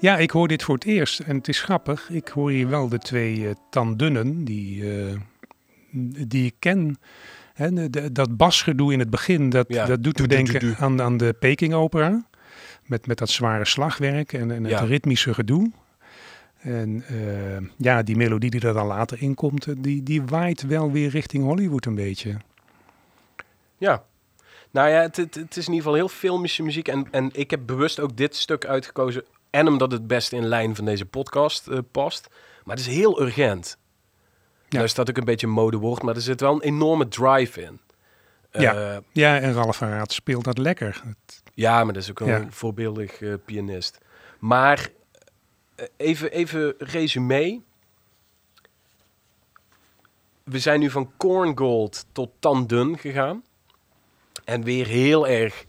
Ja, 0.01 0.17
ik 0.17 0.31
hoor 0.31 0.47
dit 0.47 0.63
voor 0.63 0.75
het 0.75 0.83
eerst 0.85 1.19
en 1.19 1.35
het 1.37 1.47
is 1.47 1.61
grappig. 1.61 2.09
Ik 2.09 2.27
hoor 2.27 2.49
hier 2.51 2.69
wel 2.69 2.89
de 2.89 2.97
twee 2.97 3.37
uh, 3.37 3.49
tandunnen 3.69 4.43
die, 4.43 4.83
uh, 4.83 5.15
die 6.27 6.45
ik 6.45 6.55
ken. 6.59 6.97
Hè, 7.53 7.73
de, 7.73 7.89
de, 7.89 8.11
dat 8.11 8.37
basgedoe 8.37 8.93
in 8.93 8.99
het 8.99 9.09
begin, 9.09 9.49
dat, 9.49 9.65
Ja. 9.67 9.85
dat 9.85 10.03
doet 10.03 10.19
me 10.19 10.27
du- 10.27 10.35
denken 10.35 10.59
du- 10.59 10.67
du. 10.67 10.75
aan, 10.79 11.01
aan 11.01 11.17
de 11.17 11.35
Peking-opera. 11.39 12.25
Met, 12.85 13.07
met 13.07 13.17
dat 13.17 13.29
zware 13.29 13.65
slagwerk 13.65 14.33
en, 14.33 14.51
en 14.51 14.63
het 14.63 14.71
Ja. 14.71 14.79
ritmische 14.83 15.33
gedoe. 15.33 15.71
En 16.57 17.03
eh, 17.07 17.67
ja, 17.77 18.03
die 18.03 18.15
melodie 18.15 18.49
die 18.49 18.61
er 18.61 18.73
dan 18.73 18.87
later 18.87 19.21
in 19.21 19.35
komt, 19.35 19.67
eh, 19.67 19.75
die, 19.77 20.03
die 20.03 20.21
waait 20.21 20.61
wel 20.61 20.91
weer 20.91 21.09
richting 21.09 21.43
Hollywood 21.43 21.85
een 21.85 21.95
beetje. 21.95 22.37
Ja. 23.77 24.03
Nou 24.71 24.89
ja, 24.89 25.01
het, 25.01 25.17
het, 25.17 25.35
het 25.35 25.57
is 25.57 25.67
in 25.67 25.73
ieder 25.73 25.75
geval 25.87 25.93
heel 25.93 26.07
filmische 26.09 26.63
muziek. 26.63 26.87
En, 26.87 27.07
en 27.11 27.29
ik 27.33 27.51
heb 27.51 27.59
bewust 27.65 27.99
ook 27.99 28.17
dit 28.17 28.35
stuk 28.35 28.65
uitgekozen. 28.65 29.23
En 29.51 29.67
omdat 29.67 29.91
het 29.91 30.07
best 30.07 30.31
in 30.31 30.45
lijn 30.45 30.75
van 30.75 30.85
deze 30.85 31.05
podcast 31.05 31.67
eh, 31.67 31.77
past. 31.91 32.27
Maar 32.63 32.75
het 32.75 32.85
is 32.87 32.93
heel 32.93 33.21
urgent. 33.21 33.77
Ja. 34.59 34.65
Nou 34.69 34.83
is 34.83 34.93
dat 34.93 35.09
ook 35.09 35.17
een 35.17 35.25
beetje 35.25 35.47
een 35.47 35.53
modewoord. 35.53 36.01
Maar 36.03 36.15
er 36.15 36.21
zit 36.21 36.39
wel 36.41 36.53
een 36.53 36.61
enorme 36.61 37.07
drive 37.07 37.61
in. 37.61 37.79
Ja. 38.51 38.73
Eh, 38.93 38.97
Ja, 39.11 39.39
en 39.39 39.53
Ralf 39.53 39.77
van 39.77 39.89
Raad 39.89 40.13
speelt 40.13 40.43
dat 40.43 40.57
lekker. 40.57 41.01
Ja, 41.53 41.83
maar 41.83 41.93
dat 41.93 42.03
is 42.03 42.09
ook 42.09 42.19
Ja. 42.19 42.39
een 42.39 42.51
voorbeeldig 42.51 43.21
eh, 43.21 43.33
pianist. 43.45 43.97
Maar 44.39 44.89
even, 45.97 46.31
even 46.31 46.73
resume. 46.77 47.61
We 50.43 50.59
zijn 50.59 50.79
nu 50.79 50.89
van 50.89 51.11
Corn 51.17 51.57
Gold 51.57 52.05
tot 52.11 52.29
Tandun 52.39 52.97
gegaan. 52.97 53.43
En 54.43 54.63
weer 54.63 54.87
heel 54.87 55.27
erg 55.27 55.65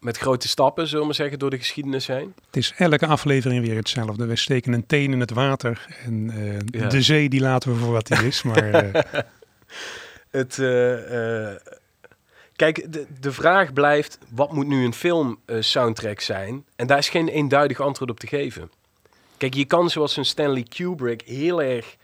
met 0.00 0.16
grote 0.18 0.48
stappen, 0.48 0.84
zullen 0.84 1.00
we 1.00 1.06
maar 1.06 1.14
zeggen, 1.14 1.38
door 1.38 1.50
de 1.50 1.58
geschiedenis 1.58 2.06
heen. 2.06 2.34
Het 2.46 2.56
is 2.56 2.72
elke 2.76 3.06
aflevering 3.06 3.66
weer 3.66 3.76
hetzelfde. 3.76 4.26
We 4.26 4.36
steken 4.36 4.72
een 4.72 4.86
teen 4.86 5.12
in 5.12 5.20
het 5.20 5.30
water 5.30 5.86
en 6.04 6.30
eh, 6.30 6.80
Ja. 6.80 6.88
de 6.88 7.02
zee 7.02 7.28
die 7.28 7.40
laten 7.40 7.72
we 7.72 7.78
voor 7.78 7.92
wat 7.92 8.06
die 8.06 8.26
is. 8.26 8.42
Maar 8.42 8.70
eh, 8.70 9.02
Het, 10.30 10.58
eh, 10.58 11.50
eh, 11.50 11.56
kijk, 12.56 12.92
de, 12.92 13.06
de 13.20 13.32
vraag 13.32 13.72
blijft, 13.72 14.18
wat 14.30 14.52
moet 14.52 14.66
nu 14.66 14.84
een 14.84 14.94
film 14.94 15.38
soundtrack 15.60 16.20
zijn? 16.20 16.64
En 16.76 16.86
daar 16.86 16.98
is 16.98 17.08
geen 17.08 17.28
eenduidig 17.28 17.80
antwoord 17.80 18.10
op 18.10 18.20
te 18.20 18.26
geven. 18.26 18.70
Kijk, 19.36 19.54
je 19.54 19.64
kan 19.64 19.90
zoals 19.90 20.16
een 20.16 20.24
Stanley 20.24 20.62
Kubrick 20.62 21.22
heel 21.22 21.62
erg 21.62 21.96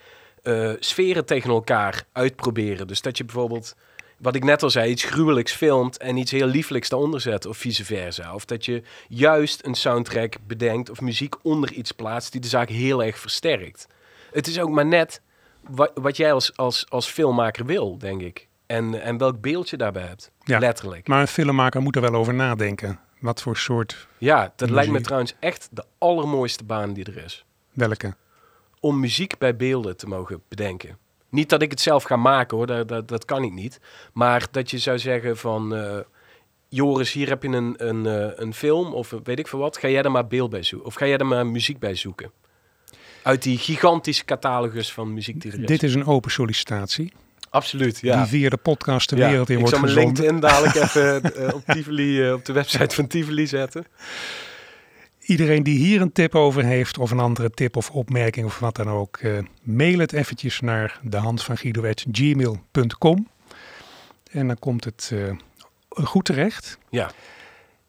eh, 0.43 0.73
sferen 0.79 1.25
tegen 1.25 1.51
elkaar 1.51 2.05
uitproberen. 2.13 2.87
Dus 2.87 3.01
dat 3.03 3.17
je 3.19 3.25
bijvoorbeeld, 3.25 3.77
wat 4.17 4.35
ik 4.35 4.45
net 4.45 4.63
al 4.63 4.71
zei, 4.71 4.91
iets 4.91 5.05
gruwelijks 5.05 5.53
filmt 5.53 5.97
en 5.99 6.17
iets 6.17 6.31
heel 6.31 6.47
lieflijks 6.47 6.89
daaronder 6.89 7.21
zet, 7.21 7.47
of 7.47 7.57
vice 7.57 7.85
versa. 7.85 8.35
Of 8.35 8.45
dat 8.45 8.65
je 8.65 8.83
juist 9.09 9.67
een 9.67 9.75
soundtrack 9.75 10.35
bedenkt 10.47 10.91
of 10.91 11.01
muziek 11.01 11.35
onder 11.45 11.73
iets 11.73 11.93
plaatst 11.93 12.33
die 12.33 12.41
de 12.41 12.49
zaak 12.49 12.69
heel 12.69 13.03
erg 13.05 13.19
versterkt. 13.19 13.87
Het 14.33 14.47
is 14.47 14.59
ook 14.61 14.71
maar 14.71 14.87
net 14.87 15.21
wat, 15.69 15.91
wat 15.95 16.17
jij 16.17 16.33
als, 16.33 16.57
als, 16.57 16.87
als 16.91 17.07
filmmaker 17.07 17.65
wil, 17.67 17.99
denk 17.99 18.21
ik. 18.23 18.49
En, 18.67 19.03
en 19.03 19.19
welk 19.19 19.41
beeld 19.41 19.69
je 19.71 19.77
daarbij 19.77 20.03
hebt, 20.07 20.31
Ja. 20.45 20.59
letterlijk. 20.59 21.09
maar 21.09 21.21
een 21.21 21.29
filmmaker 21.29 21.81
moet 21.83 21.97
er 21.97 22.03
wel 22.03 22.15
over 22.15 22.35
nadenken. 22.35 23.01
Wat 23.21 23.43
voor 23.43 23.57
soort, 23.57 24.07
Ja, 24.19 24.53
dat 24.57 24.71
lijkt 24.71 24.91
me 24.93 25.01
trouwens 25.01 25.35
echt 25.41 25.69
de 25.73 25.85
allermooiste 25.99 26.65
baan 26.65 26.93
die 26.93 27.05
er 27.05 27.25
is. 27.25 27.45
welke? 27.73 28.15
Om 28.81 29.01
muziek 29.01 29.39
bij 29.39 29.57
beelden 29.57 29.97
te 29.97 30.07
mogen 30.07 30.43
bedenken. 30.49 30.99
Niet 31.31 31.49
dat 31.49 31.63
ik 31.63 31.71
het 31.71 31.81
zelf 31.81 32.03
ga 32.03 32.17
maken 32.17 32.57
hoor, 32.57 32.67
dat, 32.67 32.89
dat, 32.89 33.09
dat 33.09 33.25
kan 33.25 33.43
ik 33.43 33.53
niet. 33.53 33.81
Maar 34.13 34.47
dat 34.51 34.71
je 34.71 34.79
zou 34.79 34.99
zeggen 34.99 35.37
van... 35.37 35.75
eh, 35.75 35.97
Joris, 36.69 37.13
hier 37.13 37.29
heb 37.29 37.43
je 37.43 37.49
een, 37.49 37.75
een, 37.77 38.07
eh, 38.07 38.31
een 38.37 38.55
film 38.55 38.93
of 38.95 39.15
weet 39.25 39.39
ik 39.39 39.49
veel 39.49 39.59
wat. 39.59 39.77
Ga 39.77 39.89
jij 39.89 40.03
er 40.03 40.11
maar 40.11 40.27
beeld 40.27 40.51
bij 40.51 40.63
zoeken? 40.63 40.87
Of 40.89 40.95
ga 40.95 41.07
jij 41.07 41.17
er 41.17 41.27
maar 41.27 41.47
muziek 41.47 41.79
bij 41.79 41.95
zoeken? 41.95 42.31
Uit 43.23 43.43
die 43.43 43.59
gigantische 43.59 44.25
catalogus 44.25 44.93
van 44.93 45.15
muziek 45.15 45.41
die 45.41 45.53
er. 45.53 45.67
Dit 45.67 45.83
is 45.83 45.95
een 45.95 46.07
open 46.07 46.31
sollicitatie. 46.31 47.13
Absoluut, 47.51 48.01
Die 48.01 48.13
via 48.13 48.49
de 48.49 48.57
podcast 48.57 49.09
de 49.09 49.17
Ja, 49.17 49.29
wereld 49.29 49.49
in 49.49 49.55
ik 49.55 49.61
wordt 49.61 49.77
zal 49.77 49.85
mijn 49.85 49.95
gezonden. 49.95 50.23
LinkedIn 50.23 50.41
dadelijk 50.51 50.75
even 50.85 51.35
eh, 51.35 51.55
op, 51.55 51.63
Tivoli, 51.67 52.33
op 52.33 52.45
de 52.45 52.53
website 52.53 52.95
van 52.95 53.07
Tivoli 53.07 53.47
zetten. 53.47 53.87
Iedereen 55.27 55.63
die 55.63 55.79
hier 55.79 56.01
een 56.01 56.13
tip 56.13 56.35
over 56.35 56.65
heeft 56.65 56.99
of 56.99 57.11
een 57.11 57.19
andere 57.19 57.51
tip 57.51 57.77
of 57.77 57.91
opmerking 57.91 58.47
of 58.47 58.59
wat 58.59 58.77
dan 58.77 58.89
ook, 58.89 59.17
eh, 59.17 59.39
mail 59.63 59.99
het 59.99 60.13
eventjes 60.13 60.61
naar 60.61 61.01
de 61.03 61.17
hand 61.17 61.43
van 61.43 61.57
gmail.com 62.13 63.29
en 64.31 64.47
dan 64.47 64.59
komt 64.59 64.85
het 64.85 65.11
eh, 65.13 66.05
goed 66.05 66.25
terecht. 66.25 66.79
Ja. 66.91 67.11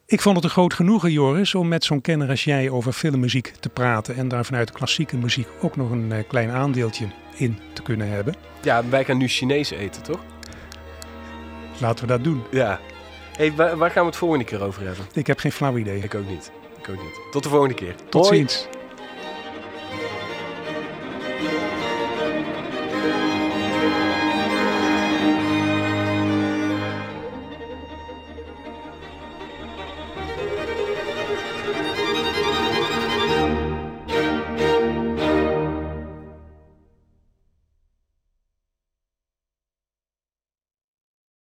Ik 0.06 0.22
vond 0.22 0.36
het 0.36 0.46
een 0.46 0.52
groot 0.52 0.74
genoegen, 0.74 1.12
Joris, 1.12 1.56
om 1.56 1.68
met 1.68 1.84
zo'n 1.84 2.02
kenner 2.02 2.30
als 2.30 2.44
jij 2.44 2.70
over 2.70 2.94
filmmuziek 2.94 3.54
te 3.60 3.70
praten 3.70 4.16
en 4.16 4.28
daar 4.28 4.46
vanuit 4.46 4.68
de 4.68 4.74
klassieke 4.74 5.18
muziek 5.18 5.48
ook 5.62 5.76
nog 5.76 5.92
een 5.92 6.12
eh, 6.12 6.28
klein 6.28 6.50
aandeeltje 6.50 7.08
in 7.36 7.60
te 7.74 7.82
kunnen 7.82 8.10
hebben. 8.10 8.36
Ja, 8.62 8.90
wij 8.90 9.06
gaan 9.06 9.18
nu 9.18 9.28
Chinees 9.28 9.70
eten, 9.70 10.04
toch? 10.04 10.20
Laten 11.80 12.06
we 12.06 12.12
dat 12.12 12.24
doen. 12.24 12.44
Ja. 12.52 12.80
Hey, 13.36 13.54
waar 13.56 13.92
gaan 13.92 14.04
we 14.04 14.10
het 14.10 14.16
volgende 14.16 14.46
keer 14.46 14.62
over 14.62 14.86
hebben? 14.86 15.06
Ik 15.14 15.28
heb 15.28 15.40
geen 15.40 15.52
flauw 15.52 15.78
idee. 15.78 16.00
Ik 16.00 16.16
ook 16.16 16.28
niet. 16.30 16.52
Tot 17.32 17.44
de 17.44 17.50
volgende 17.50 17.74
keer. 17.76 17.96
Tot 18.10 18.26
ziens. 18.26 18.68